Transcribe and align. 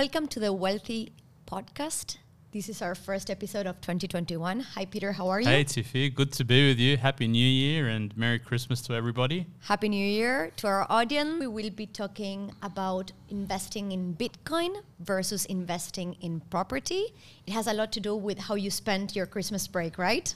Welcome 0.00 0.28
to 0.28 0.40
the 0.40 0.50
Wealthy 0.50 1.12
Podcast. 1.46 2.16
This 2.52 2.70
is 2.70 2.80
our 2.80 2.94
first 2.94 3.28
episode 3.28 3.66
of 3.66 3.82
2021. 3.82 4.60
Hi, 4.60 4.86
Peter. 4.86 5.12
How 5.12 5.28
are 5.28 5.42
you? 5.42 5.46
Hey, 5.46 5.62
Tiffy. 5.62 6.08
Good 6.08 6.32
to 6.32 6.42
be 6.42 6.68
with 6.68 6.78
you. 6.78 6.96
Happy 6.96 7.28
New 7.28 7.46
Year 7.46 7.88
and 7.88 8.16
Merry 8.16 8.38
Christmas 8.38 8.80
to 8.86 8.94
everybody. 8.94 9.46
Happy 9.60 9.90
New 9.90 10.02
Year 10.02 10.52
to 10.56 10.68
our 10.68 10.86
audience. 10.88 11.38
We 11.38 11.48
will 11.48 11.68
be 11.68 11.84
talking 11.84 12.50
about 12.62 13.12
investing 13.28 13.92
in 13.92 14.14
Bitcoin 14.14 14.74
versus 15.00 15.44
investing 15.44 16.16
in 16.22 16.40
property. 16.48 17.12
It 17.46 17.52
has 17.52 17.66
a 17.66 17.74
lot 17.74 17.92
to 17.92 18.00
do 18.00 18.16
with 18.16 18.38
how 18.38 18.54
you 18.54 18.70
spent 18.70 19.14
your 19.14 19.26
Christmas 19.26 19.68
break, 19.68 19.98
right? 19.98 20.34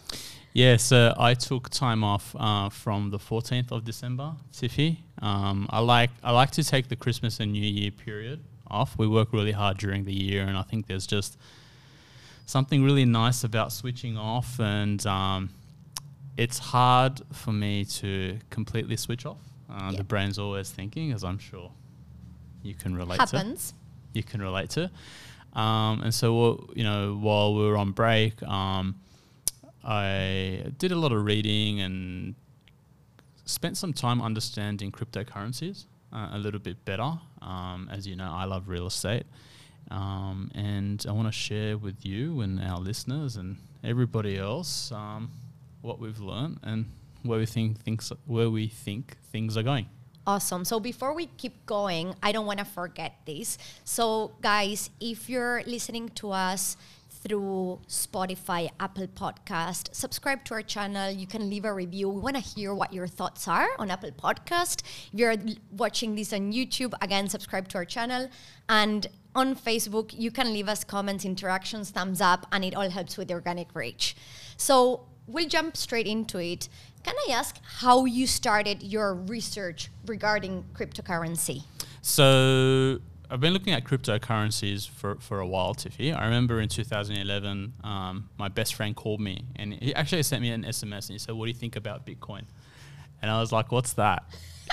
Yeah, 0.53 0.77
so 0.77 1.15
I 1.17 1.33
took 1.33 1.71
time 1.71 2.05
off 2.05 2.37
uh, 2.39 2.69
from 2.69 3.09
the 3.09 3.19
14th 3.19 3.73
of 3.73 3.87
December, 3.87 4.35
Tiffy. 4.53 4.99
Um, 5.23 5.67
I 5.71 5.79
like 5.79 6.11
I 6.23 6.33
like 6.33 6.51
to 6.51 6.63
take 6.63 6.89
the 6.89 6.97
Christmas 6.97 7.41
and 7.41 7.53
New 7.53 7.65
Year 7.65 7.91
period 7.91 8.45
off. 8.69 8.97
We 8.99 9.07
work 9.07 9.33
really 9.33 9.53
hard 9.53 9.79
during 9.79 10.05
the 10.05 10.13
year, 10.15 10.43
and 10.47 10.57
I 10.57 10.63
think 10.63 10.87
there's 10.87 11.07
just 11.07 11.37
something 12.47 12.85
really 12.85 13.05
nice 13.05 13.45
about 13.45 13.73
switching 13.73 14.17
off, 14.17 14.59
and 14.61 15.05
um, 15.07 15.51
it's 16.37 16.59
hard 16.59 17.21
for 17.33 17.53
me 17.53 17.85
to 17.87 18.39
completely 18.51 18.97
switch 18.97 19.27
off. 19.27 19.39
Uh, 19.71 19.91
Yeah. 19.91 19.99
The 19.99 20.05
brain's 20.05 20.39
always 20.39 20.71
thinking, 20.71 21.13
as 21.13 21.25
I'm 21.25 21.39
sure 21.39 21.71
you 22.63 22.75
can 22.75 22.97
relate 22.97 23.19
Happens. 23.21 23.71
to. 23.71 23.77
You 24.15 24.23
can 24.23 24.41
relate 24.43 24.71
to. 24.71 24.91
Um, 25.55 26.03
and 26.03 26.13
so, 26.15 26.69
you 26.75 26.83
know, 26.85 27.17
while 27.21 27.55
we 27.55 27.63
were 27.65 27.77
on 27.77 27.93
break, 27.93 28.43
um, 28.43 28.97
I 29.85 30.67
did 30.79 30.93
a 30.93 30.97
lot 30.97 31.13
of 31.13 31.25
reading 31.25 31.81
and 31.81 32.35
spent 33.45 33.77
some 33.77 33.93
time 33.93 34.23
understanding 34.23 34.91
cryptocurrencies 34.91 35.85
uh, 36.13 36.31
a 36.33 36.39
little 36.39 36.61
bit 36.61 36.85
better. 36.85 37.19
Um, 37.45 37.89
as 37.93 38.07
you 38.07 38.17
know, 38.17 38.33
I 38.33 38.45
love 38.45 38.69
real 38.69 38.87
estate. 38.87 39.25
Um, 39.91 40.51
and 40.55 41.05
I 41.09 41.13
want 41.13 41.29
to 41.29 41.33
share 41.33 41.77
with 41.77 42.05
you 42.05 42.41
and 42.41 42.61
our 42.61 42.79
listeners 42.79 43.37
and 43.37 43.57
everybody 43.85 44.39
else 44.39 44.91
um, 44.93 45.31
what 45.83 46.01
we've 46.01 46.19
learned 46.21 46.59
and 46.63 46.87
where 47.23 47.39
we 47.39 47.47
think 47.47 47.81
things 47.81 48.13
where 48.27 48.51
we 48.51 48.69
think 48.69 49.17
things 49.31 49.57
are 49.57 49.63
going. 49.63 49.87
Awesome. 50.27 50.65
So 50.65 50.81
before 50.81 51.13
we 51.15 51.27
keep 51.37 51.67
going, 51.67 52.15
I 52.23 52.33
don't 52.33 52.47
want 52.47 52.59
to 52.59 52.65
forget 52.65 53.13
this. 53.27 53.59
So, 53.85 54.33
guys, 54.41 54.89
if 54.99 55.29
you're 55.29 55.63
listening 55.67 56.09
to 56.21 56.31
us 56.31 56.79
through 57.27 57.81
Spotify, 57.89 58.71
Apple 58.79 59.07
Podcast, 59.07 59.95
subscribe 59.95 60.45
to 60.45 60.55
our 60.55 60.63
channel. 60.63 61.11
You 61.11 61.27
can 61.27 61.49
leave 61.49 61.65
a 61.65 61.73
review. 61.73 62.09
We 62.11 62.21
want 62.21 62.37
to 62.37 62.43
hear 62.43 62.75
what 62.75 62.93
your 62.93 63.07
thoughts 63.07 63.49
are 63.49 63.69
on 63.79 63.91
Apple 63.91 64.11
Podcast. 64.13 64.83
If 65.13 65.19
you're 65.19 65.35
watching 65.71 66.15
this 66.15 66.33
on 66.35 66.53
YouTube, 66.53 66.93
again, 67.01 67.29
subscribe 67.29 67.69
to 67.69 67.79
our 67.79 67.87
channel. 67.87 68.29
And 68.69 69.07
on 69.35 69.57
Facebook, 69.57 70.13
you 70.13 70.31
can 70.31 70.53
leave 70.53 70.69
us 70.69 70.85
comments, 70.85 71.25
interactions, 71.25 71.91
thumbs 71.91 72.21
up, 72.21 72.47
and 72.53 72.63
it 72.63 72.75
all 72.77 72.91
helps 72.91 73.17
with 73.17 73.29
the 73.29 73.35
organic 73.35 73.75
reach. 73.75 74.17
So 74.59 75.07
we'll 75.27 75.49
jump 75.49 75.79
straight 75.79 76.07
into 76.07 76.39
it. 76.39 76.69
Can 77.03 77.15
I 77.29 77.33
ask 77.33 77.57
how 77.79 78.05
you 78.05 78.27
started 78.27 78.83
your 78.83 79.15
research 79.15 79.91
regarding 80.07 80.65
cryptocurrency? 80.75 81.63
So 82.03 83.01
I've 83.35 83.41
been 83.41 83.53
looking 83.53 83.73
at 83.73 83.83
cryptocurrencies 83.83 84.89
for, 84.89 85.17
for 85.17 85.41
a 85.41 85.47
while, 85.47 85.75
Tiffy. 85.75 86.17
I 86.17 86.27
remember 86.27 86.61
in 86.61 86.69
2011, 86.69 87.73
um, 87.83 88.31
my 88.39 88.47
best 88.47 88.77
friend 88.77 88.95
called 88.95 89.21
me 89.21 89.45
and 89.57 89.75
he 89.75 89.93
actually 89.93 90.23
sent 90.23 90.41
me 90.41 90.51
an 90.51 90.63
SMS 90.63 91.09
and 91.09 91.15
he 91.15 91.19
said, 91.19 91.35
"What 91.35 91.47
do 91.47 91.51
you 91.51 91.57
think 91.57 91.75
about 91.75 92.07
Bitcoin?" 92.07 92.45
And 93.21 93.29
I 93.33 93.41
was 93.41 93.51
like, 93.51 93.73
"What's 93.73 93.95
that? 93.95 94.23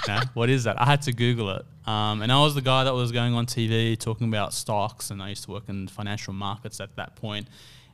You 0.05 0.13
know, 0.13 0.21
what 0.35 0.51
is 0.51 0.65
that?" 0.65 0.79
I 0.79 0.85
had 0.85 1.01
to 1.03 1.11
Google 1.11 1.49
it. 1.49 1.65
Um, 1.87 2.21
and 2.21 2.31
I 2.31 2.39
was 2.39 2.53
the 2.53 2.61
guy 2.61 2.83
that 2.83 2.93
was 2.93 3.11
going 3.11 3.33
on 3.33 3.47
TV 3.47 3.97
talking 3.97 4.27
about 4.27 4.53
stocks, 4.53 5.09
and 5.09 5.23
I 5.23 5.29
used 5.29 5.45
to 5.45 5.51
work 5.51 5.67
in 5.67 5.87
financial 5.87 6.31
markets 6.31 6.79
at 6.79 6.95
that 6.97 7.15
point. 7.15 7.47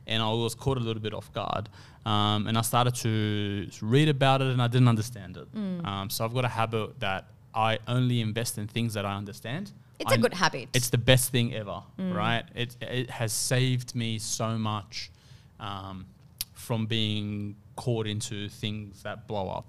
And 0.06 0.22
I 0.22 0.30
was 0.32 0.54
caught 0.54 0.76
a 0.76 0.80
little 0.80 1.00
bit 1.00 1.14
off 1.14 1.32
guard. 1.32 1.70
Um, 2.04 2.46
and 2.46 2.58
I 2.58 2.60
started 2.60 2.94
to 2.96 3.70
read 3.80 4.10
about 4.10 4.42
it, 4.42 4.48
and 4.48 4.60
I 4.60 4.68
didn't 4.68 4.88
understand 4.88 5.38
it. 5.38 5.48
Um, 5.86 6.10
so 6.10 6.26
I've 6.26 6.34
got 6.34 6.44
a 6.44 6.48
habit 6.48 7.00
that 7.00 7.24
I 7.54 7.78
only 7.88 8.20
invest 8.20 8.58
in 8.58 8.66
things 8.68 8.92
that 8.92 9.06
I 9.06 9.16
understand. 9.16 9.72
It's 9.98 10.10
a 10.10 10.14
I'm- 10.14 10.20
good 10.20 10.34
habit. 10.34 10.68
It's 10.74 10.90
the 10.90 10.98
best 10.98 11.30
thing 11.30 11.54
ever, 11.54 11.82
right? 11.98 12.44
It, 12.54 12.76
it 12.80 13.10
has 13.10 13.32
saved 13.32 13.94
me 13.94 14.18
so 14.18 14.56
much 14.56 15.10
um, 15.58 16.06
from 16.54 16.86
being 16.86 17.56
caught 17.76 18.06
into 18.06 18.48
things 18.48 19.02
that 19.02 19.26
blow 19.26 19.48
up. 19.48 19.66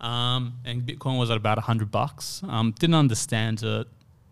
Um, 0.00 0.54
and 0.64 0.82
Bitcoin 0.82 1.18
was 1.18 1.30
at 1.30 1.36
about 1.36 1.58
100 1.58 1.90
bucks. 1.90 2.42
Um, 2.48 2.72
didn't 2.78 2.94
understand 2.94 3.62
it. 3.62 3.88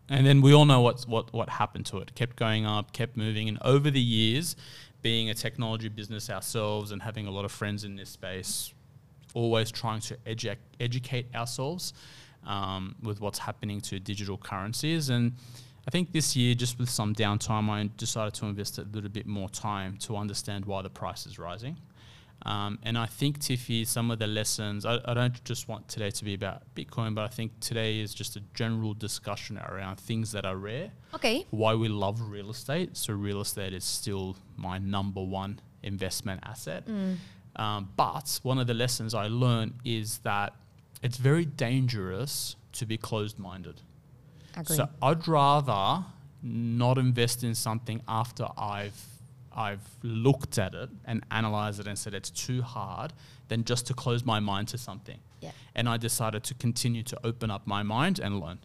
And 0.09 0.25
then 0.25 0.41
we 0.41 0.55
all 0.55 0.65
know 0.65 0.81
what's, 0.81 1.07
what, 1.09 1.33
what 1.33 1.49
happened 1.49 1.87
to 1.87 1.99
it. 1.99 2.15
Kept 2.15 2.37
going 2.37 2.65
up, 2.65 2.93
kept 2.93 3.17
moving. 3.17 3.49
And 3.49 3.59
over 3.63 3.91
the 3.91 4.01
years, 4.01 4.55
being 5.03 5.31
a 5.31 5.35
technology 5.35 5.89
business 5.89 6.31
ourselves 6.31 6.93
and 6.93 7.03
having 7.03 7.27
a 7.27 7.31
lot 7.31 7.45
of 7.45 7.51
friends 7.51 7.83
in 7.85 7.97
this 7.97 8.11
space, 8.11 8.73
always 9.35 9.71
trying 9.71 10.01
to 10.01 10.17
edu- 10.27 10.57
educate 10.79 11.27
ourselves 11.35 11.93
um, 12.47 12.95
with 13.03 13.21
what's 13.21 13.39
happening 13.39 13.81
to 13.83 14.01
digital 14.01 14.39
currencies. 14.39 15.11
And 15.11 15.33
I 15.87 15.91
think 15.91 16.12
this 16.12 16.34
year, 16.34 16.55
just 16.55 16.79
with 16.79 16.89
some 16.89 17.15
downtime, 17.15 17.69
I 17.69 17.91
decided 17.97 18.34
to 18.34 18.47
invest 18.47 18.79
a 18.79 18.83
little 18.83 19.11
bit 19.11 19.27
more 19.27 19.49
time 19.49 19.99
to 19.99 20.17
understand 20.17 20.65
why 20.65 20.83
the 20.83 20.91
price 20.91 21.27
is 21.27 21.39
rising. 21.39 21.77
Um, 22.43 22.79
and 22.83 22.99
I 22.99 23.07
think, 23.07 23.39
Tiffy, 23.41 23.87
some 23.87 24.11
of 24.11 24.19
the 24.19 24.27
lessons, 24.27 24.84
I, 24.84 24.99
I 25.05 25.15
don't 25.15 25.43
just 25.45 25.69
want 25.69 25.89
today 25.89 26.11
to 26.11 26.25
be 26.25 26.34
about 26.34 26.62
Bitcoin, 26.75 27.15
but 27.15 27.23
I 27.23 27.29
think 27.29 27.59
today 27.61 27.99
is 27.99 28.15
just 28.15 28.37
a 28.37 28.41
general 28.53 28.95
discussion 28.95 29.59
around 29.59 29.97
things 29.97 30.33
that 30.33 30.45
are 30.45 30.57
rare 30.57 30.93
okay. 31.15 31.47
why 31.51 31.75
we 31.75 31.89
love 31.89 32.21
real 32.21 32.51
estate. 32.51 32.97
So 32.97 33.15
real 33.15 33.41
estate 33.41 33.73
is 33.73 33.84
still 33.84 34.37
my 34.57 34.78
number 34.78 35.23
one 35.23 35.61
investment 35.83 36.41
asset. 36.45 36.87
Um, 37.57 37.89
but 37.97 38.39
one 38.43 38.59
of 38.59 38.67
the 38.67 38.75
lessons 38.75 39.15
I 39.15 39.28
learned 39.28 39.75
is 39.84 40.19
that 40.19 40.53
it's 41.06 41.19
very 41.19 41.44
dangerous 41.44 42.56
to 42.72 42.84
be 42.84 42.97
closed-minded. 42.99 43.81
So 44.65 44.89
I'd 45.00 45.28
rather 45.28 46.05
not 46.43 46.99
invest 46.99 47.44
in 47.44 47.55
something 47.55 48.03
after 48.09 48.49
I've 48.59 49.00
I've 49.53 49.87
looked 50.03 50.59
at 50.59 50.75
it 50.75 50.91
and 51.05 51.25
analyzed 51.31 51.78
it 51.81 51.87
and 51.87 51.97
said 51.99 52.12
it's 52.12 52.31
too 52.31 52.61
hard 52.61 53.12
than 53.49 53.65
just 53.65 53.87
to 53.87 53.95
close 53.95 54.25
my 54.25 54.41
mind 54.41 54.69
to 54.69 54.78
something. 54.78 55.19
Yeah. 55.41 55.53
And 55.77 55.89
I 55.89 55.97
decided 55.97 56.43
to 56.45 56.55
continue 56.55 57.03
to 57.05 57.16
open 57.25 57.50
up 57.50 57.66
my 57.66 57.83
mind 57.83 58.19
and 58.19 58.41
learn. 58.41 58.59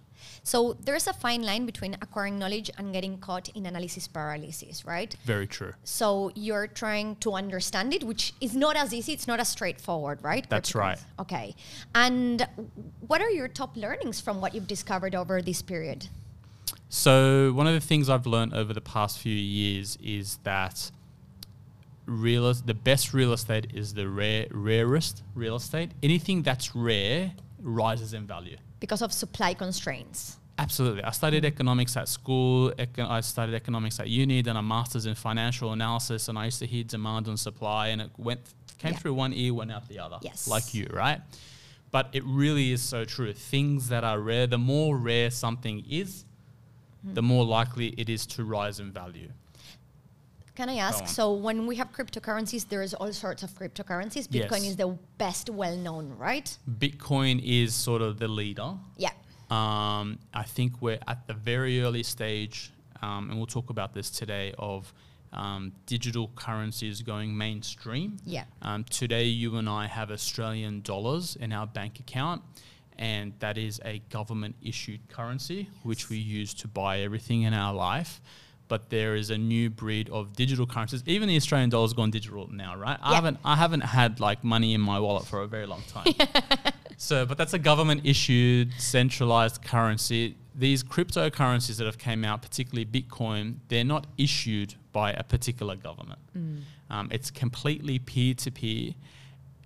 So 0.44 0.78
there's 0.84 1.08
a 1.08 1.14
fine 1.14 1.44
line 1.44 1.66
between 1.66 1.96
acquiring 2.02 2.40
knowledge 2.40 2.70
and 2.78 2.94
getting 2.94 3.18
caught 3.18 3.50
in 3.50 3.66
analysis 3.66 4.08
paralysis, 4.08 4.86
right? 4.86 5.16
Very 5.26 5.48
true. 5.48 5.74
So 5.84 6.32
you're 6.36 6.68
trying 6.68 7.16
to 7.18 7.34
understand 7.34 7.94
it, 7.94 8.04
which 8.04 8.34
is 8.42 8.56
not 8.56 8.76
as 8.76 8.94
easy. 8.94 9.14
It's 9.14 9.28
not 9.28 9.40
as 9.40 9.50
straightforward, 9.50 10.24
right? 10.24 10.50
That's 10.50 10.76
right. 10.76 11.00
Okay. 11.20 11.56
And 11.96 12.48
what 13.08 13.22
are 13.22 13.30
your 13.30 13.48
top 13.48 13.76
learnings 13.78 14.20
from 14.22 14.42
what 14.42 14.56
you've 14.56 14.68
discovered 14.68 15.16
over 15.16 15.42
this 15.42 15.62
period? 15.62 16.08
So 16.90 17.54
one 17.54 17.68
of 17.68 17.74
the 17.74 17.80
things 17.80 18.10
I've 18.10 18.26
learned 18.26 18.54
over 18.54 18.74
the 18.74 18.82
past 18.82 19.20
few 19.20 19.34
years 19.34 19.98
is 20.04 20.40
that 20.44 20.92
real 22.06 22.54
the 22.54 22.74
best 22.74 23.14
real 23.14 23.32
estate 23.32 23.68
is 23.74 23.94
the 23.94 24.10
rare 24.10 24.48
rarest 24.52 25.24
real 25.36 25.56
estate. 25.56 25.92
Anything 26.04 26.42
that's 26.42 26.76
rare 26.76 27.32
rises 27.62 28.14
in 28.14 28.28
value. 28.28 28.58
Because 28.82 29.02
of 29.02 29.14
supply 29.14 29.54
constraints. 29.54 30.38
Absolutely. 30.58 31.04
I 31.04 31.12
studied 31.12 31.46
economics 31.46 31.96
at 31.96 32.10
school. 32.10 32.72
Econ- 32.78 33.10
I 33.10 33.22
studied 33.22 33.56
economics 33.56 34.00
at 34.00 34.10
uni, 34.10 34.42
then 34.42 34.58
a 34.58 34.62
master's 34.62 35.06
in 35.06 35.16
financial 35.16 35.72
analysis, 35.72 36.28
and 36.28 36.38
I 36.38 36.46
used 36.46 36.60
to 36.60 36.66
hear 36.68 36.84
demand 36.84 37.28
and 37.28 37.40
supply, 37.40 37.88
and 37.88 38.02
it 38.02 38.12
went 38.18 38.42
came 38.80 38.94
Yeah. 38.94 38.98
through 39.00 39.14
one 39.14 39.32
ear, 39.34 39.54
went 39.54 39.72
out 39.72 39.88
the 39.88 40.00
other. 40.00 40.18
Yes. 40.24 40.48
Like 40.48 40.74
you, 40.74 40.88
right? 40.92 41.22
But 41.92 42.10
it 42.14 42.24
really 42.26 42.72
is 42.72 42.82
so 42.82 43.06
true. 43.06 43.32
Things 43.32 43.90
that 43.90 44.04
are 44.04 44.20
rare, 44.20 44.48
the 44.48 44.58
more 44.58 44.98
rare 44.98 45.30
something 45.30 45.86
is, 45.88 46.26
Hmm. 47.04 47.14
the 47.14 47.22
more 47.22 47.46
likely 47.46 47.90
it 47.98 48.10
is 48.10 48.26
to 48.28 48.44
rise 48.44 48.80
in 48.80 48.92
value. 48.92 49.32
Can 50.56 50.70
I 50.70 50.76
ask? 50.78 51.08
So 51.08 51.34
when 51.34 51.66
we 51.66 51.78
have 51.78 51.92
cryptocurrencies, 51.94 52.68
there's 52.68 52.94
all 52.94 53.14
sorts 53.14 53.42
of 53.44 53.52
cryptocurrencies. 53.52 54.28
Bitcoin 54.28 54.62
Yes. 54.64 54.72
is 54.72 54.76
the 54.76 54.98
best 55.18 55.50
well 55.50 55.78
known, 55.78 56.10
right? 56.18 56.56
Bitcoin 56.70 57.42
is 57.44 57.74
sort 57.74 58.02
of 58.02 58.20
the 58.20 58.28
leader. 58.28 58.74
Yeah. 58.98 59.12
Um, 59.50 60.20
I 60.34 60.44
think 60.44 60.82
we're 60.82 61.00
at 61.08 61.26
the 61.28 61.34
very 61.34 61.82
early 61.82 62.04
stage, 62.04 62.72
um, 63.02 63.30
and 63.30 63.38
we'll 63.38 63.48
talk 63.48 63.70
about 63.70 63.94
this 63.94 64.10
today, 64.10 64.54
of 64.58 64.94
um, 65.34 65.72
digital 65.86 66.30
currencies 66.36 67.02
going 67.02 67.36
mainstream. 67.38 68.18
Yeah. 68.26 68.44
Um, 68.62 68.84
today, 68.86 69.24
you 69.26 69.56
and 69.56 69.70
I 69.70 69.88
have 69.88 70.12
Australian 70.12 70.82
dollars 70.82 71.38
in 71.38 71.54
our 71.54 71.66
bank 71.68 72.00
account, 72.02 72.42
and 72.98 73.34
that 73.40 73.58
is 73.58 73.80
a 73.86 74.00
government 74.10 74.56
issued 74.62 75.08
currency 75.08 75.70
which 75.84 76.10
we 76.10 76.18
use 76.18 76.54
to 76.56 76.68
buy 76.68 77.00
everything 77.00 77.44
in 77.44 77.54
our 77.54 77.74
life. 77.74 78.20
But 78.72 78.90
there 78.90 79.16
is 79.22 79.30
a 79.32 79.38
new 79.38 79.70
breed 79.70 80.08
of 80.10 80.22
digital 80.34 80.66
currencies. 80.66 81.04
Even 81.06 81.28
the 81.28 81.36
Australian 81.36 81.70
dollar's 81.70 81.92
gone 81.94 82.10
digital 82.10 82.48
now, 82.52 82.72
right? 82.78 82.98
I 83.04 83.16
haven't 83.16 83.38
I 83.44 83.56
haven't 83.64 83.82
had 83.82 84.20
like 84.22 84.40
money 84.46 84.74
in 84.74 84.80
my 84.92 84.98
wallet 85.06 85.26
for 85.32 85.42
a 85.42 85.48
very 85.56 85.66
long 85.74 85.84
time. 85.96 86.14
So, 86.98 87.26
but 87.26 87.36
that's 87.40 87.56
a 87.56 87.60
government 87.60 88.02
issued 88.04 88.74
centralized 88.78 89.64
currency. 89.64 90.36
these 90.54 90.84
cryptocurrencies 90.84 91.78
that 91.78 91.86
have 91.88 91.98
came 91.98 92.24
out, 92.24 92.44
particularly 92.44 92.86
Bitcoin, 92.86 93.56
they're 93.70 93.84
not 93.96 94.06
issued 94.20 94.76
by 94.92 95.12
a 95.14 95.24
particular 95.24 95.76
government. 95.76 96.20
Um, 96.92 97.08
it's 97.12 97.32
completely 97.32 97.98
peer 97.98 98.36
to 98.36 98.52
peer, 98.52 98.94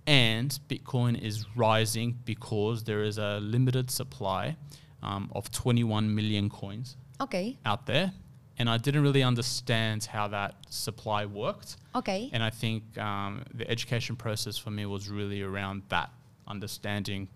and 0.06 0.58
Bitcoin 0.70 1.20
is 1.20 1.44
rising 1.54 2.18
because 2.24 2.84
there 2.84 3.02
is 3.04 3.18
a 3.18 3.38
limited 3.40 3.90
supply 3.90 4.56
um, 5.02 5.30
of 5.34 5.50
21 5.50 6.14
million 6.14 6.48
coins 6.48 6.96
Okay. 7.20 7.58
out 7.66 7.84
there. 7.86 8.12
And 8.58 8.70
I 8.70 8.78
didn't 8.78 9.02
really 9.02 9.22
understand 9.22 10.04
how 10.04 10.28
that 10.28 10.54
supply 10.70 11.26
worked. 11.26 11.76
Okay. 11.94 12.30
And 12.32 12.42
I 12.42 12.50
think 12.50 12.96
um, 12.98 13.44
the 13.52 13.70
education 13.70 14.16
process 14.16 14.56
for 14.56 14.70
me 14.70 14.86
was 14.86 15.08
really 15.08 15.42
around 15.42 15.82
that 15.88 16.10
understanding 16.48 17.28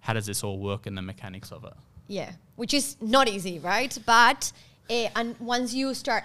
how 0.00 0.12
does 0.12 0.26
this 0.26 0.44
all 0.44 0.58
work 0.58 0.86
and 0.86 0.96
the 0.98 1.02
mechanics 1.02 1.50
of 1.50 1.64
it. 1.64 1.72
Yeah, 2.08 2.32
which 2.56 2.74
is 2.74 2.96
not 3.00 3.28
easy, 3.28 3.58
right? 3.58 3.96
But 4.04 4.52
uh, 4.90 5.08
and 5.16 5.38
once 5.40 5.72
you 5.72 5.94
start 5.94 6.24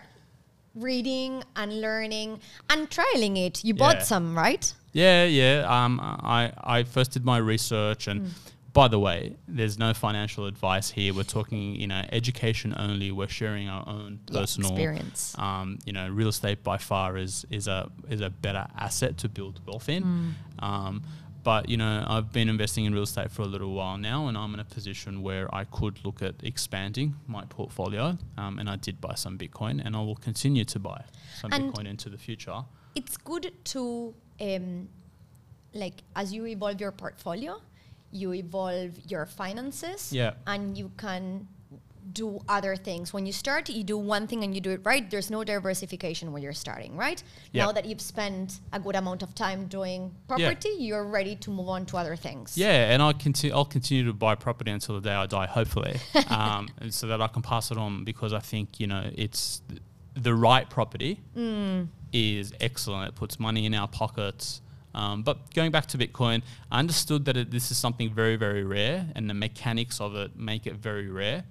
reading 0.76 1.44
and 1.56 1.80
learning 1.80 2.42
and 2.70 2.90
trialing 2.90 3.38
it, 3.38 3.64
you 3.64 3.74
bought 3.74 4.04
some, 4.04 4.36
right? 4.36 4.74
Yeah, 4.92 5.24
yeah. 5.26 5.66
Um, 5.68 6.00
I, 6.02 6.52
I 6.62 6.84
first 6.84 7.12
did 7.12 7.24
my 7.24 7.38
research, 7.38 8.08
and 8.08 8.34
by 8.80 8.88
the 8.88 8.98
way, 8.98 9.36
there's 9.46 9.78
no 9.78 9.94
financial 9.94 10.46
advice 10.46 10.90
here. 10.90 11.14
We're 11.14 11.24
talking, 11.40 11.76
you 11.76 11.86
know, 11.86 12.02
education 12.14 12.74
only. 12.78 13.12
We're 13.12 13.28
sharing 13.28 13.68
our 13.68 13.84
own 13.96 14.12
Yeah, 14.30 14.40
personal 14.40 14.72
experience. 14.72 15.36
Um, 15.38 15.80
you 15.86 15.92
know, 15.92 16.08
real 16.08 16.30
estate 16.30 16.64
by 16.64 16.78
far 16.78 17.18
is 17.18 17.46
is 17.50 17.68
a 17.68 17.92
is 18.10 18.22
a 18.22 18.30
better 18.30 18.66
asset 18.78 19.18
to 19.18 19.28
build 19.28 19.60
wealth 19.68 19.90
in. 19.90 20.04
Um, 20.60 21.04
but 21.44 21.68
you 21.68 21.76
know, 21.76 22.06
I've 22.08 22.32
been 22.32 22.48
investing 22.48 22.86
in 22.86 22.94
real 22.94 23.04
estate 23.04 23.32
for 23.32 23.42
a 23.42 23.52
little 23.56 23.74
while 23.74 23.98
now, 23.98 24.20
and 24.30 24.38
I'm 24.38 24.54
in 24.54 24.62
a 24.62 24.70
position 24.78 25.22
where 25.28 25.54
I 25.54 25.66
could 25.66 25.96
look 26.06 26.22
at 26.22 26.36
expanding 26.42 27.16
my 27.28 27.44
portfolio. 27.58 28.18
Um, 28.38 28.60
and 28.60 28.70
I 28.70 28.78
did 28.78 29.02
buy 29.02 29.16
some 29.16 29.38
Bitcoin, 29.38 29.76
and 29.86 29.94
I 29.94 30.00
will 30.08 30.16
continue 30.30 30.64
to 30.74 30.80
buy 30.80 31.02
some 31.42 31.52
And- 31.52 31.74
Bitcoin 31.74 31.86
into 31.86 32.08
the 32.10 32.18
future. 32.18 32.60
It's 32.96 33.18
good 33.18 33.46
to 33.74 33.82
um, 34.40 34.88
like 35.74 35.98
as 36.16 36.32
you 36.34 36.46
evolve 36.46 36.80
your 36.80 36.92
portfolio, 36.94 37.62
you 38.12 38.34
evolve 38.34 38.92
your 39.08 39.26
finances, 39.26 40.12
Yeah. 40.14 40.34
and 40.48 40.78
you 40.78 40.92
can 40.98 41.48
do 42.12 42.42
other 42.50 42.76
things. 42.76 43.14
When 43.14 43.28
you 43.28 43.32
start, 43.32 43.70
you 43.70 43.84
do 43.84 43.96
one 43.96 44.26
thing 44.26 44.44
and 44.44 44.56
you 44.56 44.62
do 44.62 44.72
it 44.72 44.82
right. 44.84 45.08
There's 45.12 45.30
no 45.30 45.44
diversification 45.44 46.32
when 46.32 46.42
you're 46.42 46.54
starting, 46.54 46.98
right? 46.98 47.22
Yeah. 47.52 47.66
Now 47.66 47.72
that 47.74 47.86
you've 47.86 48.02
spent 48.02 48.62
a 48.74 48.80
good 48.80 48.96
amount 48.96 49.22
of 49.22 49.36
time 49.36 49.68
doing 49.68 50.12
property, 50.28 50.70
you're 50.80 51.06
ready 51.06 51.36
to 51.36 51.52
move 51.52 51.70
on 51.70 51.86
to 51.88 51.98
other 51.98 52.16
things. 52.16 52.58
Yeah, 52.58 52.92
and 52.92 53.04
I 53.04 53.14
continue. 53.14 53.56
I'll 53.56 53.64
continue 53.64 54.06
to 54.06 54.14
buy 54.14 54.34
property 54.34 54.72
until 54.72 54.96
the 54.96 55.02
day 55.02 55.14
I 55.14 55.28
die, 55.28 55.46
hopefully, 55.46 55.98
um, 56.30 56.70
and 56.80 56.92
so 56.92 57.06
that 57.08 57.22
I 57.22 57.28
can 57.28 57.44
pass 57.44 57.70
it 57.70 57.78
on 57.78 58.06
because 58.06 58.34
I 58.34 58.40
think 58.40 58.80
you 58.80 58.88
know 58.88 59.08
it's 59.14 59.62
th- 59.70 59.80
the 60.16 60.34
right 60.34 60.68
property 60.68 61.20
is 62.12 62.54
excellent. 62.60 63.10
It 63.10 63.16
puts 63.16 63.40
money 63.40 63.66
in 63.68 63.76
our 63.76 63.88
pockets. 63.88 64.62
Um, 64.94 65.24
but 65.24 65.54
going 65.54 65.72
back 65.72 65.86
to 65.88 65.98
Bitcoin, 65.98 66.42
I 66.72 66.80
understood 66.80 67.26
that 67.26 67.38
it, 67.38 67.52
this 67.52 67.72
is 67.72 67.78
something 67.78 68.14
very, 68.14 68.36
very 68.36 68.64
rare, 68.64 69.06
and 69.16 69.30
the 69.30 69.34
mechanics 69.34 70.02
of 70.02 70.16
it 70.16 70.36
make 70.36 70.66
it 70.68 70.76
very 70.76 71.08
rare. 71.08 71.44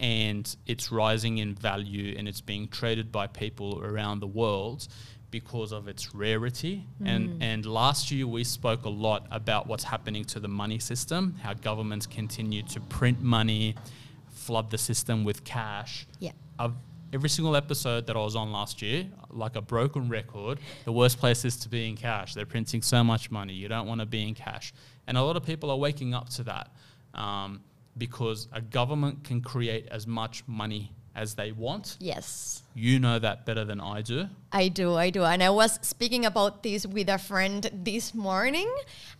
And 0.00 0.54
it's 0.66 0.90
rising 0.90 1.38
in 1.38 1.54
value, 1.54 2.14
and 2.18 2.28
it's 2.28 2.40
being 2.40 2.68
traded 2.68 3.12
by 3.12 3.26
people 3.28 3.80
around 3.82 4.20
the 4.20 4.26
world 4.26 4.88
because 5.30 5.72
of 5.72 5.88
its 5.88 6.14
rarity. 6.14 6.84
And 7.04 7.42
and 7.42 7.66
last 7.66 8.10
year 8.10 8.26
we 8.26 8.44
spoke 8.44 8.84
a 8.84 8.88
lot 8.88 9.26
about 9.30 9.66
what's 9.66 9.84
happening 9.84 10.24
to 10.26 10.40
the 10.40 10.48
money 10.48 10.78
system, 10.78 11.36
how 11.42 11.54
governments 11.54 12.06
continue 12.06 12.62
to 12.64 12.80
print 12.80 13.20
money, 13.20 13.74
flood 14.30 14.70
the 14.70 14.78
system 14.78 15.24
with 15.24 15.42
cash. 15.42 16.06
Yeah. 16.20 16.32
I've, 16.58 16.74
every 17.14 17.28
single 17.28 17.54
episode 17.54 18.08
that 18.08 18.16
I 18.16 18.18
was 18.18 18.34
on 18.34 18.50
last 18.50 18.82
year, 18.82 19.06
like 19.30 19.54
a 19.54 19.62
broken 19.62 20.08
record, 20.08 20.58
the 20.84 20.90
worst 20.90 21.18
place 21.18 21.44
is 21.44 21.56
to 21.58 21.68
be 21.68 21.88
in 21.88 21.96
cash. 21.96 22.34
They're 22.34 22.44
printing 22.44 22.82
so 22.82 23.04
much 23.04 23.30
money. 23.30 23.52
You 23.52 23.68
don't 23.68 23.86
want 23.86 24.00
to 24.00 24.06
be 24.06 24.26
in 24.26 24.34
cash. 24.34 24.74
And 25.06 25.16
a 25.16 25.22
lot 25.22 25.36
of 25.36 25.46
people 25.46 25.70
are 25.70 25.76
waking 25.76 26.12
up 26.12 26.28
to 26.30 26.42
that 26.42 26.74
um, 27.14 27.62
because 27.96 28.48
a 28.52 28.60
government 28.60 29.22
can 29.22 29.40
create 29.40 29.86
as 29.92 30.08
much 30.08 30.42
money 30.48 30.92
as 31.14 31.34
they 31.34 31.52
want. 31.52 31.96
Yes. 32.00 32.62
You 32.74 32.98
know 32.98 33.18
that 33.18 33.46
better 33.46 33.64
than 33.64 33.80
I 33.80 34.02
do. 34.02 34.28
I 34.52 34.68
do, 34.68 34.94
I 34.94 35.10
do. 35.10 35.24
And 35.24 35.42
I 35.42 35.50
was 35.50 35.78
speaking 35.82 36.26
about 36.26 36.62
this 36.62 36.86
with 36.86 37.08
a 37.08 37.18
friend 37.18 37.70
this 37.72 38.14
morning. 38.14 38.72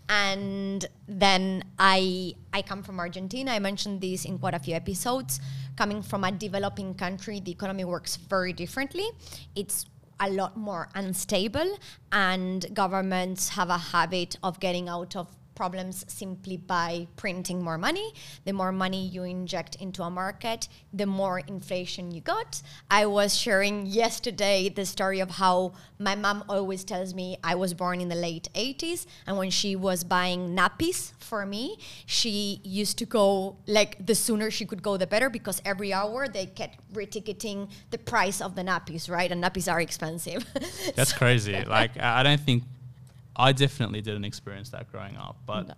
And 0.09 0.85
then 1.09 1.65
I 1.79 2.35
I 2.53 2.63
come 2.63 2.83
from 2.83 2.99
Argentina. 2.99 3.53
I 3.53 3.59
mentioned 3.59 4.01
this 4.01 4.25
in 4.25 4.39
quite 4.39 4.55
a 4.55 4.59
few 4.59 4.75
episodes. 4.75 5.41
Coming 5.77 6.03
from 6.03 6.25
a 6.25 6.33
developing 6.33 6.95
country, 6.95 7.41
the 7.41 7.53
economy 7.53 7.85
works 7.85 8.17
very 8.17 8.53
differently. 8.53 9.07
It's 9.55 9.87
a 10.21 10.31
lot 10.31 10.57
more 10.57 10.89
unstable 10.95 11.77
and 12.13 12.67
governments 12.73 13.51
have 13.51 13.69
a 13.69 13.79
habit 13.79 14.37
of 14.43 14.61
getting 14.61 14.89
out 14.89 15.17
of 15.17 15.29
problems 15.55 16.05
simply 16.09 16.57
by 16.57 17.07
printing 17.17 17.63
more 17.63 17.79
money. 17.79 18.13
The 18.45 18.53
more 18.53 18.73
money 18.73 19.07
you 19.07 19.23
inject 19.23 19.77
into 19.77 20.03
a 20.03 20.11
market, 20.11 20.69
the 20.93 21.07
more 21.07 21.41
inflation 21.41 22.11
you 22.11 22.21
got. 22.21 22.63
I 22.91 23.07
was 23.07 23.37
sharing 23.37 23.87
yesterday 23.87 24.69
the 24.69 24.87
story 24.87 25.21
of 25.21 25.31
how 25.31 25.75
my 25.99 26.15
mom 26.15 26.45
always 26.49 26.85
tells 26.85 27.15
me 27.15 27.37
I 27.45 27.55
was 27.55 27.75
born 27.75 28.01
in 28.01 28.09
the 28.09 28.15
late 28.15 28.49
80s, 28.55 29.07
and 29.27 29.37
when 29.37 29.51
she 29.51 29.77
was 29.77 30.05
buying 30.05 30.57
nappies 30.57 31.13
for 31.19 31.47
me, 31.47 31.79
she 32.07 32.61
used 32.65 32.99
to 32.99 33.07
go 33.07 33.57
like 33.67 34.05
the 34.05 34.15
sooner 34.15 34.51
she 34.51 34.65
could 34.65 34.83
go, 34.83 34.97
the 34.97 35.07
better, 35.07 35.31
because 35.31 35.63
every 35.65 35.93
hour 35.93 36.27
they 36.29 36.47
kept 36.47 36.79
reticketing 36.93 37.69
the 37.91 37.99
price 37.99 38.41
of 38.41 38.55
the 38.55 38.63
nappies, 38.63 39.11
right? 39.11 39.31
And 39.31 39.43
nappies 39.43 39.71
are 39.71 39.81
expensive. 39.81 40.45
That's 40.97 41.13
crazy. 41.13 41.63
Like 41.65 41.99
I 41.99 42.15
I 42.21 42.23
don't 42.23 42.41
think 42.41 42.63
I 43.37 43.53
definitely 43.53 44.01
didn't 44.01 44.25
experience 44.25 44.71
that 44.71 44.91
growing 44.91 45.17
up. 45.17 45.37
But 45.47 45.69
No. 45.69 45.75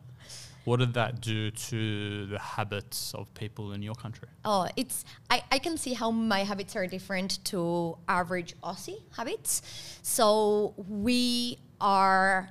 what 0.65 0.79
did 0.79 0.95
that 0.95 1.21
do 1.21 1.51
to 1.51 2.27
the 2.27 2.39
habits 2.39 3.15
of 3.15 3.33
people 3.35 3.73
in 3.73 3.83
your 3.83 3.95
country? 3.95 4.29
Oh, 4.45 4.69
it's 4.77 5.05
I, 5.31 5.43
I 5.51 5.59
can 5.59 5.77
see 5.77 5.95
how 5.95 6.11
my 6.11 6.45
habits 6.45 6.77
are 6.77 6.87
different 6.87 7.45
to 7.47 7.97
average 8.09 8.55
Aussie 8.63 9.03
habits. 9.17 9.63
So 10.03 10.75
we 10.89 11.59
are 11.81 12.51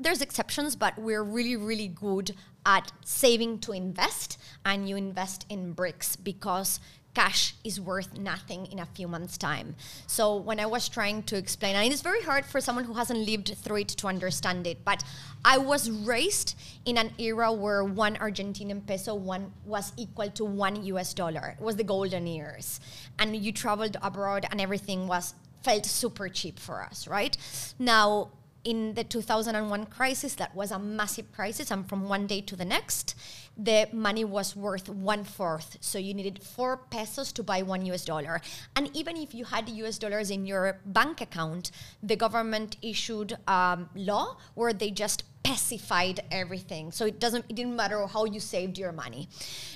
there's 0.00 0.20
exceptions, 0.20 0.74
but 0.74 0.98
we're 0.98 1.22
really, 1.22 1.56
really 1.56 1.88
good 1.88 2.34
at 2.66 2.90
saving 3.04 3.58
to 3.60 3.72
invest 3.72 4.38
and 4.64 4.88
you 4.88 4.96
invest 4.96 5.46
in 5.48 5.72
bricks 5.72 6.16
because 6.16 6.80
cash 7.14 7.54
is 7.64 7.80
worth 7.80 8.18
nothing 8.18 8.66
in 8.66 8.78
a 8.78 8.86
few 8.86 9.08
months' 9.08 9.38
time. 9.38 9.76
So 10.06 10.36
when 10.36 10.60
I 10.60 10.66
was 10.66 10.88
trying 10.88 11.22
to 11.24 11.36
explain, 11.36 11.76
and 11.76 11.92
it's 11.92 12.02
very 12.02 12.22
hard 12.22 12.44
for 12.44 12.60
someone 12.60 12.84
who 12.84 12.94
hasn't 12.94 13.20
lived 13.20 13.56
through 13.56 13.76
it 13.76 13.88
to 13.88 14.06
understand 14.08 14.66
it, 14.66 14.84
but 14.84 15.04
I 15.44 15.58
was 15.58 15.90
raised 15.90 16.56
in 16.84 16.98
an 16.98 17.12
era 17.18 17.52
where 17.52 17.84
one 17.84 18.16
Argentinian 18.16 18.86
peso 18.86 19.14
one 19.14 19.52
was 19.64 19.92
equal 19.96 20.30
to 20.30 20.44
one 20.44 20.84
US 20.84 21.14
dollar. 21.14 21.56
It 21.58 21.62
was 21.62 21.76
the 21.76 21.84
golden 21.84 22.26
years. 22.26 22.80
And 23.18 23.36
you 23.36 23.52
traveled 23.52 23.96
abroad 24.02 24.46
and 24.50 24.60
everything 24.60 25.06
was 25.06 25.34
felt 25.62 25.86
super 25.86 26.28
cheap 26.28 26.58
for 26.58 26.82
us, 26.82 27.08
right? 27.08 27.36
Now 27.78 28.30
in 28.64 28.94
the 28.94 29.04
2001 29.04 29.86
crisis, 29.86 30.34
that 30.36 30.54
was 30.54 30.70
a 30.70 30.78
massive 30.78 31.30
crisis, 31.32 31.70
and 31.70 31.88
from 31.88 32.08
one 32.08 32.26
day 32.26 32.40
to 32.40 32.56
the 32.56 32.64
next, 32.64 33.14
the 33.56 33.88
money 33.92 34.24
was 34.24 34.56
worth 34.56 34.88
one 34.88 35.24
fourth. 35.24 35.76
So 35.80 35.98
you 35.98 36.14
needed 36.14 36.42
four 36.42 36.76
pesos 36.76 37.32
to 37.32 37.42
buy 37.42 37.62
one 37.62 37.84
US 37.86 38.04
dollar. 38.04 38.40
And 38.74 38.90
even 38.94 39.16
if 39.16 39.34
you 39.34 39.44
had 39.44 39.68
US 39.68 39.98
dollars 39.98 40.30
in 40.30 40.46
your 40.46 40.80
bank 40.86 41.20
account, 41.20 41.70
the 42.02 42.16
government 42.16 42.76
issued 42.82 43.36
um, 43.46 43.88
law 43.94 44.38
where 44.54 44.72
they 44.72 44.90
just 44.90 45.24
pesified 45.44 46.20
everything. 46.30 46.90
So 46.90 47.04
it 47.04 47.20
doesn't 47.20 47.44
it 47.48 47.54
didn't 47.54 47.76
matter 47.76 48.06
how 48.06 48.24
you 48.24 48.40
saved 48.40 48.78
your 48.78 48.92
money. 48.92 49.28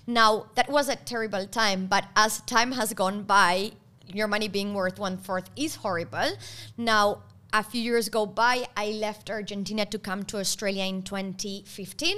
Now 0.07 0.47
that 0.55 0.69
was 0.71 0.89
a 0.89 0.97
terrible 0.97 1.47
time, 1.47 1.87
but 1.87 2.07
as 2.17 2.41
time 2.43 2.73
has 2.73 2.95
gone 2.95 3.23
by, 3.23 3.73
your 4.13 4.27
money 4.27 4.49
being 4.49 4.73
worth 4.75 4.99
one 4.99 5.19
fourth 5.19 5.51
is 5.57 5.77
horrible. 5.77 6.31
Now 6.77 7.23
a 7.53 7.63
few 7.63 7.81
years 7.81 8.09
go 8.09 8.27
by, 8.27 8.67
I 8.77 8.89
left 8.91 9.31
Argentina 9.31 9.87
to 9.87 9.99
come 9.99 10.25
to 10.25 10.39
Australia 10.39 10.85
in 10.85 11.03
2015. 11.03 12.17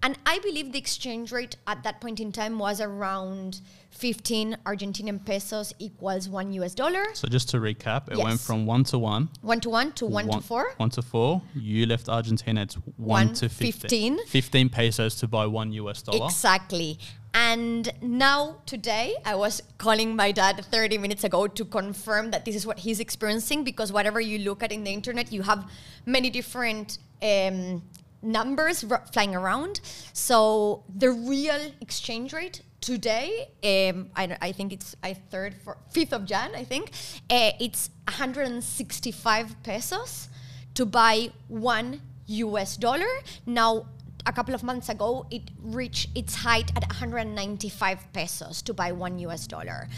And 0.00 0.16
I 0.26 0.38
believe 0.38 0.72
the 0.72 0.78
exchange 0.78 1.32
rate 1.32 1.56
at 1.66 1.82
that 1.82 2.00
point 2.00 2.20
in 2.20 2.30
time 2.30 2.58
was 2.58 2.80
around 2.80 3.60
15 3.90 4.56
Argentinian 4.64 5.24
pesos 5.24 5.72
equals 5.80 6.28
one 6.28 6.52
US 6.52 6.72
dollar. 6.74 7.04
So 7.14 7.26
just 7.26 7.48
to 7.50 7.56
recap, 7.56 8.08
it 8.12 8.16
went 8.16 8.38
from 8.38 8.64
one 8.64 8.84
to 8.84 8.98
one. 8.98 9.28
One 9.40 9.58
to 9.60 9.70
one 9.70 9.90
to 9.92 10.06
one, 10.06 10.30
to 10.30 10.40
four. 10.40 10.72
One 10.76 10.90
to 10.90 11.02
four. 11.02 11.42
You 11.56 11.86
left 11.86 12.08
Argentina. 12.08 12.60
at 12.60 12.74
one, 12.96 13.26
One 13.26 13.34
to 13.34 13.48
15. 13.48 14.18
15. 14.18 14.26
15 14.26 14.68
pesos 14.68 15.16
to 15.16 15.26
buy 15.26 15.46
one 15.46 15.72
US 15.72 16.02
dollar. 16.02 16.26
Exactly. 16.26 16.98
And 17.40 17.88
now, 18.02 18.56
today, 18.66 19.14
I 19.24 19.36
was 19.36 19.62
calling 19.78 20.16
my 20.16 20.32
dad 20.32 20.64
30 20.72 20.98
minutes 20.98 21.22
ago 21.22 21.46
to 21.46 21.64
confirm 21.64 22.32
that 22.32 22.44
this 22.44 22.56
is 22.56 22.66
what 22.66 22.80
he's 22.80 22.98
experiencing 22.98 23.62
because 23.62 23.92
whatever 23.92 24.20
you 24.20 24.40
look 24.40 24.64
at 24.64 24.72
in 24.72 24.82
the 24.82 24.90
internet, 24.90 25.32
you 25.32 25.42
have 25.42 25.70
many 26.04 26.30
different 26.30 26.98
um, 27.22 27.80
numbers 28.22 28.82
r- 28.82 29.04
flying 29.12 29.36
around. 29.36 29.80
So 30.12 30.82
the 30.92 31.12
real 31.12 31.60
exchange 31.80 32.32
rate 32.32 32.62
today, 32.80 33.50
um, 33.62 34.10
I, 34.16 34.36
I 34.42 34.50
think 34.50 34.72
it's 34.72 34.96
I 35.04 35.14
third, 35.14 35.54
for, 35.62 35.78
fifth 35.92 36.12
of 36.12 36.24
Jan, 36.24 36.56
I 36.56 36.64
think, 36.64 36.90
uh, 37.30 37.52
it's 37.60 37.90
165 38.08 39.62
pesos 39.62 40.28
to 40.74 40.84
buy 40.84 41.30
one 41.46 42.00
US 42.26 42.76
dollar. 42.76 43.06
Now, 43.46 43.86
a 44.26 44.32
couple 44.32 44.54
of 44.54 44.62
months 44.62 44.88
ago, 44.88 45.26
it 45.30 45.50
reached 45.62 46.10
its 46.16 46.34
height 46.34 46.70
at 46.76 46.86
195 46.86 48.12
pesos 48.12 48.62
to 48.62 48.74
buy 48.74 48.92
one 48.92 49.18
US 49.20 49.46
dollar. 49.46 49.88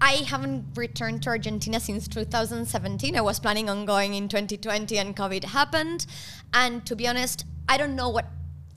I 0.00 0.24
haven't 0.26 0.64
returned 0.74 1.22
to 1.22 1.30
Argentina 1.30 1.78
since 1.78 2.08
2017. 2.08 3.16
I 3.16 3.20
was 3.20 3.38
planning 3.38 3.70
on 3.70 3.86
going 3.86 4.14
in 4.14 4.28
2020 4.28 4.98
and 4.98 5.16
COVID 5.16 5.44
happened. 5.44 6.06
And 6.52 6.84
to 6.86 6.96
be 6.96 7.06
honest, 7.06 7.44
I 7.68 7.76
don't 7.76 7.94
know 7.94 8.08
what 8.08 8.26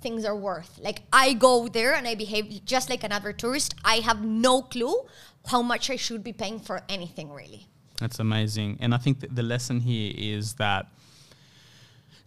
things 0.02 0.24
are 0.24 0.36
worth. 0.36 0.80
Like 0.80 1.02
I 1.12 1.34
go 1.34 1.68
there 1.68 1.96
and 1.96 2.08
I 2.08 2.14
behave 2.14 2.64
just 2.64 2.92
like 2.92 3.04
another 3.04 3.34
tourist. 3.34 3.74
I 3.84 3.96
have 3.96 4.24
no 4.24 4.62
clue 4.62 5.08
how 5.48 5.64
much 5.64 5.90
I 5.90 5.96
should 5.96 6.24
be 6.24 6.32
paying 6.32 6.60
for 6.60 6.84
anything 6.88 7.32
really. 7.32 7.68
That's 8.00 8.20
amazing. 8.20 8.78
And 8.80 8.94
I 8.94 8.98
think 8.98 9.26
the 9.34 9.42
lesson 9.42 9.80
here 9.80 10.14
is 10.16 10.54
that 10.56 10.86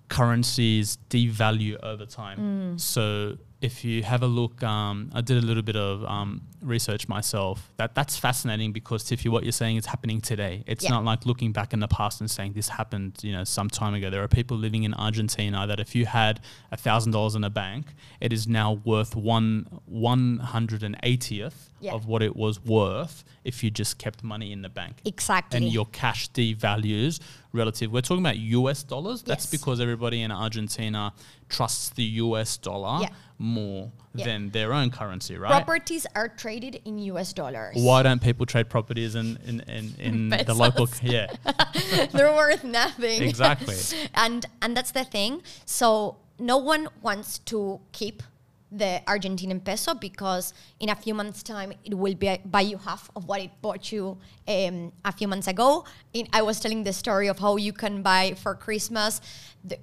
currencies 0.08 0.98
devalue 1.10 1.76
over 1.82 2.06
time. 2.06 2.78
So 2.78 3.36
if 3.60 3.84
you 3.84 4.04
have 4.04 4.22
a 4.22 4.26
look, 4.26 4.62
um, 4.62 5.10
I 5.12 5.20
did 5.20 5.42
a 5.42 5.46
little 5.46 5.64
bit 5.64 5.74
of 5.74 6.04
um, 6.04 6.42
research 6.62 7.08
myself. 7.08 7.70
That 7.76 7.94
that's 7.94 8.16
fascinating 8.16 8.72
because 8.72 9.02
Tiffy, 9.02 9.28
what 9.28 9.42
you're 9.42 9.50
saying 9.52 9.76
is 9.76 9.86
happening 9.86 10.20
today. 10.20 10.62
It's 10.66 10.84
Yeah. 10.84 10.90
not 10.90 11.04
like 11.04 11.26
looking 11.26 11.50
back 11.52 11.72
in 11.72 11.80
the 11.80 11.88
past 11.88 12.20
and 12.20 12.30
saying 12.30 12.52
this 12.52 12.68
happened, 12.68 13.18
you 13.22 13.32
know, 13.32 13.42
some 13.44 13.68
time 13.68 13.94
ago. 13.94 14.10
There 14.10 14.22
are 14.22 14.28
people 14.28 14.56
living 14.56 14.84
in 14.84 14.94
Argentina 14.94 15.66
that 15.66 15.80
if 15.80 15.94
you 15.96 16.06
had 16.06 16.40
a 16.70 16.76
thousand 16.76 17.12
dollars 17.12 17.34
in 17.34 17.42
a 17.42 17.50
bank, 17.50 17.86
it 18.20 18.32
is 18.32 18.46
now 18.46 18.74
worth 18.84 19.16
one 19.16 19.66
one 19.86 20.38
hundred 20.38 20.84
and 20.84 20.96
eightieth 21.02 21.70
Yeah. 21.80 21.94
of 21.94 22.06
what 22.06 22.22
it 22.22 22.34
was 22.36 22.64
worth 22.64 23.24
if 23.44 23.64
you 23.64 23.70
just 23.70 23.98
kept 23.98 24.22
money 24.22 24.52
in 24.52 24.62
the 24.62 24.68
bank 24.68 25.00
Exactly. 25.04 25.56
and 25.56 25.72
your 25.72 25.86
cash 25.86 26.28
devalues 26.30 27.18
relative. 27.52 27.90
We're 27.92 28.02
talking 28.02 28.22
about 28.24 28.36
US 28.36 28.82
dollars. 28.82 29.22
That's 29.22 29.44
Yes. 29.44 29.50
because 29.50 29.80
everybody 29.80 30.22
in 30.22 30.30
Argentina 30.30 31.12
trusts 31.48 31.90
the 31.90 32.04
US 32.04 32.56
dollar 32.58 33.00
Yeah. 33.02 33.08
more 33.38 33.90
Yeah. 34.14 34.24
than 34.26 34.50
their 34.50 34.72
own 34.74 34.90
currency, 34.90 35.36
right? 35.36 35.50
Properties 35.50 36.06
are 36.14 36.28
traded 36.28 36.80
in 36.84 36.98
US 36.98 37.32
dollars. 37.32 37.76
Why 37.76 38.02
don't 38.02 38.20
people 38.22 38.44
trade 38.46 38.68
properties 38.68 39.14
in 39.14 39.38
in, 39.46 39.60
in, 39.60 39.94
in 39.98 40.28
the 40.46 40.54
local? 40.54 40.88
Yeah, 41.02 41.28
They're 42.12 42.34
worth 42.34 42.64
nothing. 42.64 43.22
exactly. 43.22 43.76
and 44.14 44.44
and 44.62 44.76
that's 44.76 44.90
the 44.92 45.04
thing. 45.04 45.42
So 45.64 46.16
no 46.38 46.56
one 46.58 46.88
wants 47.02 47.38
to 47.50 47.80
keep 47.92 48.22
the 48.70 49.00
Argentinian 49.06 49.64
peso 49.64 49.94
because 49.94 50.52
in 50.80 50.90
a 50.90 50.94
few 50.94 51.14
months' 51.14 51.42
time 51.42 51.72
it 51.84 51.94
will 51.94 52.14
be 52.14 52.38
buy 52.44 52.60
you 52.60 52.76
half 52.78 53.10
of 53.16 53.24
what 53.26 53.40
it 53.40 53.50
bought 53.62 53.90
you 53.90 54.18
um, 54.46 54.92
a 55.04 55.12
few 55.12 55.28
months 55.28 55.48
ago. 55.48 55.84
In, 56.12 56.28
I 56.32 56.42
was 56.42 56.60
telling 56.60 56.84
the 56.84 56.92
story 56.92 57.28
of 57.28 57.38
how 57.38 57.56
you 57.56 57.72
can 57.72 58.02
buy 58.02 58.34
for 58.36 58.54
Christmas. 58.54 59.20
The, 59.64 59.76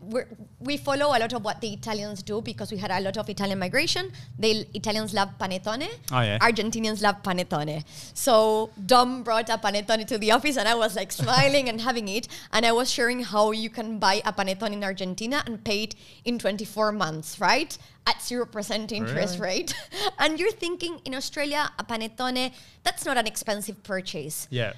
we 0.60 0.78
follow 0.78 1.08
a 1.08 1.20
lot 1.20 1.34
of 1.34 1.44
what 1.44 1.60
the 1.62 1.72
Italians 1.74 2.24
do 2.24 2.42
because 2.42 2.72
we 2.72 2.78
had 2.78 2.92
a 2.92 3.00
lot 3.02 3.18
of 3.18 3.30
Italian 3.30 3.60
migration. 3.60 4.12
The 4.40 4.66
Italians 4.74 5.14
love 5.14 5.30
panettone. 5.40 5.88
Oh, 6.12 6.22
yeah. 6.22 6.40
Argentinians 6.40 7.02
love 7.02 7.22
panettone. 7.24 7.84
So 8.14 8.72
Dom 8.86 9.24
brought 9.24 9.50
a 9.50 9.58
panettone 9.58 10.08
to 10.08 10.18
the 10.18 10.32
office 10.32 10.58
and 10.58 10.68
I 10.68 10.76
was 10.76 10.96
like 10.96 11.12
smiling 11.12 11.68
and 11.70 11.82
having 11.82 12.08
it. 12.08 12.28
And 12.54 12.66
I 12.66 12.72
was 12.72 12.90
sharing 12.90 13.22
how 13.24 13.52
you 13.52 13.70
can 13.70 14.00
buy 14.00 14.22
a 14.26 14.32
panettone 14.34 14.72
in 14.74 14.84
Argentina 14.84 15.44
and 15.46 15.64
pay 15.64 15.84
it 15.84 15.96
in 16.24 16.40
24 16.40 16.92
months, 16.94 17.40
right? 17.40 17.78
At 18.08 18.18
0% 18.18 18.92
interest 18.92 19.40
Really? 19.40 19.58
rate. 19.58 19.74
and 20.20 20.40
you're 20.40 20.52
thinking 20.52 21.00
in 21.06 21.14
Australia, 21.14 21.70
a 21.78 21.84
panettone, 21.84 22.54
that's 22.84 23.06
not 23.06 23.18
an 23.18 23.28
expensive 23.28 23.84
purchase. 23.84 24.48
Yeah, 24.50 24.74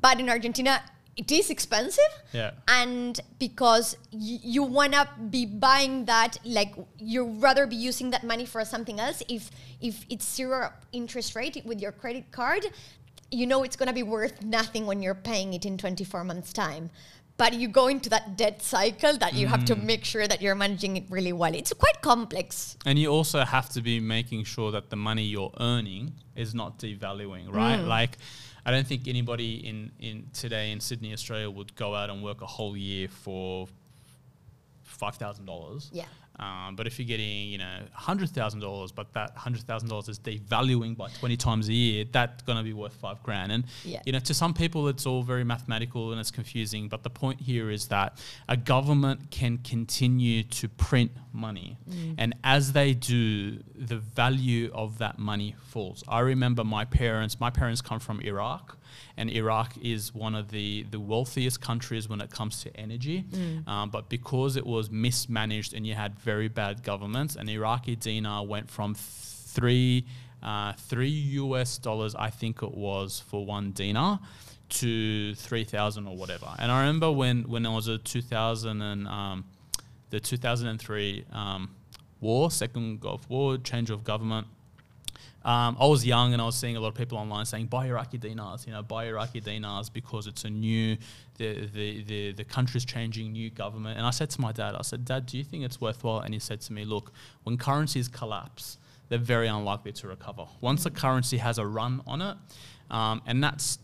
But 0.00 0.20
in 0.20 0.28
Argentina, 0.28 0.80
it 1.18 1.30
is 1.32 1.50
expensive. 1.50 2.12
Yeah. 2.32 2.52
and 2.68 3.20
because 3.38 3.96
y- 4.12 4.40
you 4.54 4.62
want 4.62 4.92
to 4.92 5.08
be 5.30 5.44
buying 5.46 6.04
that 6.06 6.38
like 6.44 6.72
you'd 6.98 7.42
rather 7.42 7.66
be 7.66 7.76
using 7.76 8.10
that 8.10 8.24
money 8.24 8.46
for 8.46 8.64
something 8.64 8.98
else. 9.00 9.22
If 9.28 9.50
if 9.80 10.06
it's 10.08 10.26
zero 10.38 10.72
interest 10.92 11.34
rate 11.36 11.60
with 11.64 11.80
your 11.80 11.92
credit 11.92 12.30
card 12.32 12.64
you 13.30 13.46
know 13.46 13.62
it's 13.62 13.76
going 13.76 13.88
to 13.94 13.94
be 13.94 14.02
worth 14.02 14.42
nothing 14.42 14.86
when 14.86 15.02
you're 15.02 15.14
paying 15.32 15.52
it 15.52 15.66
in 15.66 15.76
24 15.76 16.24
months 16.24 16.50
time 16.50 16.88
but 17.38 17.54
you 17.54 17.68
go 17.68 17.86
into 17.86 18.10
that 18.10 18.36
debt 18.36 18.60
cycle 18.62 19.16
that 19.16 19.32
you 19.32 19.46
have 19.46 19.64
to 19.64 19.74
make 19.76 20.04
sure 20.04 20.26
that 20.26 20.42
you're 20.42 20.54
managing 20.54 20.96
it 20.96 21.04
really 21.08 21.32
well 21.32 21.54
it's 21.54 21.72
quite 21.72 22.00
complex 22.02 22.76
And 22.84 22.98
you 22.98 23.08
also 23.08 23.44
have 23.44 23.68
to 23.70 23.80
be 23.80 24.00
making 24.00 24.44
sure 24.44 24.70
that 24.72 24.90
the 24.90 24.96
money 24.96 25.24
you're 25.24 25.52
earning 25.60 26.12
is 26.36 26.54
not 26.54 26.78
devaluing, 26.78 27.52
right? 27.52 27.78
Mm. 27.78 27.86
Like, 27.86 28.16
I 28.64 28.70
don't 28.70 28.86
think 28.86 29.08
anybody 29.08 29.66
in, 29.66 29.92
in 29.98 30.26
today 30.32 30.72
in 30.72 30.80
Sydney, 30.80 31.12
Australia, 31.12 31.50
would 31.50 31.74
go 31.74 31.94
out 31.94 32.10
and 32.10 32.22
work 32.22 32.40
a 32.42 32.46
whole 32.46 32.76
year 32.76 33.08
for 33.08 33.68
five 34.82 35.16
thousand 35.16 35.46
dollars. 35.46 35.90
Yeah. 35.92 36.04
Um, 36.38 36.76
but 36.76 36.86
if 36.86 36.98
you're 36.98 37.06
getting, 37.08 37.48
you 37.48 37.58
know, 37.58 37.80
hundred 37.92 38.30
thousand 38.30 38.60
dollars, 38.60 38.92
but 38.92 39.12
that 39.14 39.36
hundred 39.36 39.62
thousand 39.62 39.88
dollars 39.88 40.08
is 40.08 40.18
devaluing 40.20 40.96
by 40.96 41.08
twenty 41.18 41.36
times 41.36 41.68
a 41.68 41.72
year, 41.72 42.04
that's 42.10 42.42
gonna 42.44 42.62
be 42.62 42.72
worth 42.72 42.94
five 42.94 43.22
grand. 43.22 43.50
And 43.50 43.64
Yeah. 43.84 44.00
you 44.06 44.12
know, 44.12 44.20
to 44.20 44.32
some 44.34 44.54
people, 44.54 44.86
it's 44.88 45.04
all 45.06 45.22
very 45.22 45.42
mathematical 45.44 46.12
and 46.12 46.20
it's 46.20 46.30
confusing. 46.30 46.88
But 46.88 47.02
the 47.02 47.10
point 47.10 47.40
here 47.40 47.70
is 47.70 47.88
that 47.88 48.20
a 48.48 48.56
government 48.56 49.30
can 49.30 49.58
continue 49.58 50.44
to 50.44 50.68
print 50.68 51.10
money, 51.32 51.76
and 52.18 52.34
as 52.44 52.72
they 52.72 52.94
do, 52.94 53.58
the 53.74 53.98
value 53.98 54.70
of 54.72 54.98
that 54.98 55.18
money 55.18 55.54
falls. 55.66 56.04
I 56.08 56.20
remember 56.20 56.62
my 56.64 56.84
parents. 56.84 57.38
My 57.40 57.50
parents 57.50 57.80
come 57.80 57.98
from 58.00 58.20
Iraq. 58.20 58.77
And 59.16 59.30
Iraq 59.30 59.74
is 59.82 60.14
one 60.14 60.34
of 60.34 60.50
the, 60.50 60.84
the 60.90 61.00
wealthiest 61.00 61.60
countries 61.60 62.08
when 62.08 62.20
it 62.20 62.30
comes 62.30 62.62
to 62.62 62.76
energy. 62.76 63.24
Um, 63.66 63.90
but 63.90 64.08
because 64.08 64.56
it 64.56 64.66
was 64.66 64.90
mismanaged 64.90 65.74
and 65.74 65.86
you 65.86 65.94
had 65.94 66.18
very 66.18 66.48
bad 66.48 66.82
governments, 66.82 67.36
an 67.36 67.48
Iraqi 67.48 67.96
dinar 67.96 68.44
went 68.44 68.70
from 68.70 68.94
three, 68.94 70.06
uh, 70.42 70.72
three 70.74 71.08
US 71.08 71.78
dollars, 71.78 72.14
I 72.14 72.30
think 72.30 72.62
it 72.62 72.74
was, 72.74 73.20
for 73.28 73.44
one 73.44 73.72
dinar 73.72 74.20
to 74.68 75.34
3,000 75.34 76.06
or 76.06 76.16
whatever. 76.16 76.54
And 76.58 76.70
I 76.70 76.80
remember 76.80 77.10
when, 77.10 77.44
when 77.48 77.64
it 77.64 77.70
was 77.70 77.88
a 77.88 77.98
2000 77.98 78.82
and, 78.82 79.08
um, 79.08 79.44
the 80.10 80.20
2003 80.20 81.24
um, 81.32 81.70
war, 82.20 82.50
Second 82.50 83.00
Gulf 83.00 83.28
War, 83.28 83.58
change 83.58 83.90
of 83.90 84.04
government. 84.04 84.46
Um, 85.48 85.78
I 85.80 85.86
was 85.86 86.04
young 86.04 86.34
and 86.34 86.42
I 86.42 86.44
was 86.44 86.56
seeing 86.56 86.76
a 86.76 86.80
lot 86.80 86.88
of 86.88 86.94
people 86.94 87.16
online 87.16 87.46
saying 87.46 87.68
buy 87.68 87.86
Iraqi 87.86 88.18
dinars, 88.18 88.66
you 88.66 88.72
know, 88.74 88.82
buy 88.82 89.06
Iraqi 89.06 89.40
dinars 89.40 89.88
because 89.88 90.26
it's 90.26 90.44
a 90.44 90.50
new, 90.50 90.98
the, 91.38 91.64
the, 91.72 92.02
the, 92.02 92.32
the 92.32 92.44
country's 92.44 92.84
changing, 92.84 93.32
new 93.32 93.48
government. 93.48 93.96
And 93.96 94.06
I 94.06 94.10
said 94.10 94.28
to 94.28 94.42
my 94.42 94.52
dad, 94.52 94.74
I 94.74 94.82
said, 94.82 95.06
Dad, 95.06 95.24
do 95.24 95.38
you 95.38 95.44
think 95.44 95.64
it's 95.64 95.80
worthwhile? 95.80 96.20
And 96.20 96.34
he 96.34 96.38
said 96.38 96.60
to 96.60 96.74
me, 96.74 96.84
look, 96.84 97.12
when 97.44 97.56
currencies 97.56 98.08
collapse, 98.08 98.76
they're 99.08 99.18
very 99.18 99.46
unlikely 99.46 99.92
to 99.92 100.08
recover. 100.08 100.44
Once 100.60 100.84
a 100.84 100.90
currency 100.90 101.38
has 101.38 101.56
a 101.56 101.66
run 101.66 102.02
on 102.06 102.20
it, 102.20 102.36
um, 102.90 103.22
and 103.26 103.42
that's 103.42 103.78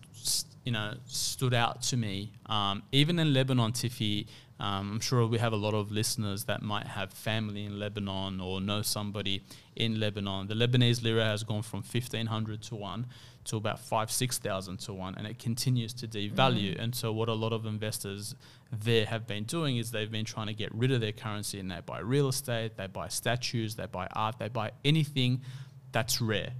you 0.64 0.72
know 0.72 0.94
stood 1.06 1.54
out 1.54 1.80
to 1.82 1.96
me. 1.96 2.32
Um, 2.46 2.82
even 2.92 3.18
in 3.18 3.32
Lebanon, 3.32 3.72
Tiffy, 3.72 4.26
um, 4.60 4.92
I'm 4.92 5.00
sure 5.00 5.26
we 5.26 5.38
have 5.38 5.52
a 5.52 5.56
lot 5.56 5.74
of 5.74 5.90
listeners 5.90 6.44
that 6.44 6.62
might 6.62 6.86
have 6.86 7.12
family 7.12 7.64
in 7.64 7.78
Lebanon 7.78 8.40
or 8.40 8.60
know 8.60 8.82
somebody 8.82 9.42
in 9.74 9.98
Lebanon. 9.98 10.46
The 10.46 10.54
Lebanese 10.54 11.02
lira 11.02 11.24
has 11.24 11.42
gone 11.42 11.62
from 11.62 11.80
1500 11.80 12.62
to 12.62 12.76
one 12.76 13.06
to 13.46 13.56
about 13.56 13.78
five, 13.78 14.10
six 14.10 14.38
thousand 14.38 14.78
to 14.80 14.94
one, 14.94 15.14
and 15.16 15.26
it 15.26 15.38
continues 15.38 15.92
to 15.94 16.08
devalue. 16.08 16.80
And 16.80 16.94
so, 16.94 17.12
what 17.12 17.28
a 17.28 17.34
lot 17.34 17.52
of 17.52 17.66
investors 17.66 18.34
there 18.72 19.06
have 19.06 19.26
been 19.26 19.44
doing 19.44 19.76
is 19.76 19.90
they've 19.90 20.10
been 20.10 20.24
trying 20.24 20.46
to 20.46 20.54
get 20.54 20.74
rid 20.74 20.92
of 20.92 21.00
their 21.00 21.12
currency, 21.12 21.58
and 21.60 21.70
they 21.70 21.80
buy 21.84 21.98
real 21.98 22.28
estate, 22.28 22.76
they 22.76 22.86
buy 22.86 23.08
statues, 23.08 23.74
they 23.74 23.86
buy 23.86 24.06
art, 24.14 24.38
they 24.38 24.48
buy 24.48 24.70
anything 24.84 25.42
that's 25.92 26.20
rare. 26.20 26.52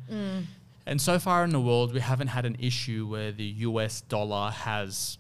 And 0.86 1.00
so 1.00 1.18
far 1.18 1.44
in 1.44 1.50
the 1.50 1.60
world, 1.60 1.94
we 1.94 2.00
haven't 2.00 2.28
had 2.28 2.44
an 2.44 2.56
issue 2.58 3.06
where 3.06 3.32
the 3.32 3.44
US 3.44 4.02
dollar 4.02 4.50
has 4.50 5.16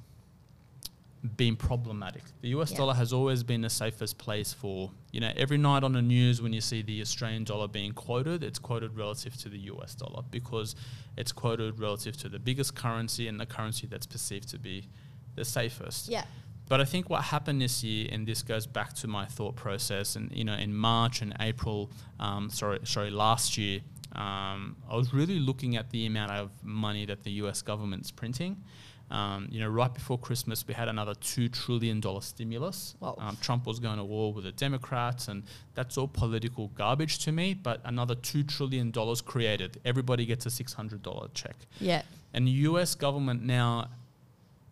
been 1.36 1.56
problematic. 1.56 2.22
The 2.42 2.48
US 2.50 2.70
Yeah. 2.70 2.76
dollar 2.78 2.94
has 2.94 3.12
always 3.12 3.42
been 3.42 3.62
the 3.62 3.70
safest 3.70 4.18
place 4.18 4.52
for, 4.52 4.90
you 5.10 5.20
know, 5.20 5.32
every 5.36 5.56
night 5.56 5.82
on 5.82 5.92
the 5.92 6.02
news 6.02 6.42
when 6.42 6.52
you 6.52 6.60
see 6.60 6.82
the 6.82 7.00
Australian 7.00 7.44
dollar 7.44 7.66
being 7.66 7.92
quoted, 7.92 8.42
it's 8.42 8.58
quoted 8.58 8.94
relative 8.96 9.34
to 9.38 9.48
the 9.48 9.58
US 9.72 9.94
dollar 9.94 10.22
because 10.30 10.76
it's 11.16 11.32
quoted 11.32 11.80
relative 11.80 12.16
to 12.18 12.28
the 12.28 12.38
biggest 12.38 12.74
currency 12.74 13.26
and 13.26 13.40
the 13.40 13.46
currency 13.46 13.86
that's 13.86 14.06
perceived 14.06 14.48
to 14.50 14.58
be 14.58 14.88
the 15.34 15.44
safest. 15.44 16.08
yeah 16.08 16.24
But 16.68 16.80
I 16.80 16.84
think 16.84 17.08
what 17.10 17.22
happened 17.24 17.60
this 17.60 17.82
year, 17.84 18.08
and 18.12 18.26
this 18.26 18.42
goes 18.42 18.66
back 18.66 18.92
to 18.94 19.06
my 19.06 19.26
thought 19.26 19.54
process, 19.56 20.16
and 20.16 20.30
you 20.32 20.44
know, 20.44 20.54
in 20.54 20.74
March 20.74 21.20
and 21.22 21.34
April, 21.40 21.90
um, 22.18 22.48
sorry, 22.50 22.80
sorry, 22.84 23.10
last 23.10 23.58
year, 23.58 23.80
um, 24.12 24.76
I 24.88 24.96
was 24.96 25.12
really 25.12 25.38
looking 25.38 25.76
at 25.76 25.90
the 25.90 26.06
amount 26.06 26.30
of 26.32 26.50
money 26.62 27.04
that 27.06 27.22
the 27.22 27.32
U.S. 27.42 27.60
government's 27.62 28.10
printing, 28.10 28.62
Um, 29.10 29.48
you 29.50 29.60
know, 29.60 29.68
right 29.68 29.92
before 29.92 30.18
Christmas, 30.18 30.66
we 30.66 30.74
had 30.74 30.88
another 30.88 31.14
two 31.14 31.48
trillion 31.48 32.00
dollar 32.00 32.22
stimulus. 32.22 32.94
Wow. 33.00 33.16
Um, 33.18 33.36
Trump 33.40 33.66
was 33.66 33.78
going 33.78 33.98
to 33.98 34.04
war 34.04 34.32
with 34.32 34.44
the 34.44 34.52
Democrats, 34.52 35.28
and 35.28 35.42
that's 35.74 35.98
all 35.98 36.08
political 36.08 36.68
garbage 36.68 37.18
to 37.20 37.30
me. 37.32 37.54
But 37.54 37.80
another 37.84 38.14
two 38.14 38.42
trillion 38.42 38.90
dollars 38.90 39.20
created. 39.20 39.78
Everybody 39.84 40.24
gets 40.26 40.46
a 40.46 40.50
six 40.50 40.72
hundred 40.72 41.02
dollar 41.02 41.28
check, 41.34 41.54
Yeah. 41.80 42.02
and 42.32 42.46
the 42.46 42.52
U.S. 42.52 42.94
government 42.94 43.42
now 43.42 43.88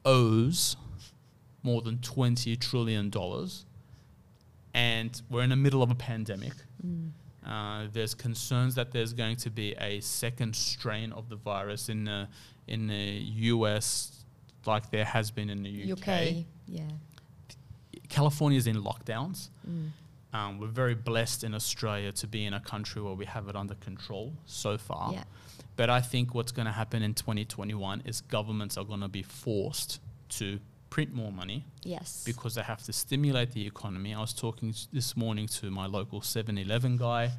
owes 0.05 0.77
more 1.63 1.83
than 1.83 1.99
twenty 1.99 2.57
trillion 2.57 3.11
dollars, 3.11 3.67
and 4.75 5.21
we're 5.31 5.43
in 5.43 5.51
the 5.51 5.57
middle 5.57 5.83
of 5.83 5.91
a 5.91 5.95
pandemic. 5.95 6.55
Uh, 7.47 7.87
there's 7.93 8.15
concerns 8.15 8.75
that 8.77 8.93
there's 8.93 9.13
going 9.13 9.37
to 9.37 9.51
be 9.51 9.75
a 9.81 10.01
second 10.01 10.55
strain 10.55 11.13
of 11.13 11.29
the 11.29 11.37
virus 11.37 11.89
in 11.89 12.05
the 12.05 12.29
in 12.69 12.87
the 12.87 12.95
US, 12.95 14.25
like 14.67 14.91
there 14.91 15.05
has 15.05 15.31
been 15.31 15.51
in 15.51 15.63
the 15.63 15.93
UK. 15.93 15.99
UK. 15.99 16.45
Yeah. 16.67 16.83
California's 18.09 18.67
in 18.67 18.77
lockdowns. 18.77 19.49
Um, 20.35 20.59
we're 20.59 20.69
very 20.69 20.95
blessed 20.95 21.45
in 21.45 21.55
Australia 21.55 22.13
to 22.13 22.27
be 22.27 22.47
in 22.47 22.55
a 22.55 22.61
country 22.61 23.03
where 23.03 23.15
we 23.15 23.27
have 23.27 23.49
it 23.49 23.57
under 23.57 23.75
control 23.75 24.33
so 24.47 24.79
far. 24.79 25.13
Yeah. 25.13 25.25
But 25.77 25.91
I 25.91 26.01
think 26.01 26.35
what's 26.35 26.53
going 26.53 26.67
to 26.67 26.73
happen 26.73 27.03
in 27.03 27.15
2021 27.15 28.03
is 28.05 28.21
governments 28.23 28.77
are 28.79 28.85
going 28.85 29.01
to 29.01 29.09
be 29.09 29.23
forced 29.23 30.01
to 30.31 30.59
print 30.93 31.15
more 31.15 31.33
money 31.33 31.65
Yes. 31.85 32.23
because 32.27 32.55
they 32.57 32.63
have 32.63 32.83
to 32.83 32.93
stimulate 32.93 33.53
the 33.53 33.67
economy. 33.67 34.13
I 34.15 34.21
was 34.21 34.35
talking 34.35 34.75
this 34.93 35.17
morning 35.17 35.47
to 35.59 35.71
my 35.71 35.87
local 35.87 36.21
7 36.21 36.59
Eleven 36.59 36.99
guy, 36.99 37.31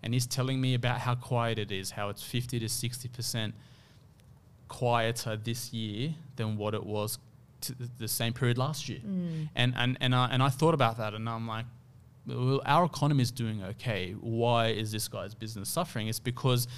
and 0.00 0.14
he's 0.14 0.28
telling 0.28 0.60
me 0.60 0.74
about 0.74 0.98
how 1.00 1.16
quiet 1.16 1.58
it 1.58 1.72
is, 1.72 1.90
how 1.90 2.08
it's 2.08 2.22
50 2.22 2.60
to 2.60 2.66
60% 2.66 3.52
quieter 4.68 5.36
this 5.36 5.72
year 5.72 6.14
than 6.36 6.56
what 6.56 6.72
it 6.72 6.84
was 6.86 7.18
the 7.98 8.06
same 8.06 8.32
period 8.32 8.56
last 8.56 8.88
year. 8.88 9.00
Mm. 9.00 9.48
And, 9.56 9.74
and, 9.76 9.98
and, 10.00 10.14
I, 10.14 10.28
and 10.30 10.40
I 10.40 10.48
thought 10.48 10.74
about 10.74 10.96
that, 10.98 11.12
and 11.12 11.28
I'm 11.28 11.48
like, 11.48 11.66
well, 12.26 12.62
our 12.64 12.84
economy 12.84 13.22
is 13.22 13.32
doing 13.32 13.64
okay. 13.64 14.12
Why 14.20 14.68
is 14.68 14.92
this 14.92 15.08
guy's 15.08 15.34
business 15.34 15.68
suffering? 15.68 16.06
It's 16.06 16.20
because 16.20 16.68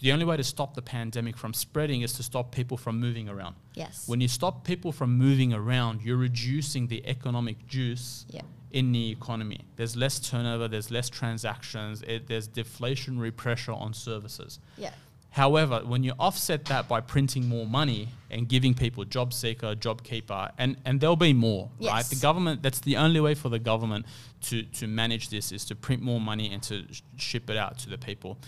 the 0.00 0.12
only 0.12 0.24
way 0.24 0.36
to 0.36 0.44
stop 0.44 0.74
the 0.74 0.82
pandemic 0.82 1.36
from 1.36 1.54
spreading 1.54 2.02
is 2.02 2.12
to 2.14 2.22
stop 2.22 2.50
people 2.52 2.76
from 2.76 3.00
moving 3.00 3.28
around. 3.28 3.54
yes. 3.74 4.08
When 4.08 4.20
you 4.20 4.28
stop 4.28 4.64
people 4.64 4.92
from 4.92 5.16
moving 5.16 5.52
around, 5.52 6.02
you're 6.02 6.16
reducing 6.16 6.88
the 6.88 7.06
economic 7.06 7.66
juice 7.66 8.26
yeah. 8.28 8.42
in 8.72 8.92
the 8.92 9.10
economy. 9.10 9.60
There's 9.76 9.96
less 9.96 10.18
turnover, 10.18 10.68
there's 10.68 10.90
less 10.90 11.08
transactions, 11.08 12.02
it, 12.02 12.26
there's 12.26 12.48
deflationary 12.48 13.34
pressure 13.34 13.72
on 13.72 13.94
services. 13.94 14.58
Yeah. 14.76 14.90
However, 15.34 15.80
when 15.84 16.04
you 16.04 16.12
offset 16.16 16.64
that 16.66 16.86
by 16.86 17.00
printing 17.00 17.48
more 17.48 17.66
money 17.66 18.08
and 18.30 18.48
giving 18.48 18.72
people 18.72 19.04
job 19.04 19.32
seeker, 19.32 19.74
job 19.74 20.04
keeper, 20.04 20.50
and, 20.58 20.76
and 20.84 21.00
there'll 21.00 21.16
be 21.16 21.32
more, 21.32 21.70
yes. 21.80 21.92
right? 21.92 22.04
The 22.04 22.16
government, 22.16 22.62
that's 22.62 22.78
the 22.78 22.98
only 22.98 23.18
way 23.20 23.34
for 23.34 23.48
the 23.48 23.58
government 23.58 24.06
to, 24.42 24.62
to 24.62 24.86
manage 24.86 25.30
this 25.30 25.50
is 25.50 25.64
to 25.64 25.74
print 25.74 26.02
more 26.02 26.20
money 26.20 26.52
and 26.52 26.62
to 26.64 26.84
sh- 26.92 27.02
ship 27.16 27.50
it 27.50 27.56
out 27.56 27.78
to 27.78 27.90
the 27.90 27.98
people. 27.98 28.38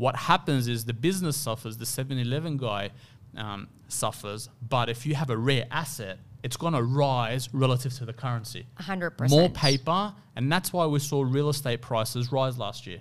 What 0.00 0.16
happens 0.16 0.66
is 0.66 0.86
the 0.86 0.94
business 0.94 1.36
suffers, 1.36 1.76
the 1.76 1.84
7 1.84 2.18
Eleven 2.18 2.56
guy 2.56 2.88
um, 3.36 3.68
suffers, 3.88 4.48
but 4.66 4.88
if 4.88 5.04
you 5.04 5.14
have 5.14 5.28
a 5.28 5.36
rare 5.36 5.66
asset, 5.70 6.18
it's 6.42 6.56
going 6.56 6.72
to 6.72 6.82
rise 6.82 7.50
relative 7.52 7.92
to 7.98 8.06
the 8.06 8.14
currency. 8.14 8.64
100%. 8.80 9.28
More 9.28 9.50
paper, 9.50 10.14
and 10.36 10.50
that's 10.50 10.72
why 10.72 10.86
we 10.86 11.00
saw 11.00 11.20
real 11.20 11.50
estate 11.50 11.82
prices 11.82 12.32
rise 12.32 12.56
last 12.56 12.86
year 12.86 13.00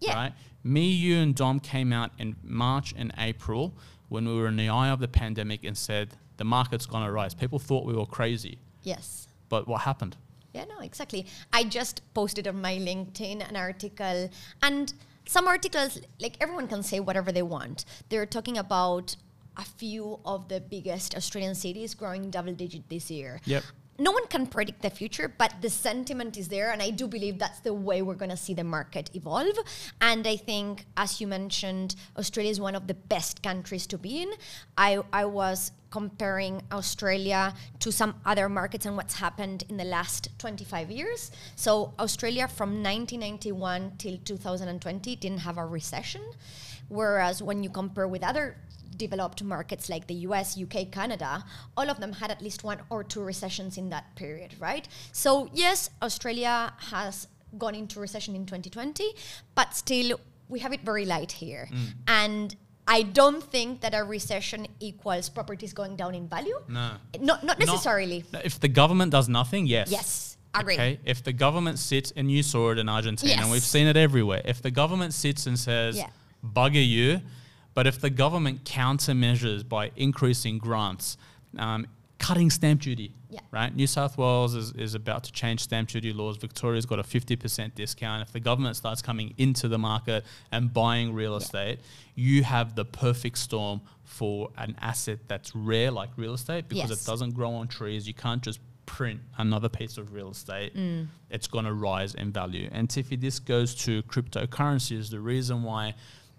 Yeah. 0.00 0.14
right? 0.14 0.32
Me, 0.64 0.88
you, 0.88 1.18
and 1.18 1.36
Dom 1.36 1.60
came 1.60 1.92
out 1.92 2.10
in 2.18 2.34
March 2.42 2.92
and 2.98 3.12
April 3.16 3.72
when 4.08 4.26
we 4.26 4.34
were 4.34 4.48
in 4.48 4.56
the 4.56 4.68
eye 4.70 4.88
of 4.88 4.98
the 4.98 5.06
pandemic 5.06 5.62
and 5.62 5.78
said 5.78 6.16
the 6.36 6.44
market's 6.44 6.84
going 6.84 7.04
to 7.04 7.12
rise. 7.12 7.32
People 7.32 7.60
thought 7.60 7.86
we 7.86 7.94
were 7.94 8.06
crazy, 8.06 8.58
Yes. 8.82 9.28
but 9.48 9.68
what 9.68 9.82
happened? 9.82 10.16
Yeah, 10.52 10.64
no, 10.64 10.80
exactly. 10.80 11.26
I 11.52 11.62
just 11.62 12.02
posted 12.12 12.48
on 12.48 12.60
my 12.60 12.74
LinkedIn 12.76 13.48
an 13.48 13.54
article, 13.56 14.30
and 14.62 14.92
some 15.26 15.48
articles, 15.48 16.00
like 16.20 16.36
everyone 16.40 16.68
can 16.68 16.82
say 16.82 17.00
whatever 17.00 17.32
they 17.32 17.42
want. 17.42 17.84
They're 18.08 18.26
talking 18.26 18.58
about 18.58 19.16
a 19.56 19.64
few 19.64 20.20
of 20.24 20.48
the 20.48 20.60
biggest 20.60 21.14
Australian 21.14 21.54
cities 21.54 21.94
growing 21.94 22.30
double 22.30 22.52
digit 22.52 22.88
this 22.88 23.10
year. 23.10 23.40
Yep. 23.44 23.64
No 23.98 24.10
one 24.10 24.26
can 24.26 24.46
predict 24.46 24.82
the 24.82 24.90
future, 24.90 25.28
but 25.28 25.54
the 25.60 25.70
sentiment 25.70 26.36
is 26.36 26.48
there, 26.48 26.72
and 26.72 26.82
I 26.82 26.90
do 26.90 27.06
believe 27.06 27.38
that's 27.38 27.60
the 27.60 27.72
way 27.72 28.02
we're 28.02 28.14
going 28.14 28.30
to 28.30 28.36
see 28.36 28.52
the 28.52 28.64
market 28.64 29.10
evolve. 29.14 29.56
And 30.00 30.26
I 30.26 30.36
think, 30.36 30.86
as 30.96 31.20
you 31.20 31.28
mentioned, 31.28 31.94
Australia 32.18 32.50
is 32.50 32.60
one 32.60 32.74
of 32.74 32.88
the 32.88 32.94
best 32.94 33.42
countries 33.42 33.86
to 33.88 33.98
be 33.98 34.22
in. 34.22 34.32
I, 34.76 35.00
I 35.12 35.26
was 35.26 35.70
comparing 35.90 36.60
Australia 36.72 37.54
to 37.78 37.92
some 37.92 38.16
other 38.26 38.48
markets 38.48 38.84
and 38.84 38.96
what's 38.96 39.14
happened 39.14 39.62
in 39.68 39.76
the 39.76 39.84
last 39.84 40.28
25 40.38 40.90
years. 40.90 41.30
So, 41.54 41.94
Australia 42.00 42.48
from 42.48 42.82
1991 42.82 43.92
till 43.98 44.18
2020 44.24 45.14
didn't 45.14 45.38
have 45.38 45.56
a 45.56 45.64
recession, 45.64 46.22
whereas 46.88 47.44
when 47.44 47.62
you 47.62 47.70
compare 47.70 48.08
with 48.08 48.24
other 48.24 48.56
developed 48.94 49.42
markets 49.42 49.88
like 49.88 50.06
the 50.06 50.14
US, 50.28 50.58
UK, 50.60 50.90
Canada, 50.90 51.44
all 51.76 51.90
of 51.90 52.00
them 52.00 52.12
had 52.12 52.30
at 52.30 52.40
least 52.40 52.64
one 52.64 52.78
or 52.90 53.04
two 53.04 53.22
recessions 53.22 53.76
in 53.76 53.90
that 53.90 54.14
period, 54.16 54.54
right? 54.58 54.88
So, 55.12 55.50
yes, 55.52 55.90
Australia 56.02 56.72
has 56.90 57.26
gone 57.58 57.74
into 57.74 58.00
recession 58.00 58.34
in 58.34 58.46
2020, 58.46 59.04
but 59.54 59.74
still 59.74 60.18
we 60.48 60.60
have 60.60 60.72
it 60.72 60.80
very 60.80 61.04
light 61.04 61.32
here. 61.32 61.68
Mm. 61.72 61.86
And 62.08 62.56
I 62.86 63.02
don't 63.02 63.42
think 63.42 63.80
that 63.80 63.94
a 63.94 64.04
recession 64.04 64.66
equals 64.80 65.28
properties 65.28 65.72
going 65.72 65.96
down 65.96 66.14
in 66.14 66.28
value. 66.28 66.58
No. 66.68 66.92
Not, 67.20 67.44
not 67.44 67.58
necessarily. 67.58 68.24
Not- 68.32 68.44
if 68.44 68.60
the 68.60 68.68
government 68.68 69.10
does 69.12 69.28
nothing, 69.28 69.66
yes. 69.66 69.90
Yes, 69.90 70.36
agree. 70.54 70.74
Okay. 70.74 71.00
If 71.04 71.22
the 71.22 71.32
government 71.32 71.78
sits, 71.78 72.12
and 72.14 72.30
you 72.30 72.42
saw 72.42 72.72
it 72.72 72.78
in 72.78 72.88
Argentina, 72.88 73.40
and 73.40 73.50
we've 73.50 73.62
seen 73.62 73.86
it 73.86 73.96
everywhere. 73.96 74.42
If 74.44 74.60
the 74.60 74.70
government 74.70 75.14
sits 75.14 75.46
and 75.46 75.58
says, 75.58 75.96
Yeah. 75.96 76.08
bugger 76.44 76.86
you, 76.86 77.20
but 77.74 77.86
if 77.86 78.00
the 78.00 78.10
government 78.10 78.64
countermeasures 78.64 79.68
by 79.68 79.90
increasing 79.96 80.58
grants, 80.58 81.16
um, 81.58 81.86
cutting 82.18 82.48
stamp 82.48 82.80
duty, 82.80 83.12
Yeah. 83.28 83.40
right? 83.50 83.74
New 83.74 83.86
South 83.86 84.16
Wales 84.16 84.54
is, 84.54 84.72
is 84.72 84.94
about 84.94 85.24
to 85.24 85.32
change 85.32 85.60
stamp 85.60 85.88
duty 85.90 86.12
laws. 86.12 86.36
Victoria's 86.38 86.86
got 86.86 86.98
a 86.98 87.02
50% 87.02 87.74
discount. 87.74 88.22
If 88.22 88.32
the 88.32 88.40
government 88.40 88.76
starts 88.76 89.02
coming 89.02 89.34
into 89.36 89.68
the 89.68 89.76
market 89.78 90.24
and 90.50 90.72
buying 90.72 91.12
real 91.12 91.36
estate, 91.36 91.80
you 92.14 92.42
have 92.44 92.76
the 92.76 92.84
perfect 92.84 93.36
storm 93.38 93.80
for 94.04 94.50
an 94.56 94.76
asset 94.80 95.18
that's 95.28 95.54
rare 95.54 95.90
like 95.90 96.10
real 96.16 96.34
estate 96.34 96.68
because 96.68 96.88
Yes. 96.90 97.02
it 97.02 97.06
doesn't 97.10 97.32
grow 97.32 97.52
on 97.54 97.66
trees. 97.68 98.06
You 98.06 98.14
can't 98.14 98.42
just 98.42 98.60
print 98.86 99.20
another 99.38 99.68
piece 99.68 99.98
of 99.98 100.12
real 100.12 100.30
estate. 100.30 100.72
It's 101.30 101.46
going 101.48 101.64
to 101.64 101.72
rise 101.74 102.14
in 102.14 102.32
value. 102.32 102.68
And 102.72 102.88
Tiffy, 102.88 103.20
this 103.20 103.38
goes 103.38 103.74
to 103.86 104.02
cryptocurrencies. 104.04 105.10
The 105.10 105.20
reason 105.20 105.62
why 105.62 105.94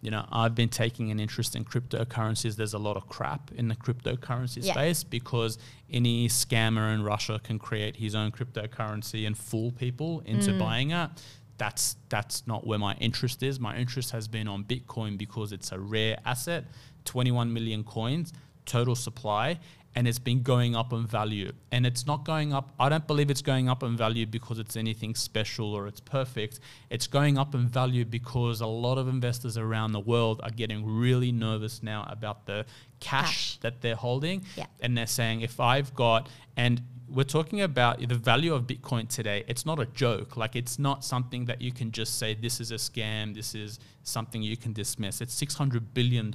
you 0.06 0.12
know, 0.12 0.24
I've 0.32 0.54
been 0.54 0.70
taking 0.70 1.10
an 1.10 1.20
interest 1.20 1.56
in 1.56 1.65
cryptocurrencies. 1.65 2.56
There's 2.56 2.76
a 2.76 2.80
lot 2.80 2.96
of 2.96 3.10
crap 3.10 3.52
in 3.52 3.70
the 3.70 3.76
cryptocurrency 3.76 4.63
Yeah. 4.63 4.74
space 4.74 5.04
because 5.04 5.58
any 5.91 6.30
scammer 6.30 6.94
in 6.94 7.02
Russia 7.02 7.41
can 7.44 7.58
create 7.58 7.96
his 7.96 8.13
own 8.13 8.32
cryptocurrency 8.32 9.26
and 9.26 9.36
fool 9.36 9.72
people 9.72 10.22
into 10.28 10.52
mm. 10.52 10.60
buying 10.60 10.91
it. 10.91 11.10
That's 11.58 11.96
that's 12.10 12.46
not 12.46 12.68
where 12.68 12.78
my 12.78 12.94
interest 12.96 13.41
is. 13.41 13.60
My 13.60 13.76
interest 13.78 14.12
has 14.12 14.28
been 14.28 14.48
on 14.48 14.63
Bitcoin 14.63 15.18
because 15.18 15.52
it's 15.52 15.72
a 15.72 15.80
rare 15.80 16.20
asset, 16.24 16.65
21 17.06 17.52
million 17.52 17.84
coins, 17.84 18.32
total 18.65 18.96
supply, 18.96 19.60
and 19.95 20.08
it's 20.08 20.19
been 20.19 20.43
going 20.43 20.75
up 20.75 20.91
in 20.91 21.08
value. 21.08 21.51
And 21.71 21.86
it's 21.86 22.05
not 22.05 22.25
going 22.25 22.53
up, 22.53 22.73
I 22.79 22.89
don't 22.89 23.08
believe 23.08 23.31
it's 23.31 23.41
going 23.41 23.69
up 23.69 23.81
in 23.81 23.95
value 23.95 24.25
because 24.25 24.60
it's 24.60 24.75
anything 24.75 25.15
special 25.15 25.73
or 25.73 25.88
it's 25.88 26.01
perfect. 26.01 26.60
It's 26.89 27.08
going 27.08 27.38
up 27.38 27.55
in 27.55 27.67
value 27.67 28.03
because 28.03 28.60
a 28.60 28.67
lot 28.67 28.97
of 28.97 29.08
investors 29.08 29.58
around 29.58 29.93
the 29.93 30.01
world 30.01 30.41
are 30.43 30.49
getting 30.49 30.86
really 30.86 31.31
nervous 31.31 31.81
now 31.81 32.05
about 32.10 32.45
the 32.45 32.65
cash, 32.99 33.55
Cash. 33.55 33.58
that 33.62 33.81
they're 33.81 33.95
holding. 33.95 34.43
Yeah. 34.58 34.65
And 34.81 34.97
they're 34.97 35.08
saying, 35.08 35.41
if 35.41 35.60
I've 35.62 35.93
got, 35.95 36.27
and 36.58 36.81
we're 37.15 37.23
talking 37.23 37.62
about 37.62 38.06
the 38.06 38.15
value 38.15 38.54
of 38.54 38.63
Bitcoin 38.63 39.08
today, 39.08 39.45
it's 39.47 39.65
not 39.65 39.80
a 39.80 39.86
joke. 39.86 40.36
Like, 40.36 40.58
it's 40.58 40.78
not 40.78 41.06
something 41.06 41.45
that 41.45 41.62
you 41.62 41.71
can 41.71 41.91
just 41.91 42.19
say, 42.19 42.34
this 42.34 42.60
is 42.60 42.71
a 42.71 42.75
scam, 42.75 43.34
this 43.34 43.56
is 43.56 43.80
something 44.04 44.43
you 44.43 44.58
can 44.58 44.73
dismiss. 44.73 45.21
It's 45.21 45.34
$600 45.41 45.82
billion 45.93 46.30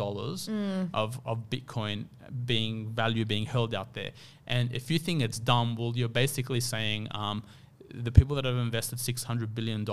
of, 0.94 1.20
of 1.26 1.50
Bitcoin 1.50 2.06
being 2.46 2.88
value 2.88 3.26
being 3.26 3.44
held 3.44 3.74
out 3.74 3.92
there. 3.92 4.12
And 4.46 4.72
if 4.72 4.90
you 4.90 4.98
think 4.98 5.20
it's 5.20 5.38
dumb, 5.38 5.76
well, 5.76 5.92
you're 5.94 6.08
basically 6.08 6.60
saying, 6.60 7.08
um, 7.10 7.42
the 7.92 8.10
people 8.10 8.34
that 8.36 8.46
have 8.46 8.56
invested 8.56 8.98
$600 8.98 9.54
billion 9.54 9.84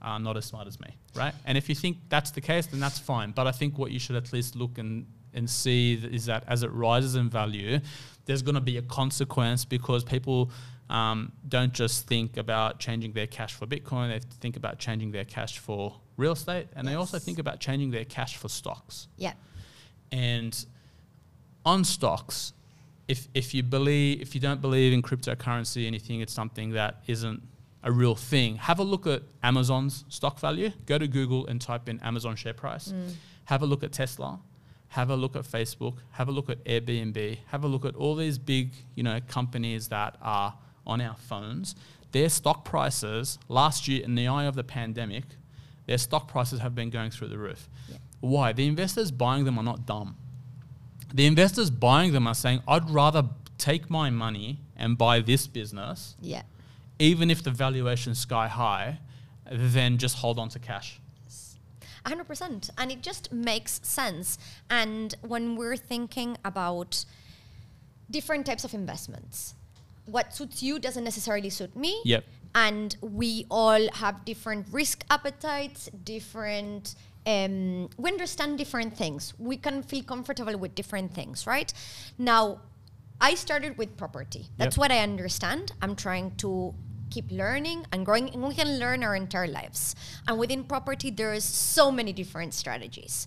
are 0.00 0.18
not 0.18 0.38
as 0.38 0.46
smart 0.46 0.66
as 0.66 0.80
me, 0.80 0.96
right? 1.14 1.34
And 1.44 1.58
if 1.58 1.68
you 1.68 1.74
think 1.74 1.98
that's 2.08 2.30
the 2.30 2.40
case, 2.40 2.66
then 2.66 2.80
that's 2.80 2.98
fine. 2.98 3.32
But 3.32 3.46
I 3.46 3.52
think 3.52 3.76
what 3.76 3.90
you 3.90 3.98
should 3.98 4.16
at 4.16 4.32
least 4.32 4.56
look 4.56 4.78
and, 4.78 5.04
and 5.34 5.48
see 5.48 5.94
is 5.94 6.26
that 6.26 6.44
as 6.46 6.62
it 6.62 6.72
rises 6.72 7.14
in 7.14 7.28
value, 7.30 7.80
there's 8.24 8.42
going 8.42 8.54
to 8.54 8.60
be 8.60 8.76
a 8.76 8.82
consequence 8.82 9.64
because 9.64 10.04
people 10.04 10.50
um, 10.90 11.32
don't 11.48 11.72
just 11.72 12.06
think 12.06 12.36
about 12.36 12.80
changing 12.80 13.12
their 13.12 13.28
cash 13.28 13.54
for 13.54 13.66
Bitcoin, 13.66 14.10
they 14.10 14.20
think 14.40 14.56
about 14.56 14.78
changing 14.78 15.12
their 15.12 15.24
cash 15.24 15.58
for 15.58 15.94
real 16.16 16.32
estate, 16.32 16.66
and 16.74 16.86
they 16.86 16.94
also 16.94 17.18
think 17.18 17.38
about 17.38 17.60
changing 17.60 17.90
their 17.90 18.04
cash 18.04 18.36
for 18.36 18.48
stocks. 18.48 19.06
Yeah. 19.16 19.34
And 20.10 20.64
on 21.64 21.84
stocks, 21.84 22.52
if 23.06 23.28
if 23.34 23.54
you 23.54 23.62
believe 23.62 24.20
if 24.20 24.34
you 24.34 24.40
don't 24.40 24.60
believe 24.60 24.92
in 24.92 25.02
cryptocurrency 25.02 25.86
and 25.86 25.94
you 25.94 26.00
think 26.00 26.22
it's 26.22 26.32
something 26.32 26.70
that 26.70 27.02
isn't 27.06 27.42
a 27.82 27.92
real 27.92 28.14
thing, 28.14 28.56
have 28.56 28.78
a 28.78 28.84
look 28.84 29.06
at 29.06 29.22
Amazon's 29.42 30.04
stock 30.08 30.38
value. 30.40 30.70
Go 30.86 30.98
to 30.98 31.08
Google 31.08 31.46
and 31.46 31.60
type 31.60 31.88
in 31.88 32.00
Amazon 32.00 32.36
share 32.36 32.52
price. 32.52 32.92
Have 33.44 33.62
a 33.62 33.66
look 33.66 33.82
at 33.82 33.92
Tesla. 33.92 34.40
Have 34.94 35.10
a 35.10 35.16
look 35.16 35.36
at 35.36 35.42
Facebook. 35.44 35.96
Have 36.12 36.28
a 36.28 36.32
look 36.32 36.50
at 36.50 36.64
Airbnb. 36.64 37.38
Have 37.48 37.64
a 37.64 37.68
look 37.68 37.84
at 37.84 37.94
all 37.94 38.16
these 38.16 38.38
big, 38.38 38.72
you 38.94 39.02
know, 39.02 39.20
companies 39.28 39.88
that 39.88 40.16
are 40.20 40.54
on 40.86 41.00
our 41.00 41.14
phones. 41.16 41.76
Their 42.12 42.28
stock 42.28 42.64
prices 42.64 43.38
last 43.48 43.86
year, 43.86 44.02
in 44.02 44.16
the 44.16 44.26
eye 44.26 44.44
of 44.44 44.56
the 44.56 44.64
pandemic, 44.64 45.24
their 45.86 45.98
stock 45.98 46.26
prices 46.26 46.58
have 46.60 46.74
been 46.74 46.90
going 46.90 47.10
through 47.12 47.28
the 47.28 47.38
roof. 47.38 47.68
Yeah. 47.88 47.98
Why? 48.20 48.52
The 48.52 48.66
investors 48.66 49.10
buying 49.12 49.44
them 49.44 49.58
are 49.58 49.64
not 49.64 49.86
dumb. 49.86 50.16
The 51.14 51.26
investors 51.26 51.70
buying 51.70 52.12
them 52.12 52.26
are 52.26 52.34
saying, 52.34 52.62
I'd 52.66 52.90
rather 52.90 53.24
take 53.58 53.90
my 53.90 54.10
money 54.10 54.58
and 54.76 54.98
buy 54.98 55.20
this 55.20 55.46
business, 55.46 56.16
Yeah. 56.20 56.42
even 56.98 57.30
if 57.30 57.42
the 57.42 57.50
valuation's 57.52 58.18
sky 58.18 58.48
high, 58.48 58.98
than 59.50 59.98
just 59.98 60.16
hold 60.16 60.38
on 60.38 60.48
to 60.50 60.58
cash. 60.58 61.00
100% 62.04 62.70
and 62.78 62.90
it 62.92 63.02
just 63.02 63.32
makes 63.32 63.80
sense. 63.82 64.38
And 64.68 65.14
when 65.22 65.56
we're 65.56 65.76
thinking 65.76 66.36
about 66.44 67.04
different 68.10 68.46
types 68.46 68.64
of 68.64 68.74
investments 68.74 69.54
what 70.06 70.34
suits 70.34 70.60
you 70.62 70.78
doesn't 70.80 71.04
necessarily 71.04 71.50
suit 71.50 71.76
me. 71.76 72.00
Yep. 72.04 72.24
and 72.56 72.96
we 73.00 73.46
all 73.50 73.88
have 73.92 74.24
different 74.24 74.66
risk 74.72 75.04
appetites 75.10 75.88
different 76.02 76.96
um, 77.26 77.88
we 77.98 78.10
understand 78.10 78.56
different 78.56 78.96
things. 78.96 79.34
We 79.38 79.58
can 79.58 79.82
feel 79.82 80.02
comfortable 80.02 80.56
with 80.56 80.74
different 80.74 81.14
things 81.14 81.46
right? 81.46 81.72
Now 82.18 82.60
i 83.20 83.34
started 83.34 83.76
with 83.78 83.96
property. 83.96 84.46
That's 84.56 84.76
Yep. 84.76 84.80
what 84.80 84.90
i 84.90 84.98
understand. 85.00 85.72
I'm 85.82 85.94
trying 85.94 86.34
to 86.36 86.74
keep 87.10 87.30
learning 87.30 87.84
and 87.92 88.06
growing 88.06 88.30
and 88.30 88.42
we 88.42 88.54
can 88.54 88.78
learn 88.78 89.02
our 89.02 89.16
entire 89.16 89.48
lives 89.48 89.94
and 90.26 90.38
within 90.38 90.64
property 90.64 91.10
there 91.10 91.32
is 91.32 91.44
so 91.44 91.90
many 91.90 92.12
different 92.12 92.54
strategies 92.54 93.26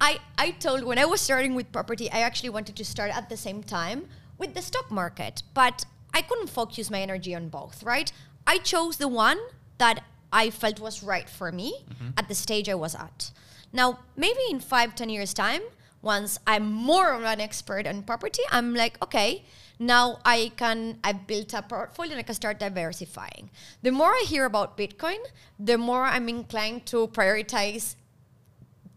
I, 0.00 0.18
I 0.36 0.50
told 0.52 0.84
when 0.84 0.98
I 0.98 1.04
was 1.04 1.20
starting 1.20 1.54
with 1.54 1.70
property, 1.72 2.10
I 2.10 2.20
actually 2.20 2.50
wanted 2.50 2.76
to 2.76 2.84
start 2.84 3.16
at 3.16 3.28
the 3.28 3.36
same 3.36 3.62
time 3.62 4.08
with 4.38 4.54
the 4.54 4.62
stock 4.62 4.90
market, 4.90 5.42
but 5.54 5.84
I 6.12 6.22
couldn't 6.22 6.48
focus 6.48 6.90
my 6.90 7.00
energy 7.00 7.34
on 7.34 7.48
both, 7.48 7.82
right? 7.82 8.12
I 8.46 8.58
chose 8.58 8.96
the 8.96 9.08
one 9.08 9.38
that 9.78 10.04
I 10.32 10.50
felt 10.50 10.80
was 10.80 11.02
right 11.02 11.28
for 11.28 11.52
me 11.52 11.84
mm-hmm. 11.88 12.10
at 12.18 12.28
the 12.28 12.34
stage 12.34 12.68
I 12.68 12.74
was 12.74 12.94
at. 12.94 13.30
Now, 13.72 14.00
maybe 14.16 14.40
in 14.50 14.60
five, 14.60 14.94
ten 14.94 15.08
years' 15.08 15.34
time, 15.34 15.62
once 16.02 16.38
I'm 16.46 16.70
more 16.70 17.12
of 17.12 17.22
an 17.22 17.40
expert 17.40 17.86
on 17.86 18.02
property, 18.02 18.42
I'm 18.50 18.74
like, 18.74 19.02
okay, 19.02 19.44
now 19.78 20.18
I 20.24 20.52
can, 20.56 20.98
I've 21.02 21.26
built 21.26 21.52
a 21.54 21.62
portfolio 21.62 22.12
and 22.12 22.20
I 22.20 22.22
can 22.22 22.34
start 22.34 22.58
diversifying. 22.58 23.50
The 23.82 23.90
more 23.90 24.10
I 24.10 24.24
hear 24.26 24.44
about 24.44 24.76
Bitcoin, 24.76 25.18
the 25.58 25.78
more 25.78 26.04
I'm 26.04 26.28
inclined 26.28 26.86
to 26.86 27.08
prioritize 27.08 27.96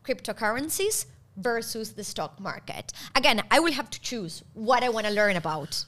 cryptocurrencies 0.04 1.06
versus 1.36 1.94
the 1.94 2.04
stock 2.04 2.40
market. 2.40 2.94
Again, 3.16 3.42
I 3.52 3.60
will 3.60 3.74
have 3.74 3.90
to 3.92 4.02
choose 4.02 4.44
what 4.54 4.84
I 4.84 4.90
want 4.90 5.08
to 5.08 5.14
learn 5.14 5.36
about. 5.36 5.86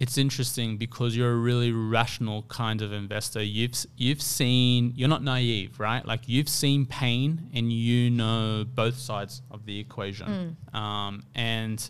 It's 0.00 0.18
interesting 0.18 0.78
because 0.78 1.16
you're 1.16 1.30
a 1.30 1.36
really 1.36 1.70
rational 1.70 2.42
kind 2.48 2.82
of 2.82 2.92
investor. 2.92 3.40
You've 3.40 3.86
you've 3.96 4.20
seen 4.20 4.94
you're 4.96 5.08
not 5.08 5.22
naive, 5.22 5.78
right? 5.78 6.04
Like 6.04 6.22
you've 6.26 6.48
seen 6.48 6.86
pain 6.86 7.48
and 7.54 7.72
you 7.72 8.10
know 8.10 8.64
both 8.74 8.98
sides 8.98 9.42
of 9.52 9.64
the 9.64 9.78
equation. 9.78 10.56
Um, 10.74 11.22
and 11.36 11.88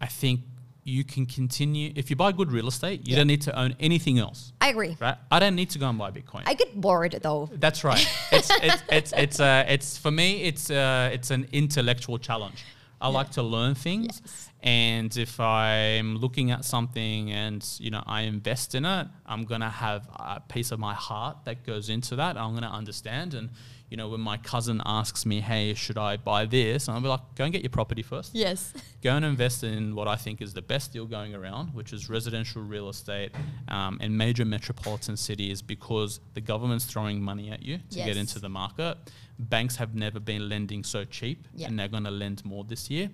I 0.00 0.06
think 0.06 0.40
you 0.84 1.02
can 1.04 1.24
continue 1.26 1.92
if 1.96 2.10
you 2.10 2.16
buy 2.16 2.30
good 2.32 2.52
real 2.52 2.68
estate. 2.68 3.00
You 3.06 3.12
Yeah. 3.12 3.16
don't 3.18 3.26
need 3.28 3.42
to 3.42 3.58
own 3.58 3.74
anything 3.80 4.18
else, 4.18 4.52
I 4.60 4.68
agree. 4.68 4.96
right? 5.00 5.16
I 5.30 5.38
don't 5.38 5.54
need 5.56 5.70
to 5.70 5.78
go 5.78 5.88
and 5.88 5.98
buy 5.98 6.10
Bitcoin. 6.10 6.42
I 6.46 6.54
get 6.54 6.78
bored 6.80 7.18
though. 7.22 7.48
That's 7.64 7.84
right. 7.84 8.06
It's 8.32 8.50
it's 8.62 8.82
it's 8.90 9.12
it's 9.16 9.40
uh, 9.40 9.64
it's 9.74 9.96
for 9.98 10.10
me. 10.10 10.42
It's 10.42 10.70
uh, 10.70 11.10
it's 11.12 11.30
an 11.30 11.46
intellectual 11.52 12.18
challenge. 12.18 12.64
I 13.00 13.08
like 13.08 13.30
to 13.32 13.42
learn 13.42 13.74
things, 13.74 14.22
Yes. 14.24 14.50
and 14.62 15.14
if 15.16 15.38
I'm 15.38 16.16
looking 16.16 16.50
at 16.52 16.64
something 16.64 17.30
and 17.32 17.62
you 17.78 17.90
know 17.90 18.02
I 18.06 18.20
invest 18.22 18.74
in 18.74 18.84
it, 18.86 19.06
I'm 19.26 19.44
gonna 19.44 19.68
have 19.70 20.06
a 20.14 20.40
piece 20.48 20.70
of 20.72 20.78
my 20.78 20.94
heart 20.94 21.36
that 21.44 21.64
goes 21.66 21.88
into 21.90 22.16
that. 22.16 22.36
I'm 22.38 22.54
gonna 22.54 22.70
understand, 22.82 23.34
and 23.34 23.50
you 23.90 23.96
know 23.96 24.08
when 24.08 24.20
my 24.20 24.36
cousin 24.38 24.80
asks 24.84 25.24
me, 25.26 25.40
"Hey, 25.40 25.74
should 25.74 25.98
I 25.98 26.16
buy 26.16 26.46
this?" 26.46 26.88
I'll 26.88 27.00
be 27.00 27.08
like, 27.08 27.20
"Go 27.36 27.44
and 27.44 27.52
get 27.52 27.62
your 27.62 27.70
property 27.70 28.02
first 28.02 28.34
Yes. 28.34 28.72
go 29.02 29.10
and 29.16 29.24
invest 29.24 29.62
in 29.64 29.94
what 29.94 30.08
I 30.08 30.16
think 30.16 30.40
is 30.42 30.52
the 30.54 30.62
best 30.62 30.92
deal 30.92 31.06
going 31.06 31.34
around, 31.34 31.74
which 31.74 31.92
is 31.92 32.08
residential 32.08 32.62
real 32.62 32.88
estate 32.88 33.32
um, 33.68 33.98
in 34.00 34.16
major 34.16 34.44
metropolitan 34.44 35.16
cities 35.16 35.62
because 35.62 36.20
the 36.34 36.40
government's 36.40 36.84
throwing 36.86 37.20
money 37.22 37.50
at 37.50 37.62
you 37.62 37.78
to 37.90 37.96
get 37.96 38.16
into 38.16 38.38
the 38.38 38.48
market. 38.48 38.96
Banks 39.38 39.76
have 39.76 39.94
never 39.94 40.20
been 40.20 40.48
lending 40.48 40.82
so 40.84 41.04
cheap, 41.04 41.46
Yeah. 41.54 41.66
and 41.68 41.78
they're 41.78 41.88
going 41.88 42.04
to 42.04 42.10
lend 42.10 42.44
more 42.44 42.64
this 42.64 42.88
year. 42.90 43.10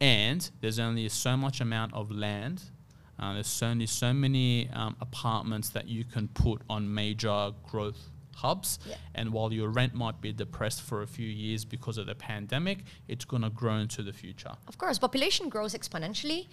And 0.00 0.50
there's 0.60 0.78
only 0.78 1.08
so 1.10 1.36
much 1.36 1.60
amount 1.60 1.92
of 1.94 2.10
land. 2.10 2.62
Uh, 3.18 3.34
there's 3.34 3.62
only 3.62 3.86
so 3.86 4.14
many 4.14 4.68
um, 4.70 4.96
apartments 5.00 5.68
that 5.70 5.86
you 5.86 6.04
can 6.04 6.26
put 6.28 6.62
on 6.70 6.92
major 6.92 7.52
growth 7.70 8.08
hubs. 8.40 8.78
Yeah. 8.86 8.96
And 9.14 9.32
while 9.32 9.52
your 9.52 9.68
rent 9.68 9.94
might 9.94 10.20
be 10.20 10.32
depressed 10.32 10.82
for 10.82 11.02
a 11.02 11.06
few 11.06 11.28
years 11.28 11.64
because 11.64 11.96
of 11.98 12.06
the 12.06 12.14
pandemic, 12.14 12.78
it's 13.08 13.24
going 13.24 13.42
to 13.42 13.50
grow 13.50 13.76
into 13.76 14.02
the 14.02 14.12
future. 14.12 14.54
Of 14.68 14.78
course, 14.78 14.98
population 14.98 15.48
grows 15.48 15.74
exponentially. 15.74 16.48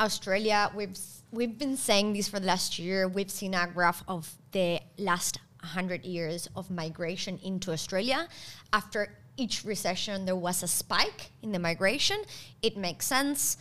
Australia, 0.00 0.70
we've 0.74 0.98
we've 1.30 1.58
been 1.58 1.76
saying 1.76 2.12
this 2.14 2.28
for 2.28 2.40
the 2.40 2.46
last 2.46 2.78
year. 2.78 3.08
We've 3.08 3.30
seen 3.30 3.54
a 3.54 3.66
graph 3.66 4.02
of 4.08 4.22
the 4.52 4.80
last 4.98 5.38
100 5.60 6.04
years 6.04 6.48
of 6.56 6.70
migration 6.70 7.38
into 7.42 7.72
Australia. 7.72 8.28
After 8.72 9.00
each 9.36 9.64
recession, 9.64 10.24
there 10.24 10.36
was 10.36 10.62
a 10.62 10.68
spike 10.68 11.30
in 11.42 11.52
the 11.52 11.58
migration. 11.58 12.18
It 12.62 12.76
makes 12.76 13.06
sense. 13.06 13.56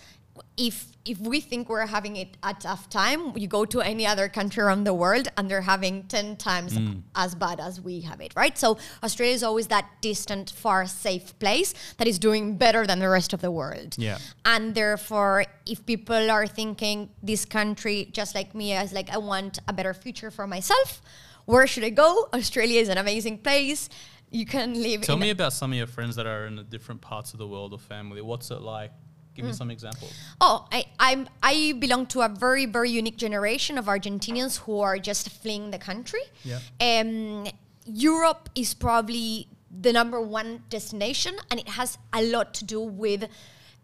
If 0.58 0.92
if 1.04 1.20
we 1.20 1.40
think 1.40 1.68
we're 1.68 1.88
having 1.88 2.16
it 2.16 2.38
a 2.44 2.54
tough 2.54 2.90
time, 2.90 3.36
you 3.36 3.48
go 3.48 3.66
to 3.66 3.82
any 3.82 4.06
other 4.06 4.30
country 4.30 4.64
around 4.64 4.84
the 4.84 4.94
world 4.94 5.28
and 5.36 5.50
they're 5.50 5.62
having 5.62 6.04
10 6.04 6.38
times 6.38 6.78
mm. 6.78 7.02
as 7.16 7.34
bad 7.34 7.60
as 7.60 7.82
we 7.82 8.02
have 8.02 8.22
it, 8.22 8.34
right? 8.36 8.56
So 8.58 8.78
Australia 9.04 9.34
is 9.34 9.44
always 9.44 9.68
that 9.68 9.90
distant, 10.02 10.52
far, 10.52 10.86
safe 10.86 11.38
place 11.40 11.74
that 11.98 12.08
is 12.08 12.20
doing 12.20 12.56
better 12.56 12.86
than 12.86 13.00
the 13.00 13.10
rest 13.10 13.34
of 13.34 13.42
the 13.42 13.50
world. 13.50 13.96
Yeah. 13.98 14.20
And 14.46 14.76
therefore, 14.76 15.46
if 15.66 15.86
people 15.86 16.30
are 16.30 16.46
thinking 16.46 17.10
this 17.24 17.46
country, 17.46 18.10
just 18.12 18.36
like 18.36 18.54
me, 18.54 18.74
as 18.74 18.94
like 18.94 19.10
I 19.10 19.18
want 19.18 19.60
a 19.68 19.74
better 19.74 19.96
future 19.96 20.30
for 20.30 20.46
myself, 20.46 21.02
where 21.46 21.66
should 21.66 21.84
I 21.84 21.90
go? 21.90 22.30
Australia 22.34 22.80
is 22.80 22.90
an 22.90 23.00
amazing 23.00 23.40
place. 23.40 23.90
You 24.30 24.46
can 24.46 24.82
live. 24.82 25.02
Tell 25.02 25.18
me 25.18 25.32
about 25.32 25.52
some 25.52 25.72
of 25.72 25.78
your 25.78 25.88
friends 25.88 26.16
that 26.16 26.26
are 26.26 26.46
in 26.46 26.64
different 26.70 27.02
parts 27.02 27.34
of 27.34 27.40
the 27.40 27.48
world 27.48 27.74
or 27.74 27.80
family. 27.80 28.22
What's 28.22 28.52
it 28.52 28.62
like? 28.62 28.92
Give 29.36 29.46
me 29.46 29.54
some 29.54 29.72
examples. 29.72 30.14
Oh, 30.42 30.68
I, 30.72 30.86
I'm 31.00 31.28
I 31.42 31.74
belong 31.80 32.06
to 32.08 32.22
a 32.22 32.30
very 32.30 32.66
very 32.66 32.90
unique 32.90 33.18
generation 33.18 33.78
of 33.78 33.86
Argentinians 33.86 34.60
who 34.60 34.80
are 34.80 34.98
just 35.00 35.30
fleeing 35.30 35.72
the 35.72 35.78
country. 35.80 36.22
Yeah. 36.44 36.60
Um, 36.82 37.48
Europe 37.86 38.50
is 38.56 38.74
probably 38.74 39.48
the 39.82 39.94
number 39.94 40.20
one 40.22 40.64
destination, 40.70 41.36
and 41.50 41.60
it 41.60 41.70
has 41.70 41.98
a 42.14 42.22
lot 42.24 42.54
to 42.56 42.66
do 42.66 42.82
with. 42.82 43.28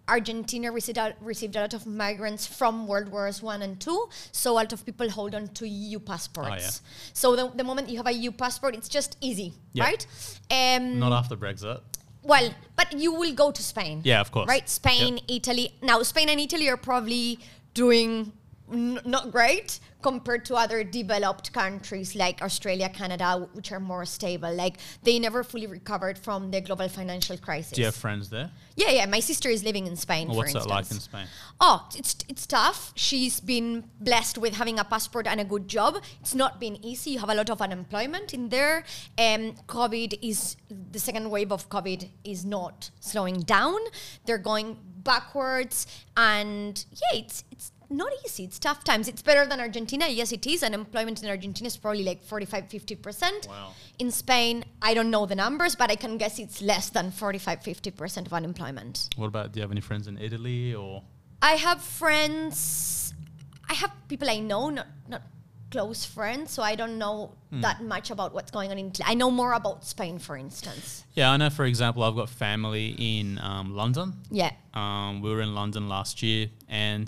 Argentina 0.09 0.71
received 0.71 0.97
a, 0.97 1.13
received 1.19 1.57
a 1.57 1.59
lot 1.59 1.73
of 1.73 1.85
migrants 1.85 2.47
from 2.47 2.87
World 2.87 3.09
Wars 3.09 3.43
One 3.43 3.61
and 3.61 3.77
Two, 3.77 4.07
so 4.31 4.53
a 4.53 4.55
lot 4.55 4.71
of 4.71 4.85
people 4.85 5.09
hold 5.09 5.35
on 5.35 5.49
to 5.49 5.67
EU 5.67 5.99
passports. 5.99 6.81
So 7.11 7.35
the, 7.35 7.51
the 7.53 7.65
moment 7.65 7.89
you 7.89 7.97
have 7.97 8.07
a 8.07 8.13
EU 8.13 8.31
passport, 8.31 8.73
it's 8.73 8.87
just 8.87 9.17
easy, 9.19 9.51
Yeah. 9.73 9.83
right? 9.83 10.07
Um, 10.49 10.99
Not 10.99 11.11
after 11.11 11.35
Brexit. 11.35 11.81
Well, 12.27 12.53
but 12.75 12.93
you 12.93 13.13
will 13.13 13.33
go 13.33 13.51
to 13.51 13.63
Spain. 13.63 14.01
Yeah, 14.03 14.21
of 14.21 14.31
course. 14.31 14.47
Right? 14.47 14.67
Spain, 14.69 15.19
Italy. 15.27 15.73
Now, 15.81 16.03
Spain 16.03 16.29
and 16.29 16.39
Italy 16.39 16.69
are 16.69 16.77
probably 16.77 17.39
doing 17.73 18.33
n- 18.71 18.99
not 19.05 19.31
great 19.31 19.79
compared 20.01 20.45
to 20.45 20.55
other 20.55 20.83
developed 20.83 21.51
countries 21.53 22.15
like 22.15 22.41
Australia, 22.41 22.87
Canada, 22.87 23.49
which 23.53 23.71
are 23.71 23.79
more 23.79 24.05
stable. 24.05 24.53
Like 24.53 24.77
they 25.03 25.19
never 25.19 25.43
fully 25.43 25.67
recovered 25.67 26.17
from 26.17 26.51
the 26.51 26.61
global 26.61 26.87
financial 26.87 27.37
crisis. 27.37 27.71
Do 27.71 27.81
you 27.81 27.85
have 27.85 27.95
friends 27.95 28.29
there? 28.29 28.51
Yeah, 28.75 28.91
yeah. 28.91 29.05
My 29.07 29.19
sister 29.19 29.49
is 29.49 29.63
living 29.63 29.87
in 29.87 29.95
Spain. 29.95 30.27
For 30.27 30.35
what's 30.35 30.53
that 30.53 30.67
like 30.67 30.89
in. 30.91 30.99
Spain? 30.99 31.27
Oh, 31.59 31.87
it's 31.95 32.15
it's 32.29 32.45
tough. 32.45 32.93
She's 32.95 33.39
been 33.39 33.85
blessed 33.99 34.37
with 34.37 34.53
having 34.55 34.79
a 34.79 34.83
passport 34.83 35.27
and 35.27 35.39
a 35.41 35.45
good 35.45 35.67
job. 35.67 36.01
It's 36.21 36.35
not 36.35 36.59
been 36.59 36.83
easy. 36.85 37.11
You 37.11 37.19
have 37.19 37.29
a 37.29 37.35
lot 37.35 37.49
of 37.49 37.61
unemployment 37.61 38.33
in 38.33 38.49
there. 38.49 38.83
Um, 39.17 39.55
COVID 39.67 40.19
is 40.21 40.57
the 40.69 40.99
second 40.99 41.29
wave 41.31 41.51
of 41.51 41.69
COVID 41.69 42.09
is 42.23 42.45
not 42.45 42.91
slowing 42.99 43.41
down. 43.41 43.79
They're 44.25 44.37
going 44.37 44.77
backwards, 45.03 45.87
and 46.15 46.85
yeah, 46.91 47.19
it's 47.19 47.43
it's 47.51 47.71
not 47.89 48.11
easy. 48.25 48.43
It's 48.43 48.59
tough 48.59 48.83
times. 48.83 49.07
It's 49.07 49.21
better 49.21 49.45
than 49.45 49.59
Argentina. 49.59 50.07
Yes, 50.07 50.31
it 50.31 50.45
is. 50.45 50.63
Unemployment 50.63 51.23
in 51.23 51.29
Argentina 51.29 51.67
is 51.67 51.77
probably 51.77 52.03
like 52.03 52.23
45, 52.23 52.65
50%. 52.69 53.47
Wow. 53.47 53.71
In 53.99 54.11
Spain, 54.11 54.65
I 54.81 54.93
don't 54.93 55.09
know 55.09 55.25
the 55.25 55.35
numbers, 55.35 55.75
but 55.75 55.89
I 55.89 55.95
can 55.95 56.17
guess 56.17 56.37
it's 56.39 56.61
less 56.61 56.89
than 56.89 57.11
45, 57.11 57.59
50% 57.61 58.25
of 58.25 58.33
unemployment. 58.33 59.09
What 59.15 59.27
about, 59.27 59.51
do 59.53 59.59
you 59.59 59.61
have 59.61 59.71
any 59.71 59.81
friends 59.81 60.07
in 60.07 60.17
Italy 60.17 60.73
or? 60.75 61.03
I 61.41 61.51
have 61.53 61.81
friends. 61.81 63.13
I 63.69 63.73
have 63.75 63.91
people 64.07 64.29
I 64.29 64.39
know, 64.39 64.69
not 64.69 64.87
not 65.09 65.21
close 65.69 66.05
friends, 66.05 66.51
so 66.51 66.63
I 66.63 66.75
don't 66.75 66.97
know 66.97 67.33
Hmm. 67.49 67.59
that 67.61 67.81
much 67.83 68.09
about 68.11 68.33
what's 68.33 68.51
going 68.51 68.71
on 68.71 68.77
in. 68.77 68.87
Italy. 68.87 69.05
I 69.09 69.13
know 69.15 69.29
more 69.31 69.51
about 69.53 69.83
Spain, 69.85 70.17
for 70.19 70.35
instance. 70.37 71.03
Yeah, 71.13 71.31
I 71.31 71.37
know. 71.37 71.49
For 71.49 71.65
example, 71.65 72.03
I've 72.03 72.15
got 72.15 72.29
family 72.29 72.95
in 72.97 73.37
um, 73.39 73.75
London. 73.75 74.13
Yeah. 74.31 74.51
Um, 74.73 75.21
we 75.21 75.29
were 75.29 75.41
in 75.41 75.53
London 75.55 75.87
last 75.89 76.23
year, 76.23 76.47
and 76.69 77.07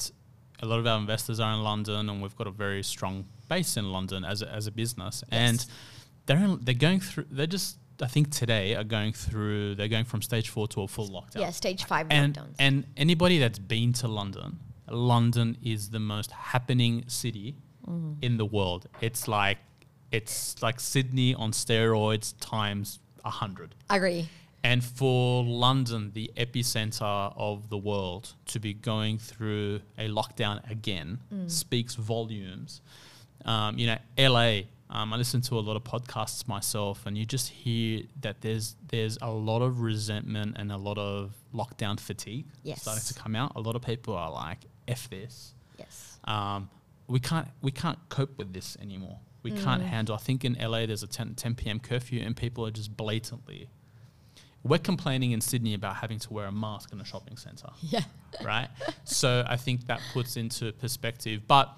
a 0.62 0.66
lot 0.66 0.80
of 0.80 0.88
our 0.88 1.00
investors 1.00 1.40
are 1.40 1.54
in 1.54 1.64
London, 1.64 2.10
and 2.10 2.22
we've 2.22 2.36
got 2.36 2.48
a 2.48 2.52
very 2.52 2.84
strong 2.84 3.26
base 3.48 3.78
in 3.78 3.92
London 3.92 4.24
as 4.26 4.42
a, 4.42 4.52
as 4.52 4.68
a 4.68 4.72
business. 4.72 5.24
And 5.32 5.66
they're 6.26 6.38
in, 6.38 6.60
they're 6.62 6.76
going 6.76 7.00
through. 7.00 7.26
They're 7.32 7.48
just 7.48 7.78
I 8.02 8.08
think 8.08 8.32
today 8.32 8.76
are 8.76 8.84
going 8.84 9.14
through. 9.14 9.76
They're 9.76 9.88
going 9.90 10.06
from 10.06 10.22
stage 10.22 10.50
four 10.50 10.68
to 10.70 10.82
a 10.84 10.88
full 10.88 11.10
lockdown. 11.10 11.42
Yeah, 11.42 11.50
stage 11.52 11.84
five 11.86 12.08
and 12.10 12.36
lockdowns. 12.38 12.56
and 12.60 12.86
anybody 12.98 13.40
that's 13.40 13.60
been 13.60 13.94
to 13.94 14.08
London, 14.08 14.60
London 14.90 15.58
is 15.64 15.90
the 15.90 16.00
most 16.00 16.32
happening 16.32 17.04
city 17.08 17.56
Mm-hmm. 17.88 18.14
in 18.22 18.38
the 18.38 18.46
world. 18.46 18.88
It's 19.02 19.28
like 19.28 19.58
it's 20.12 20.62
like 20.62 20.80
Sydney 20.80 21.34
on 21.34 21.52
steroids 21.54 22.36
times 22.40 23.00
a 23.26 23.30
hundred. 23.32 23.74
Agree. 23.90 24.30
And 24.64 24.84
for 24.84 25.44
London, 25.44 26.12
the 26.14 26.30
epicenter 26.36 27.34
of 27.38 27.70
the 27.70 27.78
world, 27.78 28.34
to 28.48 28.60
be 28.60 28.74
going 28.74 29.18
through 29.18 29.82
a 29.98 30.10
lockdown 30.10 30.70
again 30.70 31.20
speaks 31.48 31.96
volumes. 31.96 32.82
Um, 33.46 33.78
you 33.78 33.88
know, 33.88 33.98
LA. 34.18 34.62
Um, 34.92 35.14
I 35.14 35.18
listen 35.18 35.40
to 35.42 35.56
a 35.60 35.62
lot 35.62 35.76
of 35.76 35.84
podcasts 35.84 36.48
myself, 36.48 37.06
and 37.06 37.16
you 37.18 37.24
just 37.26 37.48
hear 37.50 38.02
that 38.22 38.42
there's 38.42 38.76
there's 38.88 39.18
a 39.22 39.30
lot 39.30 39.62
of 39.62 39.82
resentment 39.82 40.56
and 40.58 40.72
a 40.72 40.78
lot 40.78 40.98
of 40.98 41.32
lockdown 41.54 42.00
fatigue 42.00 42.48
Yes. 42.64 42.82
starting 42.82 43.04
to 43.06 43.14
come 43.14 43.36
out. 43.36 43.52
A 43.56 43.62
lot 43.62 43.76
of 43.76 43.84
people 43.84 44.16
are 44.16 44.32
like, 44.32 44.58
"F 44.88 45.08
this." 45.10 45.54
Yes. 45.78 46.20
um, 46.26 46.70
we 47.08 47.20
can't 47.20 47.48
we 47.62 47.72
can't 47.72 48.00
cope 48.10 48.38
with 48.38 48.52
this 48.52 48.78
anymore. 48.82 49.20
We 49.42 49.52
can't 49.52 49.82
handle. 49.84 50.16
I 50.16 50.18
think 50.18 50.44
in 50.44 50.56
LA 50.60 50.86
there's 50.86 51.02
a 51.04 51.08
10, 51.08 51.36
10 51.36 51.56
p.m. 51.56 51.80
curfew 51.80 52.22
and 52.26 52.36
people 52.36 52.66
are 52.68 52.72
just 52.72 52.96
blatantly. 52.98 53.70
We're 54.64 54.78
complaining 54.80 55.32
in 55.32 55.42
Sydney 55.42 55.74
about 55.74 55.96
having 55.96 56.20
to 56.20 56.34
wear 56.34 56.46
a 56.46 56.52
mask 56.52 56.92
in 56.92 57.00
a 57.00 57.06
shopping 57.06 57.38
center, 57.38 57.70
Yeah. 57.82 58.02
right? 58.44 58.68
so 59.06 59.46
I 59.48 59.56
think 59.56 59.88
that 59.88 60.02
puts 60.14 60.36
into 60.38 60.72
perspective. 60.74 61.42
But 61.48 61.70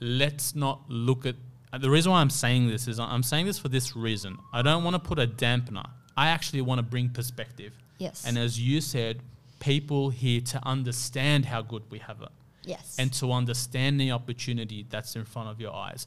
let's 0.00 0.54
not 0.54 0.80
look 0.88 1.26
at 1.26 1.36
uh, 1.72 1.78
the 1.78 1.90
reason 1.90 2.10
why 2.12 2.20
I'm 2.20 2.30
saying 2.30 2.68
this 2.68 2.88
is 2.88 2.98
I'm 2.98 3.22
saying 3.22 3.46
this 3.46 3.58
for 3.58 3.68
this 3.68 3.94
reason. 3.94 4.38
I 4.52 4.62
don't 4.62 4.84
want 4.84 4.94
to 4.94 5.00
put 5.00 5.18
a 5.18 5.26
dampener. 5.26 5.86
I 6.16 6.28
actually 6.28 6.62
want 6.62 6.78
to 6.78 6.82
bring 6.82 7.10
perspective. 7.10 7.72
Yes. 7.98 8.24
And 8.26 8.38
as 8.38 8.58
you 8.58 8.80
said, 8.80 9.20
people 9.60 10.08
here 10.10 10.40
to 10.40 10.66
understand 10.66 11.44
how 11.44 11.62
good 11.62 11.82
we 11.90 11.98
have 11.98 12.22
it 12.22 12.28
yes. 12.64 12.96
and 12.98 13.12
to 13.14 13.32
understand 13.32 14.00
the 14.00 14.12
opportunity 14.12 14.86
that's 14.88 15.14
in 15.16 15.24
front 15.24 15.48
of 15.48 15.60
your 15.60 15.74
eyes. 15.74 16.06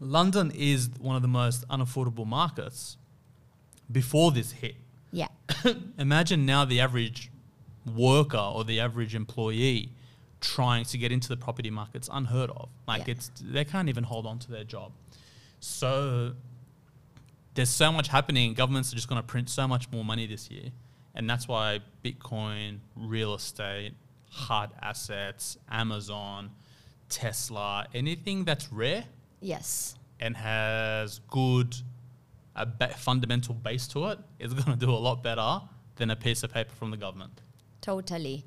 London 0.00 0.50
is 0.54 0.88
one 0.98 1.14
of 1.16 1.22
the 1.22 1.28
most 1.28 1.66
unaffordable 1.68 2.26
markets 2.26 2.96
before 3.90 4.30
this 4.32 4.52
hit. 4.52 4.76
yeah. 5.12 5.28
Imagine 5.98 6.46
now 6.46 6.64
the 6.64 6.80
average 6.80 7.30
worker 7.94 8.36
or 8.38 8.64
the 8.64 8.78
average 8.80 9.14
employee 9.14 9.90
trying 10.40 10.84
to 10.84 10.96
get 10.98 11.10
into 11.12 11.28
the 11.28 11.36
property 11.36 11.70
market's 11.70 12.08
unheard 12.12 12.50
of. 12.50 12.68
Like 12.86 13.06
Yeah. 13.06 13.12
it's 13.12 13.30
they 13.42 13.64
can't 13.64 13.88
even 13.88 14.04
hold 14.04 14.26
on 14.26 14.38
to 14.40 14.50
their 14.50 14.64
job. 14.64 14.92
So 15.60 16.34
there's 17.54 17.68
so 17.70 17.90
much 17.92 18.08
happening. 18.08 18.54
Governments 18.54 18.92
are 18.92 18.96
just 18.96 19.08
going 19.08 19.20
to 19.20 19.26
print 19.26 19.50
so 19.50 19.66
much 19.68 19.90
more 19.90 20.04
money 20.04 20.26
this 20.26 20.50
year, 20.50 20.70
and 21.14 21.28
that's 21.28 21.48
why 21.48 21.80
Bitcoin, 22.04 22.78
real 22.96 23.34
estate, 23.34 23.92
hard 24.30 24.70
assets, 24.80 25.58
Amazon, 25.70 26.50
Tesla, 27.08 27.86
anything 27.92 28.44
that's 28.44 28.72
rare 28.72 29.04
Yes. 29.40 29.96
and 30.20 30.36
has 30.36 31.20
good 31.28 31.74
a 32.56 32.66
ba- 32.66 32.94
fundamental 32.96 33.54
base 33.54 33.86
to 33.88 34.06
it 34.08 34.18
is 34.38 34.52
going 34.58 34.78
to 34.78 34.86
do 34.86 34.90
a 34.90 34.96
lot 35.08 35.22
better 35.22 35.60
than 35.96 36.10
a 36.10 36.16
piece 36.16 36.42
of 36.42 36.52
paper 36.52 36.72
from 36.74 36.90
the 36.90 36.96
government. 36.96 37.40
Totally. 37.80 38.44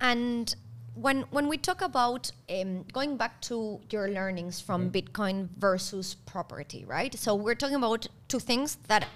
And 0.00 0.54
when 0.94 1.22
when 1.30 1.48
we 1.48 1.56
talk 1.58 1.80
about 1.82 2.30
um, 2.50 2.84
going 2.92 3.16
back 3.16 3.40
to 3.42 3.80
your 3.90 4.08
learnings 4.08 4.60
from 4.60 4.90
Bitcoin 4.90 5.48
versus 5.58 6.14
property, 6.26 6.84
right? 6.84 7.14
So 7.14 7.34
we're 7.34 7.54
talking 7.54 7.76
about 7.76 8.06
two 8.28 8.40
things 8.40 8.78
that 8.88 9.06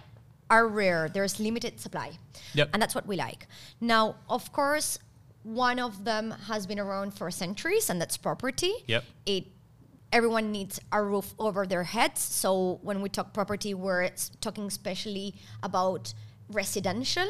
are 0.51 0.67
rare. 0.69 1.09
There's 1.09 1.41
limited 1.41 1.81
supply, 1.81 2.13
Yep. 2.55 2.71
and 2.73 2.83
that's 2.83 2.95
what 2.95 3.07
we 3.07 3.17
like. 3.17 3.47
Now, 3.81 4.17
of 4.29 4.53
course, 4.53 4.99
one 5.45 5.79
of 5.81 6.05
them 6.05 6.31
has 6.47 6.67
been 6.67 6.79
around 6.79 7.15
for 7.15 7.31
centuries, 7.31 7.91
and 7.91 8.01
that's 8.01 8.17
property. 8.17 8.73
Yep. 8.87 9.05
It 9.27 9.45
everyone 10.13 10.53
needs 10.53 10.79
a 10.93 11.03
roof 11.03 11.35
over 11.39 11.67
their 11.67 11.85
heads. 11.85 12.21
So 12.21 12.79
when 12.83 13.03
we 13.03 13.09
talk 13.09 13.33
property, 13.33 13.75
we're 13.75 14.11
talking 14.41 14.65
especially 14.67 15.35
about 15.63 16.13
residential 16.51 17.27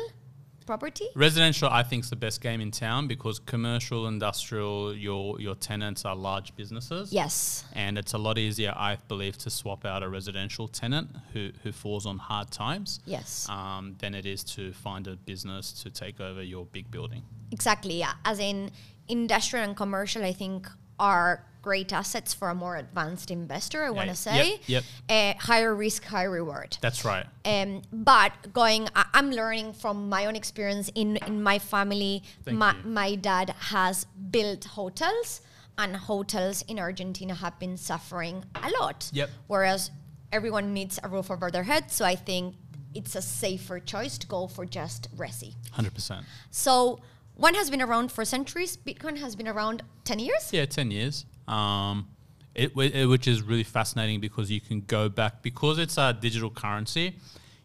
property. 0.67 1.07
Residential, 1.15 1.69
I 1.69 1.83
think, 1.83 2.05
is 2.05 2.11
the 2.11 2.17
best 2.17 2.41
game 2.41 2.61
in 2.61 2.71
town 2.71 3.09
because 3.09 3.39
commercial, 3.39 4.07
industrial, 4.07 4.95
your 4.95 5.41
your 5.41 5.55
tenants 5.55 6.05
are 6.05 6.15
large 6.15 6.55
businesses. 6.57 7.13
Yes. 7.13 7.65
And 7.73 7.99
it's 7.99 8.13
a 8.13 8.19
lot 8.19 8.39
easier, 8.39 8.73
I 8.77 8.97
believe, 9.09 9.37
to 9.39 9.51
swap 9.51 9.85
out 9.85 10.03
a 10.03 10.09
residential 10.09 10.69
tenant 10.69 11.09
who, 11.33 11.51
who 11.63 11.73
falls 11.73 12.07
on 12.07 12.19
hard 12.19 12.51
times 12.51 13.01
Yes. 13.07 13.49
um, 13.49 13.97
than 13.99 14.15
it 14.15 14.27
is 14.27 14.45
to 14.57 14.73
find 14.73 15.07
a 15.09 15.17
business 15.17 15.73
to 15.83 15.91
take 15.91 16.21
over 16.21 16.43
your 16.43 16.65
big 16.67 16.91
building. 16.91 17.23
Exactly. 17.51 17.99
Yeah. 17.99 18.13
As 18.25 18.39
in 18.39 18.71
industrial 19.09 19.65
and 19.65 19.77
commercial, 19.77 20.25
I 20.25 20.33
think 20.33 20.69
are 20.99 21.45
great 21.63 21.93
assets 21.93 22.35
for 22.35 22.51
a 22.51 22.55
more 22.55 22.77
advanced 22.77 23.31
investor. 23.31 23.85
I 23.85 23.91
want 23.91 24.15
to 24.15 24.31
yep, 24.31 24.45
say. 24.45 24.61
yep. 24.67 24.85
Uh, 25.09 25.35
higher 25.39 25.75
risk, 25.75 26.05
high 26.05 26.25
reward. 26.25 26.77
That's 26.81 27.05
right. 27.05 27.25
Um, 27.45 27.83
but 27.93 28.33
going, 28.53 28.89
I, 28.95 29.07
I'm 29.15 29.31
learning 29.31 29.73
from 29.73 30.09
my 30.09 30.27
own 30.27 30.37
experience 30.37 30.91
in, 30.95 31.17
in 31.19 31.43
my 31.43 31.59
family. 31.59 32.25
Thank 32.45 32.59
My, 32.59 32.75
you. 32.75 32.91
my 32.91 33.15
dad 33.15 33.51
has 33.59 34.07
built 34.31 34.65
hotels, 34.65 35.41
and 35.79 35.97
hotels 35.97 36.63
in 36.63 36.79
Argentina 36.79 37.35
have 37.35 37.59
been 37.59 37.77
suffering 37.77 38.45
a 38.55 38.71
lot. 38.81 39.09
Yep. 39.13 39.31
Whereas 39.47 39.91
everyone 40.33 40.75
needs 40.75 40.99
a 41.03 41.09
roof 41.09 41.31
over 41.31 41.51
their 41.51 41.63
head, 41.63 41.91
so 41.91 42.05
I 42.05 42.17
think 42.17 42.57
it's 42.95 43.15
a 43.15 43.23
safer 43.23 43.81
choice 43.81 44.19
to 44.19 44.27
go 44.27 44.47
for 44.49 44.67
just 44.67 45.15
resi. 45.17 45.55
100%. 45.75 46.25
So 46.51 47.01
one 47.35 47.55
has 47.55 47.71
been 47.71 47.81
around 47.81 48.13
for 48.13 48.25
centuries. 48.25 48.77
Bitcoin 48.77 49.19
has 49.19 49.35
been 49.37 49.49
around 49.49 49.83
10 50.05 50.19
years. 50.19 50.53
Yeah, 50.53 50.67
10 50.67 50.91
years. 50.91 51.25
Um, 51.49 52.09
it, 52.55 52.73
it- 52.77 53.07
which 53.07 53.27
is 53.27 53.43
really 53.43 53.65
fascinating 53.65 54.21
because 54.21 54.51
you 54.51 54.61
can 54.61 54.83
go 54.83 55.09
back, 55.09 55.43
because 55.43 55.79
it's 55.79 55.97
a 55.99 56.13
digital 56.13 56.51
currency, 56.51 57.17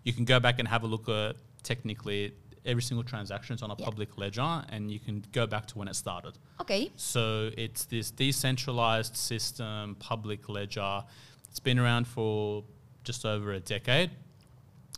you 0.04 0.14
can 0.14 0.24
go 0.26 0.40
back 0.40 0.60
and 0.60 0.68
have 0.68 0.84
a 0.84 0.88
look 0.88 1.10
at 1.10 1.36
technically 1.64 2.34
every 2.66 2.82
single 2.82 3.04
transaction 3.04 3.56
is 3.56 3.62
on 3.62 3.72
a 3.72 3.76
Yeah. 3.78 3.86
public 3.86 4.18
ledger 4.18 4.64
and 4.70 4.90
you 4.92 5.00
can 5.00 5.24
go 5.32 5.46
back 5.48 5.66
to 5.68 5.78
when 5.78 5.88
it 5.88 5.96
started. 5.96 6.34
Okay. 6.62 6.92
So 6.96 7.52
it's 7.58 7.86
this 7.86 8.12
decentralized 8.12 9.16
system, 9.16 9.96
public 10.00 10.48
ledger. 10.50 11.04
It's 11.50 11.60
been 11.60 11.80
around 11.80 12.08
for 12.08 12.64
just 13.04 13.26
over 13.26 13.52
a 13.54 13.60
decade. 13.60 14.12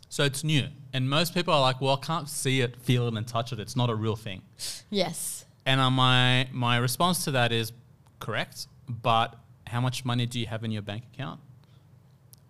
So 0.08 0.24
it's 0.24 0.42
new. 0.42 0.66
And 0.92 1.08
most 1.08 1.34
people 1.34 1.54
are 1.54 1.60
like, 1.60 1.80
well, 1.80 1.98
I 2.00 2.04
can't 2.04 2.28
see 2.28 2.60
it, 2.60 2.76
feel 2.76 3.06
it, 3.08 3.14
and 3.14 3.26
touch 3.26 3.52
it. 3.52 3.60
It's 3.60 3.76
not 3.76 3.88
a 3.90 3.94
real 3.94 4.16
thing. 4.16 4.42
Yes. 4.90 5.44
And 5.66 5.80
uh, 5.80 5.90
my 5.90 6.48
my 6.52 6.76
response 6.78 7.24
to 7.24 7.30
that 7.32 7.52
is 7.52 7.72
correct, 8.20 8.66
but 8.88 9.36
how 9.66 9.80
much 9.80 10.04
money 10.04 10.26
do 10.26 10.38
you 10.38 10.46
have 10.46 10.64
in 10.64 10.70
your 10.70 10.82
bank 10.82 11.04
account? 11.12 11.40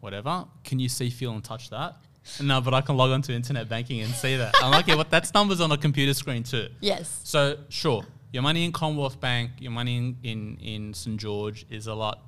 Whatever. 0.01 0.47
Can 0.65 0.79
you 0.79 0.89
see, 0.89 1.11
feel, 1.11 1.33
and 1.33 1.45
touch 1.45 1.71
that? 1.71 1.97
No, 2.43 2.61
but 2.61 2.75
I 2.75 2.81
can 2.81 2.97
log 2.97 3.11
on 3.11 3.23
to 3.23 3.33
internet 3.33 3.69
banking 3.69 4.01
and 4.01 4.13
see 4.13 4.37
that. 4.37 4.55
I'm 4.63 4.71
like, 4.71 4.87
yeah, 4.87 4.95
what 4.95 5.11
that's 5.11 5.33
numbers 5.33 5.61
on 5.61 5.73
a 5.73 5.79
computer 5.79 6.15
screen 6.15 6.43
too. 6.43 6.69
Yes. 6.81 7.21
So 7.25 7.59
sure, 7.69 8.05
your 8.33 8.43
money 8.43 8.65
in 8.65 8.73
Commonwealth 8.73 9.21
Bank, 9.21 9.53
your 9.59 9.73
money 9.73 9.97
in, 9.97 10.17
in, 10.23 10.59
in 10.63 10.95
St. 10.95 11.19
George 11.19 11.67
is 11.71 11.87
a 11.87 11.95
lot 11.95 12.21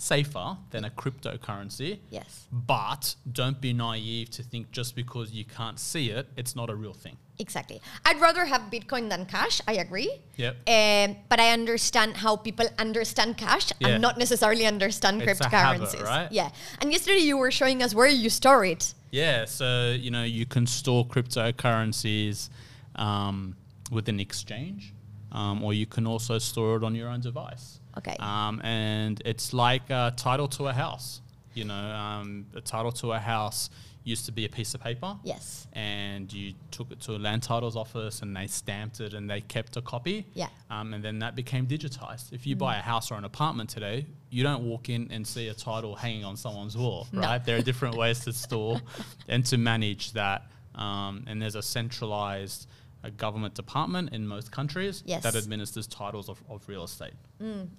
safer 0.00 0.56
than 0.70 0.84
a 0.84 0.90
cryptocurrency. 0.90 1.98
Yes. 2.10 2.46
But 2.50 3.14
don't 3.30 3.60
be 3.60 3.72
naive 3.72 4.30
to 4.30 4.42
think 4.42 4.70
just 4.72 4.96
because 4.96 5.30
you 5.32 5.44
can't 5.44 5.78
see 5.78 6.10
it, 6.10 6.26
it's 6.36 6.56
not 6.56 6.70
a 6.70 6.74
real 6.74 6.94
thing. 6.94 7.16
Exactly. 7.38 7.80
I'd 8.04 8.20
rather 8.20 8.44
have 8.46 8.62
Bitcoin 8.70 9.08
than 9.10 9.26
cash. 9.26 9.60
I 9.68 9.74
agree. 9.74 10.10
Yep. 10.36 10.56
Um, 10.68 11.16
but 11.28 11.38
I 11.40 11.50
understand 11.52 12.16
how 12.16 12.36
people 12.36 12.66
understand 12.78 13.36
cash 13.36 13.72
Yeah. 13.78 13.88
and 13.88 14.02
not 14.02 14.18
necessarily 14.18 14.66
understand 14.66 15.22
It's 15.22 15.40
a 15.40 15.48
habit, 15.48 15.82
cryptocurrencies. 15.82 16.02
right? 16.04 16.32
Yeah. 16.32 16.50
And 16.80 16.92
yesterday 16.92 17.18
you 17.20 17.36
were 17.36 17.50
showing 17.50 17.82
us 17.82 17.94
where 17.94 18.08
you 18.08 18.30
store 18.30 18.64
it. 18.64 18.94
Yeah, 19.10 19.44
so 19.44 19.90
you 19.90 20.10
know 20.12 20.22
you 20.22 20.46
can 20.46 20.66
store 20.66 21.04
cryptocurrencies 21.04 22.48
um, 22.96 23.56
with 23.90 24.08
an 24.08 24.20
exchange, 24.20 24.94
um, 25.32 25.62
or 25.64 25.72
you 25.74 25.84
can 25.86 26.06
also 26.06 26.38
store 26.38 26.76
it 26.76 26.84
on 26.84 26.94
your 26.94 27.08
own 27.08 27.20
device. 27.20 27.79
Okay. 27.98 28.16
Um, 28.18 28.60
and 28.62 29.20
it's 29.24 29.52
like 29.52 29.88
a 29.90 30.12
title 30.16 30.48
to 30.48 30.68
a 30.68 30.72
house. 30.72 31.20
You 31.54 31.64
know, 31.64 31.74
um, 31.74 32.46
a 32.54 32.60
title 32.60 32.92
to 32.92 33.12
a 33.12 33.18
house. 33.18 33.70
used 34.02 34.24
to 34.24 34.32
be 34.32 34.46
a 34.46 34.48
piece 34.48 34.74
of 34.74 34.80
paper. 34.80 35.14
Yes. 35.24 35.66
And 35.74 36.32
you 36.32 36.54
took 36.70 36.90
it 36.90 37.00
to 37.02 37.12
a 37.16 37.18
land 37.18 37.42
titles 37.42 37.76
office 37.76 38.22
and 38.22 38.34
they 38.34 38.46
stamped 38.46 39.00
it 39.00 39.12
and 39.12 39.28
they 39.28 39.42
kept 39.42 39.76
a 39.76 39.82
copy. 39.82 40.24
Yeah. 40.32 40.48
Um, 40.70 40.94
and 40.94 41.04
then 41.04 41.18
that 41.18 41.36
became 41.36 41.66
digitized. 41.66 42.32
If 42.32 42.46
you 42.46 42.56
buy 42.56 42.76
a 42.78 42.80
house 42.80 43.10
or 43.10 43.18
an 43.18 43.24
apartment 43.24 43.68
today, 43.68 44.06
you 44.30 44.42
don't 44.42 44.64
walk 44.64 44.88
in 44.88 45.10
and 45.12 45.26
see 45.26 45.48
a 45.48 45.54
title 45.54 45.94
hanging 45.96 46.24
on 46.24 46.36
someone's 46.36 46.76
wall, 46.78 47.08
No. 47.12 47.20
right? 47.20 47.44
There 47.44 47.58
are 47.58 47.62
different 47.62 47.94
ways 47.96 48.20
to 48.20 48.32
store 48.32 48.80
and 49.28 49.44
to 49.46 49.58
manage 49.58 50.12
that. 50.12 50.46
Um, 50.74 51.24
and 51.26 51.42
there's 51.42 51.56
a 51.56 51.62
centralized 51.62 52.68
a 53.02 53.10
government 53.10 53.54
department 53.54 54.12
in 54.12 54.26
most 54.26 54.52
countries 54.52 55.02
Yes. 55.06 55.22
that 55.22 55.34
administers 55.34 55.86
titles 55.86 56.28
of, 56.28 56.42
of 56.48 56.66
real 56.68 56.84
estate. 56.84 57.14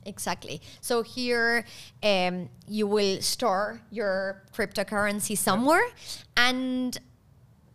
Exactly. 0.05 0.61
So 0.81 1.03
here 1.03 1.65
um, 2.01 2.49
you 2.67 2.87
will 2.87 3.21
store 3.21 3.81
your 3.91 4.43
cryptocurrency 4.55 5.37
somewhere. 5.37 5.83
And 6.35 6.97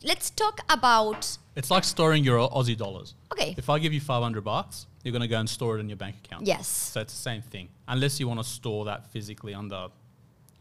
let's 0.02 0.30
talk 0.30 0.60
about. 0.68 1.38
It's 1.54 1.70
like 1.70 1.84
storing 1.84 2.24
your 2.24 2.48
Aussie 2.50 2.76
dollars. 2.76 3.14
Okay. 3.32 3.54
If 3.56 3.70
I 3.70 3.78
give 3.78 3.92
you 3.92 4.00
500 4.00 4.42
bucks, 4.42 4.86
you're 5.04 5.12
going 5.12 5.22
to 5.22 5.28
go 5.28 5.38
and 5.38 5.48
store 5.48 5.76
it 5.76 5.80
in 5.80 5.88
your 5.88 5.96
bank 5.96 6.16
account. 6.24 6.46
Yes. 6.46 6.66
So 6.66 7.00
it's 7.00 7.12
the 7.14 7.20
same 7.22 7.42
thing, 7.42 7.68
unless 7.86 8.18
you 8.18 8.26
want 8.26 8.40
to 8.40 8.44
store 8.44 8.84
that 8.86 9.06
physically 9.12 9.54
under 9.54 9.88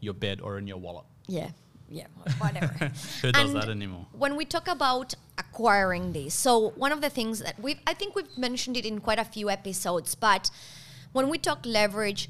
your 0.00 0.14
bed 0.14 0.40
or 0.40 0.58
in 0.58 0.66
your 0.68 0.76
wallet. 0.76 1.04
Yeah. 1.26 1.50
Yeah. 1.88 2.06
Whatever. 2.38 2.72
Who 3.22 3.32
does 3.32 3.50
And 3.50 3.56
that 3.56 3.68
anymore? 3.68 4.06
When 4.12 4.36
we 4.36 4.44
talk 4.44 4.68
about 4.68 5.14
acquiring 5.38 6.12
this, 6.12 6.34
so 6.34 6.70
one 6.70 6.92
of 6.92 7.00
the 7.00 7.10
things 7.10 7.40
that 7.40 7.60
we 7.60 7.78
I 7.86 7.94
think 7.94 8.14
we've 8.14 8.36
mentioned 8.36 8.76
it 8.76 8.84
in 8.84 9.00
quite 9.00 9.18
a 9.18 9.24
few 9.24 9.48
episodes, 9.50 10.14
but 10.14 10.50
when 11.12 11.28
we 11.28 11.38
talk 11.38 11.64
leverage, 11.64 12.28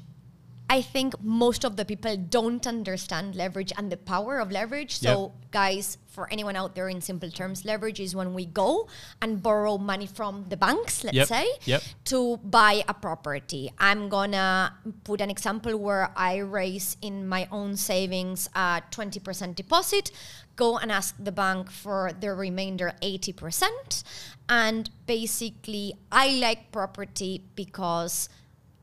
I 0.69 0.81
think 0.81 1.15
most 1.23 1.63
of 1.63 1.77
the 1.77 1.85
people 1.85 2.17
don't 2.17 2.67
understand 2.67 3.35
leverage 3.35 3.71
and 3.77 3.89
the 3.89 3.95
power 3.97 4.39
of 4.39 4.51
leverage. 4.51 4.99
So, 4.99 5.31
Yep. 5.31 5.51
guys, 5.51 5.97
for 6.07 6.27
anyone 6.29 6.57
out 6.57 6.75
there 6.75 6.89
in 6.89 6.99
simple 6.99 7.31
terms, 7.31 7.63
leverage 7.63 7.99
is 8.01 8.13
when 8.15 8.33
we 8.33 8.45
go 8.45 8.89
and 9.21 9.41
borrow 9.41 9.77
money 9.77 10.07
from 10.07 10.45
the 10.49 10.57
banks, 10.57 11.03
let's 11.05 11.15
Yep. 11.15 11.27
say, 11.27 11.47
Yep. 11.65 11.83
to 12.05 12.37
buy 12.43 12.83
a 12.87 12.93
property. 12.93 13.71
I'm 13.79 14.09
gonna 14.09 14.73
put 15.05 15.21
an 15.21 15.29
example 15.29 15.77
where 15.77 16.11
I 16.17 16.37
raise 16.39 16.97
in 17.01 17.27
my 17.27 17.47
own 17.51 17.77
savings 17.77 18.49
a 18.53 18.81
20% 18.91 19.55
deposit, 19.55 20.11
go 20.57 20.77
and 20.77 20.91
ask 20.91 21.15
the 21.17 21.31
bank 21.31 21.71
for 21.71 22.11
the 22.19 22.33
remainder 22.33 22.93
80%. 23.01 24.03
And 24.49 24.89
basically, 25.05 25.93
I 26.11 26.27
like 26.39 26.71
property 26.71 27.43
because 27.55 28.27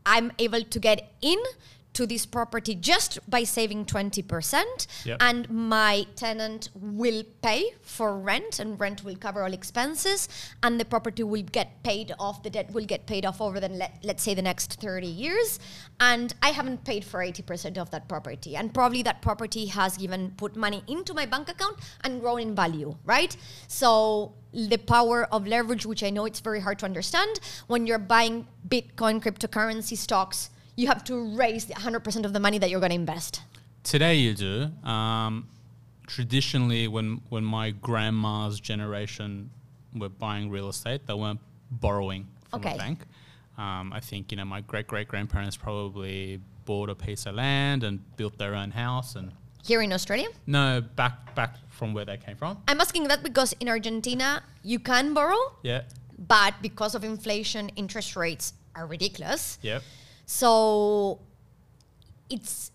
I'm 0.07 0.33
able 0.39 0.63
to 0.63 0.79
get 0.79 1.13
in 1.23 1.39
to 1.95 2.07
this 2.07 2.27
property 2.27 2.75
just 2.75 3.19
by 3.31 3.45
saving 3.45 3.85
20% 3.87 4.87
Yep. 5.05 5.19
and 5.21 5.49
my 5.51 6.07
tenant 6.17 6.71
will 6.75 7.23
pay 7.43 7.71
for 7.83 8.19
rent 8.19 8.59
and 8.59 8.79
rent 8.79 9.05
will 9.05 9.17
cover 9.17 9.43
all 9.43 9.53
expenses 9.53 10.29
and 10.63 10.79
the 10.81 10.85
property 10.85 11.23
will 11.23 11.43
get 11.43 11.83
paid 11.83 12.13
off 12.19 12.43
the 12.43 12.51
debt 12.51 12.71
will 12.73 12.85
get 12.85 13.07
paid 13.07 13.25
off 13.25 13.41
over 13.41 13.61
the 13.61 13.69
let, 13.69 13.99
let's 14.03 14.23
say 14.23 14.35
the 14.35 14.43
next 14.43 14.81
30 14.81 15.07
years. 15.07 15.59
And 16.01 16.35
i 16.43 16.51
haven't 16.51 16.85
paid 16.85 17.05
for 17.05 17.21
80% 17.21 17.79
of 17.79 17.91
that 17.91 18.09
property. 18.09 18.57
And 18.57 18.75
probably 18.75 19.03
that 19.03 19.23
property 19.23 19.67
has 19.67 19.99
even 19.99 20.33
put 20.37 20.57
money 20.57 20.83
into 20.89 21.15
my 21.15 21.27
bank 21.27 21.49
account 21.49 21.79
and 22.03 22.21
grown 22.21 22.41
in 22.41 22.55
value 22.55 22.97
right? 23.05 23.37
So 23.69 24.35
the 24.53 24.77
power 24.77 25.25
of 25.33 25.49
leverage 25.49 25.85
which 25.85 26.05
i 26.05 26.11
know 26.11 26.27
it's 26.27 26.39
very 26.39 26.61
hard 26.61 26.79
to 26.79 26.85
understand 26.85 27.41
when 27.67 27.89
you're 27.89 27.99
buying 27.99 28.47
bitcoin 28.69 29.21
cryptocurrency 29.21 29.97
stocks 29.97 30.49
you 30.77 30.87
have 30.89 31.05
to 31.05 31.37
raise 31.37 31.67
100% 31.67 32.25
of 32.25 32.33
the 32.33 32.41
money 32.41 32.59
that 32.59 32.71
you're 32.71 32.81
going 32.81 32.91
to 32.91 32.97
invest 32.97 33.43
Today 33.85 34.15
you 34.15 34.33
do. 34.35 34.71
Um, 34.89 35.47
traditionally, 36.07 36.89
when 36.89 37.21
when 37.29 37.45
my 37.45 37.71
grandma's 37.71 38.59
generation 38.59 39.51
were 39.95 40.09
buying 40.09 40.49
real 40.51 40.71
estate, 40.71 41.07
they 41.07 41.13
weren't 41.13 41.41
borrowing 41.71 42.27
from 42.51 42.61
Okay. 42.61 42.75
a 42.75 42.79
bank. 42.79 42.99
Um, 43.59 43.93
I 43.93 44.01
think 44.01 44.33
you 44.33 44.37
know 44.39 44.47
my 44.47 44.63
great 44.63 44.87
great 44.87 45.07
grandparents 45.07 45.57
probably 45.59 46.41
bought 46.65 46.89
a 46.89 46.95
piece 46.95 47.27
of 47.27 47.35
land 47.35 47.85
and 47.85 48.01
built 48.17 48.39
their 48.39 48.55
own 48.55 48.71
house 48.71 49.17
and 49.17 49.33
here 49.63 49.83
in 49.83 49.93
australia 49.93 50.29
no 50.47 50.81
back 50.97 51.35
back 51.35 51.53
from 51.69 51.93
where 51.93 52.07
they 52.07 52.17
came 52.17 52.37
from. 52.37 52.57
I'm 52.69 52.81
asking 52.81 53.09
that 53.09 53.23
because 53.23 53.53
in 53.61 53.69
Argentina 53.69 54.43
you 54.63 54.79
can 54.79 55.13
borrow, 55.13 55.43
Yeah. 55.63 55.83
but 56.19 56.55
because 56.63 56.95
of 56.95 57.05
inflation, 57.05 57.69
interest 57.77 58.17
rates 58.17 58.55
are 58.75 58.87
ridiculous. 58.87 59.59
Yep. 59.61 59.83
So 60.27 61.21
it's 62.31 62.71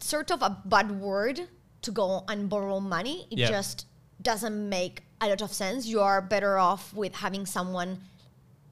sort 0.00 0.30
of 0.30 0.42
a 0.42 0.60
bad 0.64 0.90
word 1.00 1.40
to 1.82 1.90
go 1.90 2.24
and 2.28 2.48
borrow 2.48 2.80
money. 2.80 3.26
It 3.30 3.38
Yeah. 3.38 3.48
just 3.50 3.86
doesn't 4.22 4.68
make 4.68 5.02
a 5.20 5.28
lot 5.28 5.42
of 5.42 5.52
sense. 5.52 5.86
You 5.86 6.00
are 6.00 6.20
better 6.22 6.58
off 6.58 6.92
with 6.94 7.14
having 7.16 7.46
someone, 7.46 8.00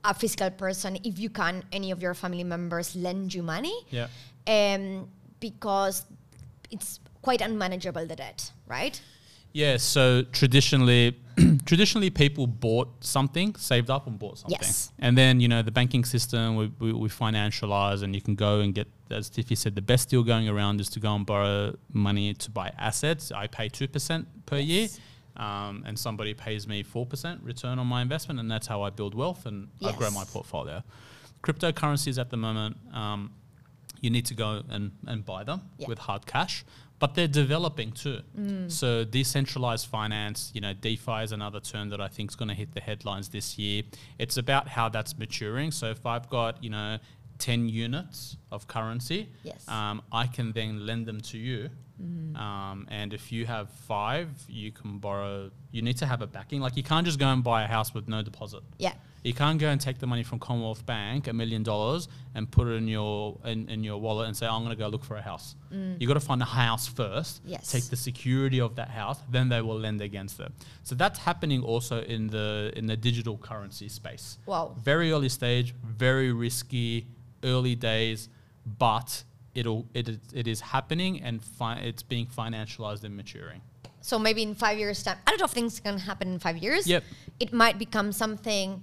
a 0.04 0.14
physical 0.14 0.50
person, 0.50 0.98
if 1.04 1.18
you 1.18 1.30
can, 1.30 1.64
any 1.72 1.90
of 1.90 2.02
your 2.02 2.14
family 2.14 2.44
members 2.44 2.94
lend 2.96 3.35
you 3.35 3.42
money. 3.42 3.74
Yeah. 3.90 4.08
Um, 4.46 5.08
because 5.40 6.04
it's 6.70 7.00
quite 7.22 7.40
unmanageable 7.40 8.06
the 8.06 8.16
debt, 8.16 8.50
right? 8.66 9.00
Yeah, 9.53 9.77
so 9.77 10.23
traditionally, 10.33 11.19
traditionally 11.67 12.11
people 12.11 12.47
bought 12.47 12.88
something, 13.05 13.55
saved 13.57 13.91
up 13.91 14.07
and 14.07 14.19
bought 14.19 14.38
something, 14.38 14.59
Yes. 14.61 14.93
and 14.99 15.17
then 15.17 15.41
you 15.41 15.49
know 15.49 15.61
the 15.62 15.71
banking 15.71 16.05
system 16.05 16.57
we, 16.57 16.73
we, 16.79 16.93
we 16.93 17.09
financialize, 17.09 18.03
and 18.03 18.15
you 18.15 18.21
can 18.23 18.35
go 18.35 18.61
and 18.61 18.75
get, 18.75 18.88
as 19.11 19.29
Tiffy 19.31 19.57
said, 19.57 19.75
the 19.75 19.83
best 19.83 20.09
deal 20.09 20.23
going 20.23 20.49
around 20.49 20.81
is 20.81 20.88
to 20.91 21.01
go 21.01 21.15
and 21.15 21.27
borrow 21.27 21.77
money 21.93 22.33
to 22.35 22.51
buy 22.51 22.73
assets. 22.79 23.31
I 23.31 23.47
pay 23.47 23.69
two 23.69 23.88
percent 23.88 24.27
per 24.47 24.57
year, 24.59 24.88
um, 25.37 25.85
and 25.87 25.99
somebody 25.99 26.33
pays 26.35 26.67
me 26.67 26.83
four 26.83 27.05
percent 27.05 27.43
return 27.43 27.79
on 27.79 27.87
my 27.87 28.01
investment, 28.03 28.41
and 28.41 28.51
that's 28.51 28.67
how 28.67 28.83
I 28.83 28.91
build 28.91 29.15
wealth 29.15 29.45
and 29.47 29.69
I 29.85 29.93
grow 29.93 30.11
my 30.11 30.25
portfolio. 30.25 30.83
Cryptocurrencies 31.43 32.19
at 32.19 32.31
the 32.31 32.37
moment, 32.37 32.77
um, 32.95 33.33
you 34.01 34.11
need 34.11 34.27
to 34.27 34.35
go 34.35 34.62
and, 34.71 34.93
and 35.07 35.25
buy 35.27 35.45
them 35.45 35.62
Yeah. 35.79 35.88
with 35.88 35.99
hard 35.99 36.25
cash, 36.27 36.65
but 37.03 37.17
they're 37.17 37.27
developing 37.45 37.91
too. 37.91 38.21
So 38.69 39.03
decentralized 39.03 39.88
finance, 39.88 40.53
you 40.55 40.61
know, 40.61 40.73
DeFi 40.73 41.25
is 41.25 41.33
another 41.33 41.59
term 41.59 41.88
that 41.88 42.01
I 42.01 42.07
think 42.07 42.31
is 42.31 42.37
going 42.37 42.49
to 42.51 42.55
hit 42.55 42.75
the 42.75 42.81
headlines 42.81 43.29
this 43.29 43.59
year. 43.59 43.83
It's 44.21 44.37
about 44.37 44.69
how 44.69 44.88
that's 44.88 45.19
maturing. 45.19 45.73
So 45.73 45.87
if 45.91 46.07
I've 46.07 46.29
got, 46.31 46.62
you 46.62 46.71
know, 46.71 46.99
10 47.38 47.69
units 47.69 48.37
of 48.53 48.69
currency, 48.69 49.29
Yes. 49.43 49.67
um, 49.69 50.01
I 50.12 50.29
can 50.29 50.53
then 50.53 50.87
lend 50.87 51.07
them 51.07 51.21
to 51.33 51.38
you. 51.38 51.71
Um, 52.37 52.87
and 52.88 53.12
if 53.12 53.33
you 53.33 53.47
have 53.47 53.69
five, 53.71 54.29
you 54.49 54.71
can 54.71 54.99
borrow. 54.99 55.51
You 55.73 55.83
need 55.83 55.97
to 55.99 56.07
have 56.07 56.21
a 56.23 56.27
backing. 56.29 56.61
Like 56.61 56.77
you 56.77 56.83
can't 56.85 57.05
just 57.07 57.19
go 57.19 57.27
and 57.27 57.43
buy 57.43 57.65
a 57.65 57.67
house 57.67 57.93
with 57.95 58.07
no 58.09 58.23
deposit. 58.23 58.62
Yeah. 58.79 58.95
You 59.22 59.32
can't 59.32 59.58
go 59.58 59.68
and 59.68 59.80
take 59.80 59.98
the 60.00 60.06
money 60.06 60.24
from 60.24 60.40
Commonwealth 60.40 60.85
Bank, 60.85 61.28
a 61.28 61.32
million 61.32 61.62
dollars, 61.62 62.08
and 62.35 62.50
put 62.50 62.66
it 62.66 62.72
in 62.72 62.88
your 62.88 63.38
in, 63.44 63.68
in 63.68 63.85
your 63.85 63.98
wallet 64.00 64.26
and 64.26 64.37
say, 64.37 64.46
"I'm 64.46 64.64
going 64.64 64.76
to 64.76 64.82
go 64.85 64.88
look 64.88 65.04
for 65.04 65.16
a 65.16 65.22
house." 65.22 65.54
Mm. 65.72 65.96
You've 66.00 66.08
got 66.08 66.14
to 66.14 66.20
find 66.20 66.42
a 66.42 66.46
house 66.46 66.88
first. 66.88 67.40
Yes. 67.44 67.70
Take 67.70 67.85
the 67.85 67.96
security 67.96 68.61
of 68.61 68.74
that 68.76 68.88
house, 68.88 69.18
then 69.30 69.48
they 69.48 69.61
will 69.61 69.78
lend 69.78 70.00
against 70.00 70.40
it. 70.40 70.50
So 70.82 70.94
that's 70.96 71.20
happening 71.20 71.62
also 71.62 72.02
in 72.02 72.28
the 72.28 72.72
in 72.74 72.87
the 72.87 72.96
digital 72.96 73.38
currency 73.38 73.88
space. 73.88 74.38
Wow. 74.46 74.74
Very 74.82 75.12
early 75.12 75.28
stage, 75.28 75.72
very 75.85 76.32
risky, 76.32 77.06
early 77.44 77.76
days, 77.76 78.28
but 78.78 79.22
it'll 79.54 79.87
it 79.94 80.08
is, 80.08 80.18
it 80.35 80.48
is 80.48 80.61
happening 80.61 81.22
and 81.22 81.44
fi- 81.44 81.78
it's 81.78 82.02
being 82.02 82.26
financialized 82.26 83.04
and 83.04 83.16
maturing. 83.16 83.61
So 84.00 84.18
maybe 84.18 84.42
in 84.42 84.56
five 84.56 84.78
years' 84.78 85.00
time, 85.04 85.18
I 85.26 85.30
don't 85.30 85.38
know 85.38 85.44
if 85.44 85.52
things 85.52 85.78
can 85.78 85.96
happen 85.96 86.32
in 86.32 86.38
five 86.40 86.56
years. 86.56 86.88
Yep. 86.88 87.04
It 87.38 87.52
might 87.52 87.78
become 87.78 88.11
something 88.11 88.82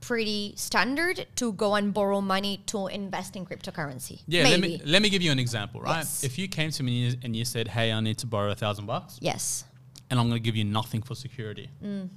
pretty 0.00 0.54
standard 0.56 1.26
to 1.36 1.52
go 1.52 1.74
and 1.74 1.92
borrow 1.92 2.20
money 2.20 2.62
to 2.66 2.86
invest 2.86 3.36
in 3.36 3.44
cryptocurrency. 3.44 4.22
Yeah, 4.26 4.44
Maybe. 4.44 4.50
let 4.52 4.60
me 4.60 4.92
let 4.92 5.02
me 5.02 5.08
give 5.10 5.22
you 5.22 5.32
an 5.32 5.38
example, 5.38 5.80
right? 5.80 5.96
Yes. 5.98 6.24
If 6.24 6.38
you 6.38 6.48
came 6.48 6.70
to 6.72 6.82
me 6.82 7.16
and 7.22 7.34
you 7.34 7.44
said, 7.44 7.68
"Hey, 7.68 7.92
I 7.92 8.00
need 8.00 8.18
to 8.18 8.26
borrow 8.26 8.50
a 8.52 8.54
thousand 8.54 8.86
bucks," 8.86 9.18
yes. 9.20 9.64
and 10.10 10.18
I'm 10.20 10.28
going 10.28 10.40
to 10.40 10.44
give 10.44 10.56
you 10.56 10.64
nothing 10.64 11.02
for 11.02 11.14
security, 11.14 11.68
Mm. 11.84 12.08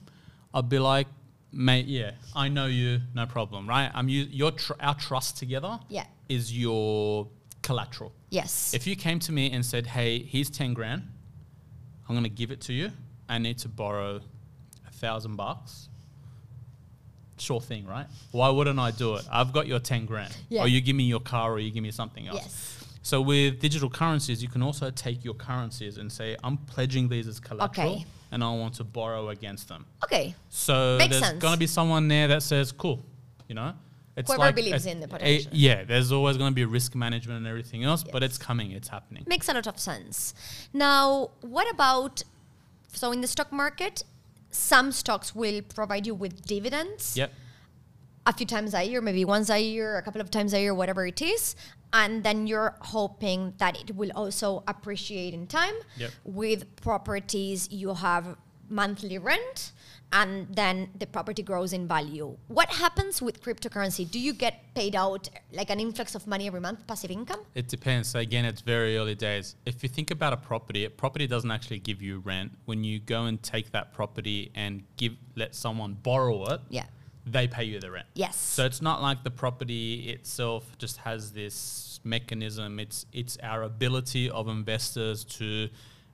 I'd 0.54 0.70
be 0.70 0.80
like, 0.80 1.08
"Mate, 1.52 1.86
yeah, 1.88 2.12
I 2.36 2.48
know 2.50 2.68
you, 2.68 3.00
no 3.16 3.26
problem, 3.26 3.68
right? 3.68 3.90
I'm 3.94 4.08
you, 4.10 4.24
your 4.30 4.52
tr- 4.52 4.80
our 4.80 4.96
trust 4.96 5.38
together 5.38 5.80
Yeah. 5.90 6.06
is 6.30 6.56
your 6.58 7.28
collateral. 7.64 8.12
Yes. 8.30 8.74
If 8.74 8.86
you 8.88 8.96
came 8.96 9.20
to 9.20 9.32
me 9.32 9.52
and 9.52 9.66
said, 9.66 9.88
"Hey, 9.88 10.24
here's 10.24 10.50
ten 10.50 10.74
grand, 10.74 11.02
I'm 12.08 12.16
going 12.16 12.24
to 12.24 12.30
give 12.30 12.52
it 12.52 12.62
to 12.62 12.74
you. 12.74 12.92
I 13.28 13.38
need 13.40 13.58
to 13.60 13.70
borrow 13.70 14.22
a 14.88 14.92
thousand 14.92 15.36
bucks." 15.36 15.88
Sure 17.42 17.60
thing, 17.60 17.88
right? 17.88 18.06
Why 18.32 18.50
wouldn't 18.50 18.78
I 18.78 18.92
do 18.92 19.16
it? 19.16 19.26
I've 19.32 19.52
got 19.52 19.66
your 19.66 19.80
10 19.80 20.06
grand. 20.06 20.36
Yeah. 20.50 20.62
Or 20.62 20.68
you 20.68 20.80
give 20.80 20.96
me 20.96 21.06
your 21.06 21.20
car 21.22 21.52
or 21.52 21.60
you 21.60 21.72
give 21.72 21.82
me 21.82 21.90
something 21.92 22.28
else. 22.28 22.40
yes. 22.44 22.86
So 23.02 23.20
with 23.20 23.60
digital 23.60 23.90
currencies, 23.90 24.44
you 24.44 24.48
can 24.50 24.62
also 24.62 24.92
take 24.92 25.26
your 25.26 25.34
currencies 25.34 25.98
and 25.98 26.12
say, 26.12 26.38
I'm 26.44 26.58
pledging 26.58 27.10
these 27.10 27.28
as 27.28 27.40
collateral 27.40 27.94
Okay. 27.94 28.06
and 28.32 28.44
I 28.44 28.52
want 28.52 28.76
to 28.76 28.84
borrow 28.84 29.30
against 29.30 29.70
them. 29.70 29.88
Okay. 30.04 30.36
So 30.50 30.98
Makes 31.00 31.20
there's 31.20 31.34
going 31.40 31.54
to 31.54 31.60
be 31.60 31.66
someone 31.66 32.08
there 32.08 32.28
that 32.28 32.44
says, 32.44 32.72
cool, 32.72 33.04
you 33.48 33.56
know? 33.56 33.74
It's 34.16 34.32
Whoever 34.32 34.52
believes 34.54 34.86
in 34.86 35.00
the 35.00 35.06
a- 35.08 35.10
potential. 35.10 35.52
yeah, 35.54 35.84
there's 35.84 36.12
always 36.12 36.38
going 36.38 36.52
to 36.52 36.56
be 36.56 36.66
risk 36.66 36.94
management 36.94 37.38
and 37.40 37.48
everything 37.48 37.84
else, 37.84 38.04
but 38.04 38.22
it's 38.22 38.38
coming, 38.38 38.70
it's 38.72 38.90
happening. 38.90 39.24
Makes 39.26 39.50
a 39.50 39.54
lot 39.56 39.66
of 39.66 39.80
sense. 39.80 40.36
Now, 40.74 41.32
what 41.42 41.68
about 41.72 42.22
so 42.94 43.12
in 43.14 43.22
the 43.22 43.28
stock 43.28 43.52
market, 43.52 44.04
some 44.52 44.92
stocks 44.92 45.34
will 45.36 45.62
provide 45.62 46.06
you 46.08 46.14
with 46.16 46.46
dividends 46.46 47.18
Yep. 47.18 47.32
a 48.26 48.34
few 48.34 48.46
times 48.46 48.74
a 48.74 48.84
year, 48.84 49.02
maybe 49.02 49.26
once 49.26 49.50
a 49.50 49.60
year, 49.60 49.98
a 49.98 50.02
couple 50.02 50.22
of 50.22 50.30
times 50.30 50.54
a 50.54 50.60
year, 50.60 50.74
whatever 50.74 51.06
it 51.06 51.22
is. 51.22 51.56
And 51.94 52.24
then 52.24 52.48
you're 52.48 52.76
hoping 52.82 53.54
that 53.58 53.78
it 53.82 53.96
will 53.96 54.12
also 54.16 54.64
appreciate 54.68 55.34
in 55.34 55.48
time. 55.48 55.74
Yep. 55.98 56.12
With 56.24 56.76
properties, 56.82 57.70
you 57.72 57.94
have 57.94 58.38
monthly 58.72 59.18
rent 59.18 59.72
and 60.14 60.48
then 60.54 60.90
the 60.98 61.06
property 61.06 61.42
grows 61.42 61.72
in 61.74 61.88
value. 61.88 62.36
What 62.48 62.70
happens 62.70 63.22
with 63.22 63.42
cryptocurrency? 63.42 64.10
Do 64.10 64.20
you 64.20 64.34
get 64.34 64.74
paid 64.74 64.96
out 64.96 65.30
like 65.54 65.70
an 65.70 65.80
influx 65.80 66.16
of 66.16 66.28
money 66.28 66.48
every 66.48 66.60
month, 66.60 66.86
passive 66.88 67.12
income? 67.12 67.40
It 67.56 67.68
depends. 67.70 68.10
So 68.10 68.20
again, 68.20 68.44
it's 68.46 68.62
very 68.62 68.98
early 68.98 69.16
days. 69.16 69.56
If 69.66 69.84
you 69.84 69.90
think 69.90 70.12
about 70.12 70.34
a 70.34 70.38
property, 70.38 70.86
a 70.86 70.90
property 70.90 71.28
doesn't 71.28 71.52
actually 71.52 71.80
give 71.80 72.02
you 72.02 72.20
rent. 72.20 72.52
When 72.66 72.84
you 72.84 73.00
go 73.00 73.26
and 73.26 73.42
take 73.42 73.72
that 73.72 73.94
property 73.94 74.52
and 74.56 74.84
give 74.98 75.14
let 75.36 75.56
someone 75.56 75.94
borrow 75.94 76.44
it, 76.54 76.62
Yeah. 76.70 76.86
they 77.26 77.48
pay 77.48 77.64
you 77.64 77.80
the 77.80 77.92
rent. 77.92 78.08
Yes. 78.14 78.36
So 78.36 78.66
it's 78.66 78.82
not 78.82 79.02
like 79.02 79.24
the 79.24 79.32
property 79.32 80.10
itself 80.10 80.78
just 80.78 80.98
has 80.98 81.32
this 81.32 82.02
mechanism. 82.04 82.80
It's 82.80 83.06
it's 83.14 83.38
our 83.44 83.64
ability 83.64 84.30
of 84.30 84.50
investors 84.50 85.24
to 85.40 85.70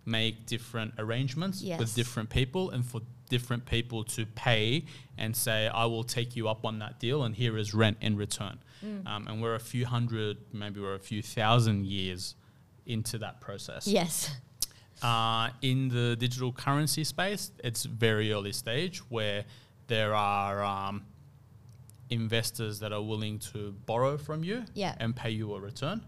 make 0.08 0.45
different 0.45 0.93
arrangements 0.97 1.62
Yes. 1.62 1.80
with 1.80 1.93
different 1.95 2.30
people 2.30 2.70
and 2.72 2.86
for 2.86 3.01
different 3.30 3.66
people 3.66 4.03
to 4.05 4.26
pay 4.26 4.86
and 5.18 5.36
say, 5.36 5.68
I 5.68 5.86
will 5.86 6.03
take 6.05 6.36
you 6.36 6.47
up 6.47 6.66
on 6.66 6.80
that 6.80 6.99
deal 6.99 7.24
and 7.24 7.36
here 7.36 7.58
is 7.58 7.74
rent 7.74 7.97
in 8.01 8.16
return. 8.16 8.60
Mm. 8.84 9.05
Um, 9.05 9.28
and 9.28 9.41
we're 9.41 9.55
a 9.55 9.60
few 9.60 9.86
hundred, 9.86 10.38
maybe 10.53 10.80
we're 10.80 10.95
a 10.95 10.99
few 10.99 11.22
thousand 11.22 11.86
years 11.86 12.36
into 12.86 13.18
that 13.20 13.41
process. 13.41 13.86
yes. 13.88 14.34
Uh, 15.03 15.49
in 15.62 15.89
the 15.89 16.16
digital 16.16 16.51
currency 16.51 17.03
space, 17.03 17.51
it's 17.64 17.84
very 17.84 18.32
early 18.32 18.51
stage 18.51 18.97
where 19.10 19.43
there 19.88 20.16
are 20.16 20.64
um, 20.64 21.05
investors 22.10 22.80
that 22.80 22.93
are 22.93 23.01
willing 23.01 23.38
to 23.39 23.74
borrow 23.86 24.18
from 24.18 24.43
you 24.43 24.64
Yeah. 24.74 24.95
and 24.99 25.16
pay 25.16 25.30
you 25.32 25.53
a 25.55 25.60
return. 25.60 26.01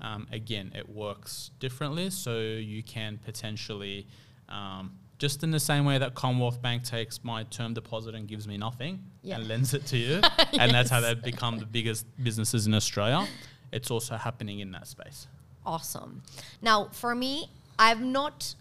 Um, 0.00 0.26
again, 0.30 0.72
it 0.74 0.88
works 0.88 1.50
differently, 1.58 2.10
so 2.10 2.38
you 2.40 2.82
can 2.82 3.18
potentially, 3.18 4.06
um, 4.48 4.98
just 5.18 5.42
in 5.42 5.50
the 5.50 5.60
same 5.60 5.84
way 5.84 5.98
that 5.98 6.14
Commonwealth 6.14 6.60
Bank 6.62 6.82
takes 6.84 7.22
my 7.24 7.44
term 7.44 7.74
deposit 7.74 8.14
and 8.14 8.26
gives 8.28 8.46
me 8.46 8.56
nothing 8.56 9.04
Yeah. 9.22 9.36
and 9.38 9.48
lends 9.48 9.74
it 9.74 9.84
to 9.86 9.96
you, 9.96 10.20
and 10.58 10.70
that's 10.72 10.90
how 10.90 11.00
they've 11.00 11.20
become 11.22 11.58
the 11.58 11.66
biggest 11.66 12.06
businesses 12.22 12.66
in 12.66 12.74
Australia. 12.74 13.26
It's 13.72 13.90
also 13.90 14.16
happening 14.16 14.60
in 14.60 14.70
that 14.72 14.86
space. 14.86 15.26
Awesome. 15.64 16.22
Now, 16.60 16.88
for 16.92 17.14
me, 17.14 17.50
I've 17.78 18.00
not, 18.02 18.54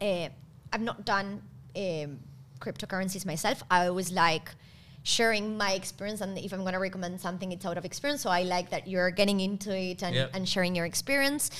uh, 0.00 0.28
I've 0.72 0.80
not 0.82 1.04
done 1.04 1.42
um, 1.76 2.18
cryptocurrencies 2.60 3.24
myself. 3.24 3.62
I 3.70 3.86
always 3.86 4.12
like 4.12 4.50
sharing 5.02 5.56
my 5.56 5.72
experience, 5.72 6.20
and 6.20 6.38
if 6.38 6.52
I'm 6.52 6.60
going 6.60 6.74
to 6.74 6.78
recommend 6.78 7.20
something, 7.20 7.50
it's 7.52 7.66
out 7.66 7.76
of 7.76 7.84
experience. 7.84 8.22
So 8.22 8.30
I 8.30 8.42
like 8.42 8.70
that 8.70 8.86
you're 8.86 9.10
getting 9.10 9.40
into 9.40 9.76
it 9.76 10.02
and, 10.02 10.14
Yep. 10.14 10.30
and 10.34 10.48
sharing 10.48 10.76
your 10.76 10.86
experience. 10.86 11.50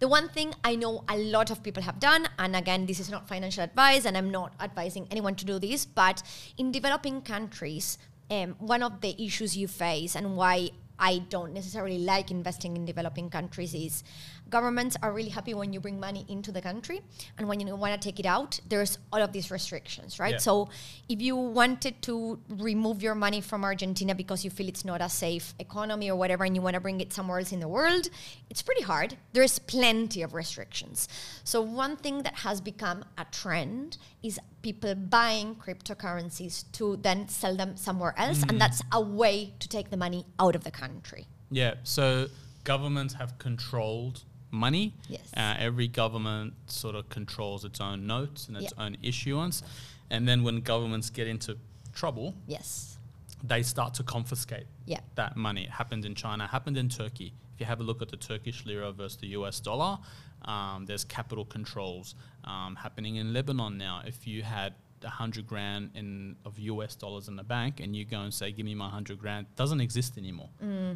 The 0.00 0.08
one 0.08 0.28
thing 0.28 0.54
I 0.64 0.76
know 0.76 1.04
a 1.08 1.16
lot 1.18 1.50
of 1.50 1.62
people 1.62 1.82
have 1.82 1.98
done, 2.00 2.28
and 2.38 2.56
again, 2.56 2.86
this 2.86 3.00
is 3.00 3.10
not 3.10 3.28
financial 3.28 3.62
advice, 3.62 4.04
and 4.04 4.16
I'm 4.16 4.30
not 4.30 4.54
advising 4.60 5.06
anyone 5.10 5.34
to 5.36 5.44
do 5.44 5.58
this, 5.58 5.84
but 5.84 6.22
in 6.56 6.72
developing 6.72 7.20
countries, 7.22 7.98
um, 8.30 8.54
one 8.58 8.82
of 8.82 9.00
the 9.00 9.14
issues 9.22 9.56
you 9.56 9.66
face 9.68 10.14
and 10.14 10.36
why 10.36 10.70
I 10.98 11.18
don't 11.30 11.54
necessarily 11.54 11.98
like 11.98 12.30
investing 12.30 12.76
in 12.76 12.84
developing 12.84 13.30
countries 13.30 13.74
is 13.74 14.04
governments 14.50 14.96
are 15.02 15.12
really 15.12 15.30
happy 15.30 15.54
when 15.54 15.72
you 15.72 15.80
bring 15.80 15.98
money 16.00 16.24
into 16.28 16.52
the 16.52 16.60
country 16.60 17.00
and 17.38 17.48
when 17.48 17.60
you 17.60 17.74
want 17.76 18.00
to 18.00 18.08
take 18.08 18.18
it 18.20 18.26
out 18.26 18.60
there's 18.68 18.98
all 19.12 19.22
of 19.22 19.32
these 19.32 19.50
restrictions 19.50 20.18
right 20.18 20.32
Yeah. 20.32 20.38
so 20.38 20.68
if 21.08 21.20
you 21.22 21.36
wanted 21.36 22.02
to 22.02 22.38
remove 22.48 23.02
your 23.02 23.14
money 23.14 23.40
from 23.40 23.64
Argentina 23.64 24.14
because 24.14 24.44
you 24.44 24.50
feel 24.50 24.68
it's 24.68 24.84
not 24.84 25.00
a 25.00 25.08
safe 25.08 25.54
economy 25.58 26.10
or 26.10 26.16
whatever 26.16 26.44
and 26.44 26.54
you 26.56 26.62
want 26.62 26.74
to 26.74 26.80
bring 26.80 27.00
it 27.00 27.12
somewhere 27.12 27.38
else 27.38 27.52
in 27.52 27.60
the 27.60 27.68
world 27.68 28.08
it's 28.50 28.62
pretty 28.62 28.82
hard 28.82 29.16
there's 29.32 29.58
plenty 29.58 30.22
of 30.22 30.34
restrictions 30.34 31.08
so 31.44 31.60
one 31.60 31.96
thing 31.96 32.22
that 32.22 32.34
has 32.46 32.60
become 32.60 33.04
a 33.18 33.24
trend 33.30 33.96
is 34.22 34.38
people 34.62 34.94
buying 34.94 35.54
cryptocurrencies 35.54 36.64
to 36.72 36.96
then 36.96 37.28
sell 37.28 37.56
them 37.56 37.76
somewhere 37.76 38.14
else 38.16 38.42
and 38.42 38.52
mm. 38.52 38.58
that's 38.58 38.82
a 38.92 39.00
way 39.00 39.54
to 39.58 39.68
take 39.68 39.90
the 39.90 39.96
money 39.96 40.24
out 40.38 40.54
of 40.54 40.64
the 40.64 40.70
country 40.70 41.26
Yeah. 41.50 41.74
So 41.82 42.28
governments 42.64 43.14
have 43.14 43.38
controlled 43.38 44.22
money. 44.50 44.94
Yes. 45.08 45.32
Uh, 45.36 45.54
every 45.58 45.88
government 45.88 46.54
sort 46.66 46.94
of 46.94 47.08
controls 47.08 47.64
its 47.64 47.80
own 47.80 48.06
notes 48.06 48.48
and 48.48 48.56
its 48.56 48.72
Yeah. 48.76 48.84
own 48.84 48.96
issuance. 49.02 49.62
And 50.10 50.26
then 50.28 50.42
when 50.42 50.60
governments 50.60 51.10
get 51.10 51.26
into 51.28 51.56
trouble, 51.92 52.34
yes 52.46 52.96
they 53.42 53.62
start 53.62 53.94
to 53.94 54.02
confiscate 54.02 54.66
Yeah. 54.84 55.00
that 55.14 55.34
money. 55.34 55.64
It 55.64 55.70
happened 55.70 56.04
in 56.04 56.14
China, 56.14 56.46
happened 56.46 56.76
in 56.76 56.90
Turkey. 56.90 57.32
If 57.54 57.60
you 57.60 57.64
have 57.64 57.80
a 57.80 57.82
look 57.82 58.02
at 58.02 58.10
the 58.10 58.18
Turkish 58.18 58.66
lira 58.66 58.92
versus 58.92 59.16
the 59.18 59.28
US 59.28 59.60
dollar, 59.60 59.98
um, 60.42 60.84
there's 60.84 61.04
capital 61.04 61.46
controls 61.46 62.14
um, 62.44 62.76
happening 62.76 63.16
in 63.16 63.32
Lebanon 63.32 63.78
now. 63.78 64.02
If 64.04 64.26
you 64.26 64.42
had 64.42 64.74
hundred 65.08 65.46
grand 65.46 65.90
in 65.94 66.36
of 66.44 66.58
US 66.58 66.94
dollars 66.94 67.28
in 67.28 67.36
the 67.36 67.42
bank 67.42 67.80
and 67.80 67.94
you 67.96 68.04
go 68.04 68.20
and 68.20 68.32
say, 68.34 68.52
"Give 68.52 68.66
me 68.66 68.74
my 68.74 68.88
hundred 68.88 69.18
grand," 69.18 69.46
doesn't 69.56 69.80
exist 69.80 70.18
anymore. 70.18 70.48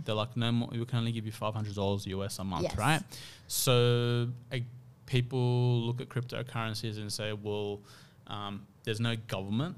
They're 0.04 0.14
like, 0.14 0.36
"No 0.36 0.52
more. 0.52 0.68
We 0.70 0.84
can 0.84 0.98
only 0.98 1.12
give 1.12 1.26
you 1.26 1.32
five 1.32 1.54
hundred 1.54 1.74
dollars 1.74 2.06
US 2.06 2.38
a 2.38 2.44
month, 2.44 2.64
Yes. 2.64 2.76
right?" 2.76 3.02
So 3.46 4.28
uh, 4.52 4.58
people 5.06 5.80
look 5.80 6.00
at 6.00 6.08
cryptocurrencies 6.08 6.98
and 6.98 7.12
say, 7.12 7.32
"Well, 7.32 7.80
um, 8.26 8.66
there's 8.84 9.00
no 9.00 9.16
government 9.28 9.76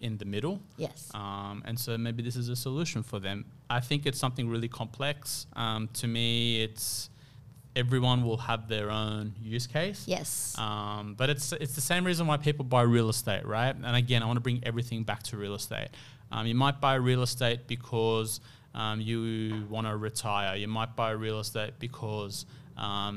in 0.00 0.16
the 0.18 0.24
middle." 0.24 0.60
yes 0.76 1.10
Um, 1.14 1.62
and 1.66 1.78
so 1.78 1.98
maybe 1.98 2.22
this 2.22 2.36
is 2.36 2.48
a 2.48 2.56
solution 2.56 3.02
for 3.02 3.18
them. 3.20 3.44
I 3.68 3.80
think 3.80 4.06
it's 4.06 4.18
something 4.18 4.48
really 4.48 4.68
complex. 4.68 5.46
Um, 5.54 5.88
to 5.94 6.06
me, 6.06 6.62
it's 6.62 7.10
everyone 7.84 8.18
will 8.28 8.42
have 8.50 8.62
their 8.74 8.88
own 9.02 9.22
use 9.54 9.66
case. 9.76 10.00
yes 10.14 10.28
Um, 10.66 11.04
but 11.20 11.26
it's 11.32 11.46
it's 11.64 11.74
the 11.80 11.86
same 11.92 12.02
reason 12.10 12.22
why 12.30 12.36
people 12.48 12.64
buy 12.76 12.82
real 12.96 13.08
estate, 13.16 13.44
right? 13.56 13.74
And 13.86 13.94
again, 14.04 14.20
I 14.22 14.26
want 14.30 14.36
to 14.42 14.46
bring 14.48 14.60
everything 14.70 15.00
back 15.10 15.20
to 15.28 15.32
real 15.44 15.54
estate. 15.62 15.90
Um, 16.34 16.44
you 16.50 16.56
might 16.64 16.76
buy 16.86 16.94
real 17.10 17.22
estate 17.30 17.60
because 17.74 18.30
um, 18.82 18.96
you 19.08 19.20
want 19.74 19.86
to 19.90 19.94
retire. 20.08 20.52
You 20.62 20.68
might 20.78 20.92
buy 21.02 21.10
real 21.26 21.38
estate 21.46 21.72
because 21.86 22.34
um, 22.86 23.14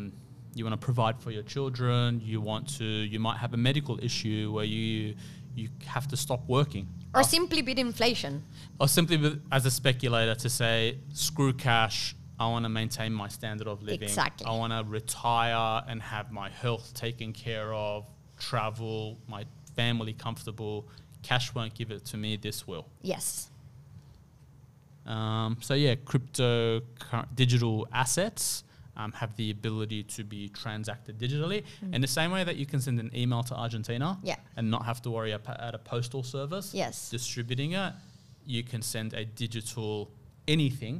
you 0.55 0.61
want 0.65 0.75
to 0.79 0.83
provide 0.89 1.15
for 1.23 1.31
your 1.37 1.45
children. 1.55 2.05
You 2.31 2.37
want 2.51 2.63
to. 2.79 2.85
You 3.13 3.19
might 3.27 3.37
have 3.43 3.53
a 3.53 3.61
medical 3.69 3.95
issue 4.09 4.51
where 4.55 4.65
you 4.77 5.15
you 5.59 5.65
have 5.95 6.07
to 6.13 6.17
stop 6.25 6.41
working. 6.57 6.85
or 7.17 7.23
simply 7.23 7.61
beat 7.67 7.77
inflation 7.89 8.33
Or 8.79 8.87
simply 8.87 9.17
as 9.51 9.63
a 9.67 9.71
speculator 9.71 10.35
to 10.43 10.49
say, 10.49 10.77
screw 11.25 11.53
cash. 11.53 12.15
I 12.43 12.47
want 12.49 12.65
to 12.65 12.69
maintain 12.69 13.13
my 13.13 13.29
standard 13.29 13.67
of 13.67 13.81
living. 13.83 14.03
Exactly. 14.09 14.45
I 14.45 14.51
want 14.51 14.73
to 14.73 14.83
retire 14.89 15.81
and 15.87 16.01
have 16.01 16.31
my 16.31 16.49
health 16.49 16.93
taken 16.93 17.31
care 17.31 17.73
of, 17.73 18.05
travel, 18.37 19.17
my 19.27 19.45
family 19.75 20.13
comfortable. 20.13 20.87
Cash 21.23 21.55
won't 21.55 21.73
give 21.73 21.89
it 21.91 22.03
to 22.11 22.17
me. 22.17 22.35
This 22.35 22.67
will. 22.67 22.85
yes 23.01 23.49
Um, 25.05 25.57
so 25.61 25.73
yeah, 25.73 25.95
crypto 25.95 26.81
digital 27.35 27.87
assets 27.93 28.63
um, 28.95 29.11
have 29.13 29.35
the 29.37 29.49
ability 29.51 30.03
to 30.15 30.23
be 30.23 30.49
transacted 30.49 31.17
digitally 31.17 31.63
in 31.91 31.99
the 32.01 32.07
same 32.07 32.31
way 32.31 32.43
that 32.43 32.57
you 32.57 32.65
can 32.65 32.79
send 32.79 32.99
an 32.99 33.11
email 33.15 33.43
to 33.43 33.55
Argentina 33.55 34.17
Mm. 34.21 34.27
Yeah. 34.31 34.35
and 34.57 34.69
not 34.69 34.85
have 34.85 35.01
to 35.01 35.09
worry 35.09 35.31
about 35.31 35.59
at 35.67 35.73
a 35.75 35.79
postal 35.79 36.23
service 36.23 36.73
Yes. 36.73 37.09
distributing 37.09 37.71
it. 37.73 37.93
You 38.45 38.63
can 38.63 38.81
send 38.81 39.13
a 39.13 39.23
digital 39.25 40.09
anything, 40.47 40.95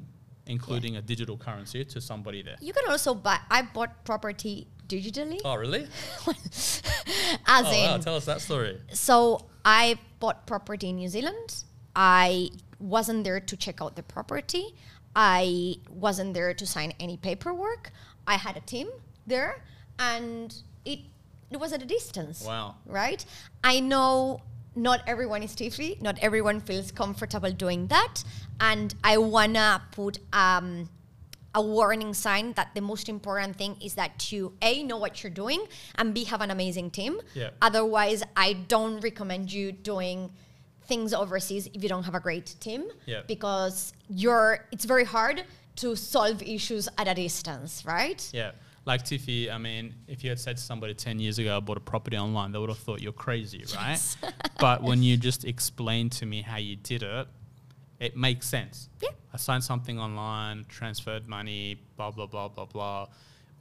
including 0.48 0.98
a 0.98 1.02
digital 1.02 1.38
currency, 1.38 1.86
to 1.86 2.02
somebody 2.02 2.42
there. 2.42 2.58
you 2.60 2.74
can 2.74 2.84
also 2.90 3.14
buy 3.14 3.40
i 3.50 3.62
bought 3.62 4.04
property 4.04 4.68
digitally 4.88 5.40
Oh 5.46 5.56
really? 5.56 5.88
as 6.28 7.66
oh 7.66 7.72
in 7.72 7.90
wow! 7.90 7.98
Tell 7.98 8.16
us 8.16 8.26
that 8.26 8.42
story. 8.42 8.80
So 8.92 9.46
I 9.66 9.98
bought 10.20 10.46
property 10.46 10.90
in 10.90 10.98
New 10.98 11.10
Zealand. 11.10 11.64
I 11.96 12.50
wasn't 12.80 13.24
there 13.24 13.40
to 13.40 13.58
check 13.58 13.82
out 13.82 13.96
the 13.96 14.04
property. 14.04 14.76
I 15.16 15.76
wasn't 15.90 16.34
there 16.34 16.54
to 16.54 16.66
sign 16.66 16.94
any 17.00 17.18
paperwork. 17.18 17.92
I 18.28 18.36
had 18.36 18.58
a 18.58 18.62
team 18.62 18.90
there, 19.28 19.64
and 20.00 20.54
it 20.86 21.00
it 21.52 21.60
was 21.60 21.72
at 21.72 21.82
a 21.82 21.86
distance. 21.86 22.44
Wow. 22.44 22.76
Right? 22.86 23.24
I 23.64 23.80
know 23.80 24.42
not 24.76 25.02
everyone 25.08 25.44
is 25.44 25.56
Tiffy. 25.56 26.02
Not 26.02 26.18
everyone 26.20 26.60
feels 26.62 26.92
comfortable 26.92 27.52
doing 27.52 27.88
that, 27.88 28.24
and 28.60 28.94
I 29.04 29.18
wanna 29.18 29.82
put 29.92 30.20
um, 30.34 30.90
a 31.56 31.62
warning 31.62 32.14
sign 32.14 32.54
that 32.54 32.74
the 32.74 32.82
most 32.82 33.08
important 33.10 33.56
thing 33.56 33.78
is 33.82 33.94
that 33.96 34.32
you 34.32 34.54
a 34.62 34.82
know 34.84 34.98
what 34.98 35.22
you're 35.24 35.30
doing 35.32 35.64
and 35.96 36.12
b 36.14 36.24
have 36.24 36.42
an 36.42 36.50
amazing 36.50 36.90
team 36.90 37.20
Yeah. 37.36 37.52
otherwise 37.62 38.24
i 38.36 38.54
don't 38.54 39.02
recommend 39.02 39.54
you 39.54 39.72
doing 39.72 40.32
things 40.86 41.14
overseas 41.14 41.68
if 41.72 41.84
you 41.84 41.90
don't 41.90 42.06
have 42.06 42.16
a 42.16 42.20
great 42.20 42.56
team 42.60 42.86
Yeah. 43.06 43.22
because 43.28 43.94
you're 44.10 44.66
it's 44.72 44.86
very 44.86 45.04
hard 45.06 45.44
to 45.76 45.96
solve 45.96 46.42
issues 46.42 46.90
at 46.98 47.08
a 47.08 47.14
distance 47.14 47.86
right 47.86 48.28
Yeah. 48.34 48.54
Like 48.86 49.04
Tiffy, 49.04 49.50
I 49.50 49.58
mean, 49.58 49.96
if 50.08 50.24
you 50.24 50.30
had 50.30 50.40
said 50.40 50.58
to 50.58 50.64
somebody 50.64 50.94
10 50.94 51.20
years 51.20 51.40
ago, 51.40 51.56
I 51.56 51.60
bought 51.62 51.78
a 51.78 51.82
property 51.82 52.18
online, 52.18 52.52
they 52.52 52.60
would 52.60 52.70
have 52.70 52.80
thought 52.80 53.02
you're 53.02 53.14
crazy, 53.14 53.64
right? 53.76 54.00
but 54.60 54.84
when 54.84 55.02
you 55.02 55.16
just 55.16 55.46
explain 55.46 56.10
to 56.12 56.26
me 56.26 56.42
how 56.42 56.58
you 56.58 56.76
did 56.76 57.02
it, 57.02 57.28
it 58.00 58.18
makes 58.18 58.48
sense. 58.48 58.90
Yeah. 59.02 59.10
I 59.34 59.38
signed 59.38 59.64
something 59.64 60.00
online, 60.00 60.66
transferred 60.68 61.28
money, 61.28 61.80
blah, 61.96 62.12
blah, 62.12 62.26
blah, 62.26 62.50
blah, 62.50 62.66
blah. 62.66 63.08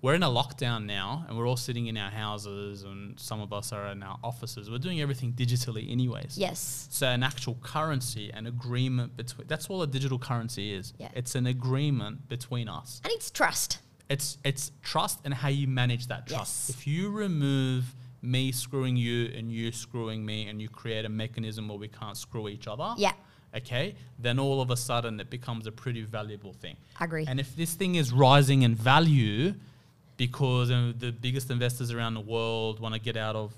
We're 0.03 0.15
in 0.15 0.25
a 0.25 0.29
lockdown 0.29 0.87
now 0.87 1.25
and 1.29 1.39
we're 1.39 1.47
all 1.47 1.57
sitting 1.57 1.87
in 1.87 1.97
our 1.97 2.11
houses 2.11 2.83
and 2.83 3.19
some 3.21 3.41
of 3.41 3.53
us 3.53 3.73
are 3.73 3.87
in 3.93 4.03
our 4.03 4.19
offices. 4.25 4.69
We're 4.69 4.79
doing 4.79 5.01
everything 5.01 5.33
digitally, 5.33 5.89
anyways. 5.93 6.37
Yes. 6.37 6.89
So 6.91 7.07
an 7.07 7.23
actual 7.23 7.57
currency, 7.63 8.33
an 8.35 8.49
agreement 8.49 9.17
between 9.17 9.47
that's 9.47 9.69
all 9.71 9.81
a 9.83 9.87
digital 9.87 10.19
currency 10.19 10.75
is. 10.75 10.93
Yeah. 10.99 11.11
It's 11.15 11.37
an 11.37 11.47
agreement 11.47 12.29
between 12.29 12.69
us. 12.69 13.01
And 13.05 13.13
it's 13.13 13.31
trust. 13.31 13.79
It's 14.13 14.39
it's 14.45 14.73
trust 14.83 15.21
and 15.25 15.33
how 15.33 15.49
you 15.49 15.67
manage 15.67 16.07
that 16.09 16.27
trust. 16.27 16.69
Yes. 16.69 16.77
If 16.77 16.87
you 16.87 17.11
remove 17.11 17.85
me 18.23 18.53
screwing 18.53 18.97
you 18.97 19.33
and 19.37 19.51
you 19.51 19.73
screwing 19.73 20.25
me 20.25 20.47
and 20.49 20.63
you 20.63 20.69
create 20.69 21.05
a 21.05 21.09
mechanism 21.09 21.69
where 21.69 21.79
we 21.79 21.89
can't 21.89 22.17
screw 22.17 22.49
each 22.49 22.69
other. 22.69 22.95
Yeah. 22.97 23.13
Okay, 23.55 23.95
then 24.19 24.39
all 24.39 24.63
of 24.63 24.71
a 24.71 24.77
sudden 24.77 25.21
it 25.21 25.29
becomes 25.29 25.67
a 25.67 25.73
pretty 25.73 26.03
valuable 26.03 26.55
thing. 26.55 26.77
I 26.99 27.05
Agree. 27.05 27.27
And 27.29 27.39
if 27.39 27.55
this 27.55 27.75
thing 27.75 27.97
is 27.97 28.13
rising 28.13 28.63
in 28.63 28.75
value 28.75 29.55
because 30.17 30.71
uh, 30.71 30.93
the 30.99 31.13
biggest 31.13 31.51
investors 31.51 31.91
around 31.91 32.15
the 32.15 32.21
world 32.21 32.81
want 32.81 32.95
to 32.95 33.01
get 33.01 33.17
out 33.17 33.37
of 33.37 33.53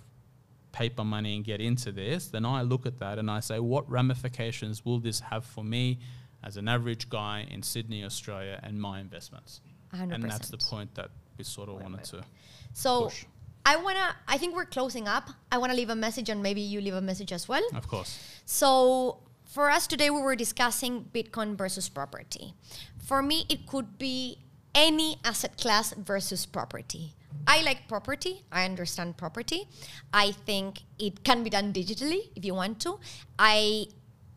paper 0.73 1.05
money 1.05 1.37
and 1.37 1.45
get 1.45 1.61
into 1.61 1.93
this, 1.93 2.27
then 2.27 2.45
I 2.45 2.63
look 2.63 2.87
at 2.87 2.99
that 2.99 3.19
and 3.19 3.31
I 3.31 3.41
say, 3.41 3.61
what 3.61 3.89
ramifications 3.89 4.85
will 4.85 4.99
this 4.99 5.21
have 5.21 5.45
for 5.45 5.63
me 5.63 5.99
as 6.43 6.57
an 6.57 6.67
average 6.67 7.09
guy 7.09 7.47
in 7.49 7.63
Sydney, 7.63 8.03
Australia, 8.05 8.59
and 8.65 8.81
my 8.81 8.99
investments? 8.99 9.61
100%. 9.95 10.15
And 10.15 10.25
that's 10.25 10.49
the 10.49 10.59
point 10.59 10.95
that 10.95 11.11
we 11.39 11.45
sort 11.45 11.69
of 11.69 11.81
wanted 11.81 12.05
to. 12.05 12.25
So 12.73 13.05
push. 13.05 13.25
I 13.67 13.77
wanna. 13.77 14.15
I 14.29 14.37
think 14.39 14.55
we're 14.55 14.67
closing 14.67 15.09
up. 15.09 15.31
I 15.51 15.59
wanna 15.59 15.75
leave 15.75 15.91
a 15.91 15.97
message, 15.97 16.29
and 16.29 16.43
maybe 16.43 16.61
you 16.61 16.81
leave 16.81 16.95
a 16.95 17.01
message 17.01 17.33
as 17.33 17.49
well. 17.49 17.63
Of 17.75 17.89
course. 17.89 18.19
So 18.45 19.21
for 19.45 19.71
us 19.71 19.87
today, 19.87 20.11
we 20.11 20.21
were 20.21 20.37
discussing 20.37 21.09
Bitcoin 21.15 21.57
versus 21.57 21.89
property. 21.89 22.55
For 22.99 23.23
me, 23.23 23.47
it 23.49 23.67
could 23.67 23.99
be 23.99 24.39
any 24.75 25.19
asset 25.25 25.57
class 25.57 25.93
versus 25.95 26.47
property. 26.47 27.15
I 27.47 27.63
like 27.63 27.89
property. 27.89 28.43
I 28.51 28.65
understand 28.65 29.17
property. 29.17 29.69
I 30.13 30.33
think 30.33 30.83
it 30.99 31.25
can 31.25 31.43
be 31.43 31.51
done 31.51 31.73
digitally 31.73 32.31
if 32.35 32.45
you 32.45 32.55
want 32.55 32.81
to. 32.81 32.99
I 33.39 33.87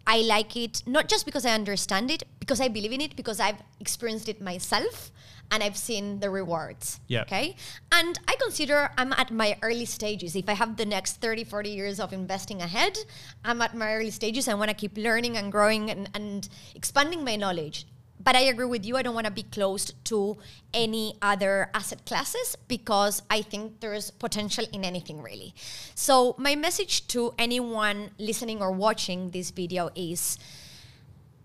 I 0.05 0.22
like 0.22 0.55
it 0.55 0.84
not 0.86 1.10
just 1.10 1.26
because 1.26 1.45
I 1.45 1.51
understand 1.51 2.12
it, 2.12 2.24
because 2.39 2.62
I 2.62 2.70
believe 2.70 2.91
in 2.93 3.01
it, 3.01 3.16
because 3.16 3.39
I've 3.39 3.62
experienced 3.80 4.30
it 4.30 4.41
myself 4.41 5.12
and 5.52 5.64
I've 5.64 5.78
seen 5.78 6.20
the 6.20 6.30
rewards. 6.30 7.00
Yeah. 7.08 7.22
Okay. 7.22 7.56
And 7.91 8.20
I 8.28 8.36
consider 8.36 8.89
I'm 8.98 9.14
at 9.14 9.32
my 9.32 9.58
early 9.62 9.86
stages. 9.86 10.36
If 10.36 10.50
I 10.50 10.54
have 10.54 10.78
the 10.78 10.86
next 10.86 11.22
30, 11.22 11.43
40 11.43 11.70
years 11.70 12.00
of 12.00 12.14
investing 12.14 12.62
ahead, 12.62 12.98
I'm 13.43 13.62
at 13.62 13.76
my 13.76 13.93
early 13.93 14.12
stages. 14.12 14.48
I 14.48 14.54
want 14.54 14.70
to 14.70 14.76
keep 14.76 14.98
learning 14.98 15.38
and 15.38 15.52
growing 15.52 15.89
and, 15.89 16.10
and 16.14 16.48
expanding 16.76 17.24
my 17.24 17.36
knowledge. 17.36 17.86
But 18.20 18.36
I 18.36 18.41
agree 18.41 18.66
with 18.66 18.86
you. 18.86 18.98
I 18.98 19.04
don't 19.04 19.14
want 19.14 19.28
to 19.28 19.32
be 19.32 19.43
closed 19.43 19.93
to 20.06 20.38
any 20.74 21.16
other 21.22 21.70
asset 21.74 22.06
classes 22.06 22.58
because 22.68 23.22
I 23.30 23.41
think 23.41 23.80
there's 23.80 24.12
potential 24.12 24.66
in 24.74 24.84
anything 24.84 25.22
really. 25.22 25.54
So, 25.95 26.36
my 26.38 26.56
message 26.56 27.08
to 27.10 27.34
anyone 27.38 28.12
listening 28.18 28.62
or 28.62 28.72
watching 28.72 29.30
this 29.30 29.52
video 29.52 29.91
is 29.95 30.38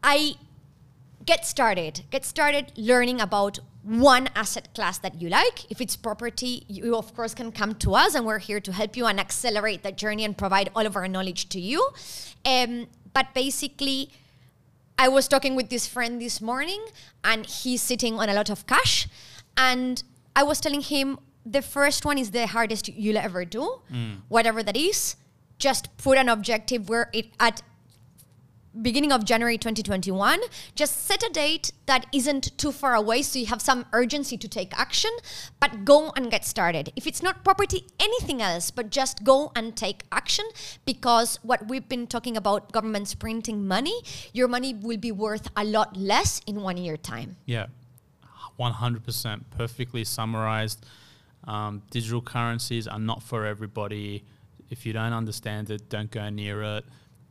I 0.03 0.35
get 1.25 1.47
started. 1.47 2.03
Get 2.11 2.25
started 2.25 2.73
learning 2.77 3.21
about 3.21 3.59
one 3.83 4.29
asset 4.35 4.75
class 4.75 4.99
that 4.99 5.21
you 5.21 5.29
like. 5.29 5.71
If 5.71 5.81
it's 5.81 5.97
property, 5.97 6.65
you 6.69 6.97
of 6.97 7.15
course 7.15 7.35
can 7.35 7.53
come 7.53 7.75
to 7.77 7.95
us 7.95 8.15
and 8.15 8.25
we're 8.25 8.39
here 8.39 8.61
to 8.61 8.73
help 8.73 8.97
you 8.97 9.07
and 9.07 9.19
accelerate 9.19 9.83
that 9.83 9.97
journey 9.97 10.25
and 10.25 10.37
provide 10.37 10.71
all 10.75 10.87
of 10.87 10.97
our 10.97 11.09
knowledge 11.09 11.49
to 11.51 11.61
you. 11.61 11.91
Um, 12.45 12.87
but 13.13 13.35
basically, 13.35 14.11
I 14.99 15.09
was 15.09 15.27
talking 15.27 15.57
with 15.57 15.69
this 15.69 15.87
friend 15.87 16.21
this 16.21 16.41
morning 16.41 16.85
and 17.25 17.45
he's 17.47 17.83
sitting 17.83 18.19
on 18.19 18.29
a 18.29 18.35
lot 18.35 18.51
of 18.51 18.67
cash. 18.67 19.09
And 19.57 20.03
I 20.37 20.45
was 20.45 20.61
telling 20.61 20.81
him 20.81 21.19
the 21.45 21.61
first 21.63 22.05
one 22.05 22.19
is 22.19 22.31
the 22.31 22.47
hardest 22.47 22.89
you'll 22.89 23.19
ever 23.19 23.45
do, 23.45 23.81
whatever 24.29 24.63
that 24.63 24.77
is. 24.77 25.17
Just 25.59 25.97
put 25.97 26.19
an 26.19 26.29
objective 26.29 26.89
where 26.89 27.11
it 27.13 27.27
at 27.41 27.63
beginning 28.81 29.13
of 29.13 29.25
January 29.25 29.59
2021. 29.59 30.41
Just 30.75 31.07
set 31.07 31.23
a 31.23 31.31
date 31.31 31.73
that 31.87 32.07
isn't 32.13 32.57
too 32.57 32.73
far 32.73 32.95
away 32.95 33.23
so 33.23 33.39
you 33.39 33.47
have 33.47 33.61
some 33.61 33.85
urgency 33.93 34.37
to 34.39 34.49
take 34.49 34.79
action, 34.79 35.11
but 35.61 35.85
go 35.85 36.13
and 36.17 36.31
get 36.31 36.45
started. 36.45 36.93
If 36.97 37.07
it's 37.07 37.23
not 37.23 37.45
property, 37.45 37.87
anything 38.01 38.41
else, 38.41 38.71
but 38.71 38.91
just 38.91 39.25
go 39.25 39.53
and 39.55 39.77
take 39.77 40.05
action 40.11 40.45
because 40.85 41.39
what 41.43 41.69
we've 41.69 41.89
been 41.89 42.07
talking 42.07 42.37
about 42.37 42.73
governments 42.73 43.15
printing 43.15 43.67
money, 43.67 44.03
your 44.33 44.49
money 44.49 44.75
will 44.75 44.99
be 44.99 45.13
worth 45.13 45.49
a 45.57 45.65
lot 45.65 45.97
less 45.97 46.41
in 46.47 46.63
one 46.63 46.77
year 46.77 46.97
time. 46.97 47.37
Yeah, 47.45 47.67
100%. 48.59 49.43
Perfectly 49.51 50.05
summarized. 50.05 50.87
Um, 51.45 51.83
digital 51.91 52.23
currencies 52.23 52.87
are 52.87 52.99
not 52.99 53.23
for 53.23 53.45
everybody. 53.45 54.25
If 54.71 54.87
you 54.87 54.93
don't 54.93 55.13
understand 55.13 55.71
it, 55.71 55.89
don't 55.89 56.11
go 56.11 56.29
near 56.31 56.63
it. 56.63 56.85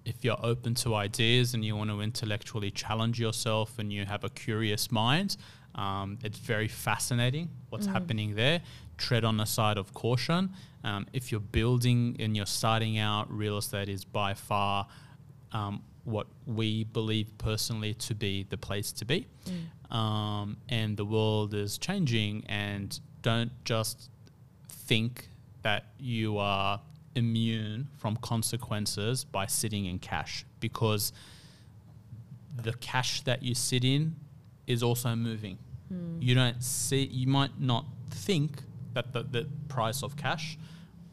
If 0.06 0.24
you're 0.24 0.43
open 0.43 0.74
to 0.76 0.95
ideas 0.95 1.54
and 1.54 1.64
you 1.64 1.76
want 1.76 1.89
to 1.89 2.02
intellectually 2.02 2.72
challenge 2.72 3.20
yourself 3.20 3.78
and 3.80 3.93
you 3.93 4.06
have 4.06 4.24
a 4.24 4.30
curious 4.30 4.91
mind, 4.91 5.38
um, 5.76 6.18
it's 6.24 6.39
very 6.39 6.68
fascinating 6.68 7.49
what's 7.70 7.86
happening 7.93 8.36
there. 8.36 8.62
Tread 8.97 9.24
on 9.24 9.38
the 9.38 9.45
side 9.45 9.78
of 9.78 9.93
caution. 9.93 10.52
Um, 10.84 11.06
if 11.14 11.32
you're 11.32 11.39
building 11.39 12.18
and 12.20 12.36
you're 12.36 12.45
starting 12.45 12.97
out, 12.97 13.32
real 13.32 13.58
estate 13.58 13.89
is 13.89 14.04
by 14.04 14.34
far 14.34 14.88
um, 15.52 15.84
what 16.04 16.28
we 16.45 16.84
believe 16.86 17.32
personally 17.38 17.93
to 17.93 18.16
be 18.16 18.43
the 18.49 18.58
place 18.58 18.91
to 18.93 19.06
be. 19.06 19.28
Um, 19.91 20.58
and 20.70 20.97
the 20.97 21.06
world 21.06 21.54
is 21.54 21.78
changing, 21.78 22.45
and 22.47 22.99
don't 23.22 23.52
just 23.66 24.10
think 24.68 25.28
that 25.62 25.86
you 25.99 26.38
are 26.38 26.82
immune 27.16 27.88
from 27.97 28.16
consequences 28.18 29.24
by 29.24 29.45
sitting 29.45 29.86
in 29.86 29.99
cash 29.99 30.45
because 30.59 31.12
the 32.55 32.74
cash 32.74 33.22
that 33.22 33.43
you 33.43 33.55
sit 33.55 33.84
in 33.84 34.16
is 34.68 34.84
also 34.84 35.16
moving. 35.16 35.57
Hmm. 35.89 36.22
You 36.22 36.36
don't 36.36 36.62
see, 36.64 37.05
you 37.05 37.28
might 37.28 37.59
not 37.59 37.86
think 38.09 38.62
that 38.93 39.14
the, 39.14 39.24
the 39.24 39.47
price 39.68 40.03
of 40.03 40.16
cash, 40.16 40.57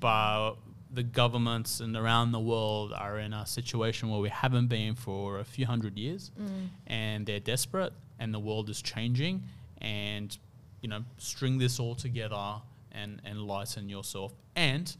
but 0.00 0.54
the 0.90 1.02
governments 1.02 1.80
and 1.80 1.96
around 1.96 2.32
the 2.32 2.40
world 2.40 2.92
are 2.94 3.18
in 3.18 3.32
a 3.32 3.46
situation 3.46 4.08
where 4.08 4.20
we 4.20 4.30
haven't 4.30 4.68
been 4.68 4.94
for 4.94 5.38
a 5.38 5.44
few 5.44 5.66
hundred 5.66 5.98
years 5.98 6.30
hmm. 6.36 6.66
and 6.86 7.26
they're 7.26 7.40
desperate 7.40 7.92
and 8.18 8.32
the 8.32 8.38
world 8.38 8.70
is 8.70 8.80
changing 8.80 9.42
and 9.80 10.38
you 10.80 10.88
know 10.88 11.04
string 11.18 11.58
this 11.58 11.78
all 11.78 11.94
together 11.94 12.54
and 12.92 13.20
and 13.24 13.42
lighten 13.42 13.88
yourself. 13.88 14.32
And 14.56 14.94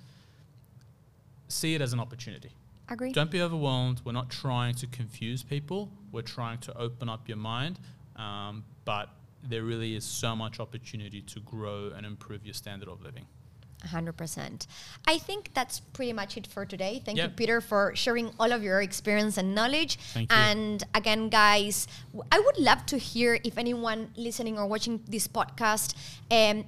see 1.48 1.74
it 1.74 1.80
as 1.80 1.92
an 1.92 2.00
opportunity 2.00 2.50
Agree? 2.88 3.12
don't 3.12 3.30
be 3.30 3.42
overwhelmed. 3.42 4.00
We're 4.04 4.12
not 4.12 4.30
trying 4.30 4.74
to 4.76 4.86
confuse 4.86 5.42
people. 5.42 5.90
We're 6.12 6.22
trying 6.22 6.58
to 6.60 6.76
open 6.78 7.08
up 7.08 7.28
your 7.28 7.36
mind. 7.36 7.78
Um, 8.16 8.64
but 8.84 9.10
there 9.42 9.62
really 9.62 9.94
is 9.94 10.04
so 10.04 10.34
much 10.34 10.58
opportunity 10.60 11.20
to 11.22 11.40
grow 11.40 11.92
and 11.96 12.04
improve 12.04 12.44
your 12.44 12.54
standard 12.54 12.88
of 12.88 13.02
living. 13.02 13.26
100%. 13.86 14.66
I 15.06 15.18
think 15.18 15.50
that's 15.54 15.80
pretty 15.80 16.12
much 16.12 16.36
it 16.36 16.46
for 16.46 16.66
today. 16.66 17.00
Thank 17.04 17.18
you, 17.18 17.28
Peter, 17.28 17.60
for 17.60 17.92
sharing 17.94 18.32
all 18.40 18.52
of 18.52 18.62
your 18.62 18.82
experience 18.82 19.38
and 19.38 19.54
knowledge. 19.54 19.98
Thank 20.12 20.32
you. 20.32 20.36
And 20.36 20.82
again, 20.94 21.28
guys, 21.28 21.86
w- 22.12 22.26
I 22.32 22.40
would 22.40 22.58
love 22.58 22.86
to 22.86 22.98
hear 22.98 23.38
if 23.44 23.56
anyone 23.56 24.10
listening 24.16 24.58
or 24.58 24.66
watching 24.66 25.00
this 25.06 25.28
podcast 25.28 25.94
um, 26.30 26.64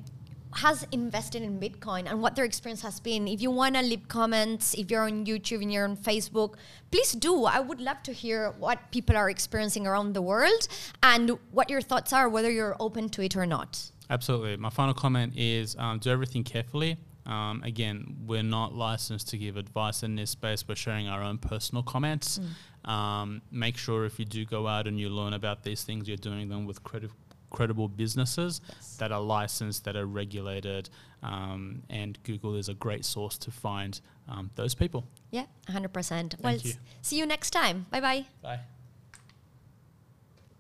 has 0.54 0.86
invested 0.92 1.42
in 1.42 1.60
Bitcoin 1.60 2.10
and 2.10 2.20
what 2.20 2.34
their 2.34 2.44
experience 2.44 2.82
has 2.82 3.00
been. 3.00 3.28
If 3.28 3.40
you 3.40 3.50
want 3.50 3.76
to 3.76 3.82
leave 3.82 4.08
comments, 4.08 4.74
if 4.74 4.90
you're 4.90 5.02
on 5.02 5.24
YouTube 5.24 5.62
and 5.62 5.72
you're 5.72 5.84
on 5.84 5.96
Facebook, 5.96 6.54
please 6.90 7.12
do. 7.12 7.44
I 7.44 7.60
would 7.60 7.80
love 7.80 8.02
to 8.04 8.12
hear 8.12 8.50
what 8.58 8.90
people 8.90 9.16
are 9.16 9.30
experiencing 9.30 9.86
around 9.86 10.12
the 10.14 10.22
world 10.22 10.68
and 11.02 11.38
what 11.52 11.70
your 11.70 11.80
thoughts 11.80 12.12
are, 12.12 12.28
whether 12.28 12.50
you're 12.50 12.76
open 12.80 13.08
to 13.10 13.22
it 13.22 13.36
or 13.36 13.46
not. 13.46 13.90
Absolutely. 14.08 14.56
My 14.56 14.70
final 14.70 14.92
comment 14.94 15.34
is 15.36 15.76
um, 15.78 15.98
do 15.98 16.10
everything 16.10 16.42
carefully. 16.42 16.96
Um, 17.26 17.62
again, 17.64 18.16
we're 18.26 18.42
not 18.42 18.74
licensed 18.74 19.28
to 19.28 19.38
give 19.38 19.56
advice 19.56 20.02
in 20.02 20.16
this 20.16 20.30
space. 20.30 20.66
We're 20.66 20.74
sharing 20.74 21.06
our 21.08 21.22
own 21.22 21.38
personal 21.38 21.84
comments. 21.84 22.40
Um, 22.84 23.42
make 23.52 23.76
sure 23.76 24.04
if 24.04 24.18
you 24.18 24.24
do 24.24 24.44
go 24.44 24.66
out 24.66 24.88
and 24.88 24.98
you 24.98 25.10
learn 25.10 25.34
about 25.34 25.62
these 25.62 25.84
things, 25.84 26.08
you're 26.08 26.16
doing 26.16 26.48
them 26.48 26.66
with 26.66 26.82
credi- 26.82 27.10
credible 27.50 27.88
businesses 27.88 28.60
Yes. 28.68 28.96
that 28.96 29.12
are 29.12 29.20
licensed, 29.20 29.84
that 29.84 29.96
are 29.96 30.06
regulated. 30.06 30.88
Um, 31.22 31.82
and 31.90 32.18
Google 32.22 32.56
is 32.56 32.68
a 32.68 32.74
great 32.74 33.04
source 33.04 33.36
to 33.38 33.50
find 33.50 34.00
um, 34.28 34.50
those 34.54 34.74
people. 34.74 35.04
Yeah, 35.30 35.44
100%. 35.68 36.40
well, 36.40 36.56
you. 36.56 36.72
see 37.02 37.18
you 37.18 37.26
next 37.26 37.50
time. 37.50 37.86
Bye 37.90 38.00
bye. 38.00 38.26
Bye. 38.42 38.60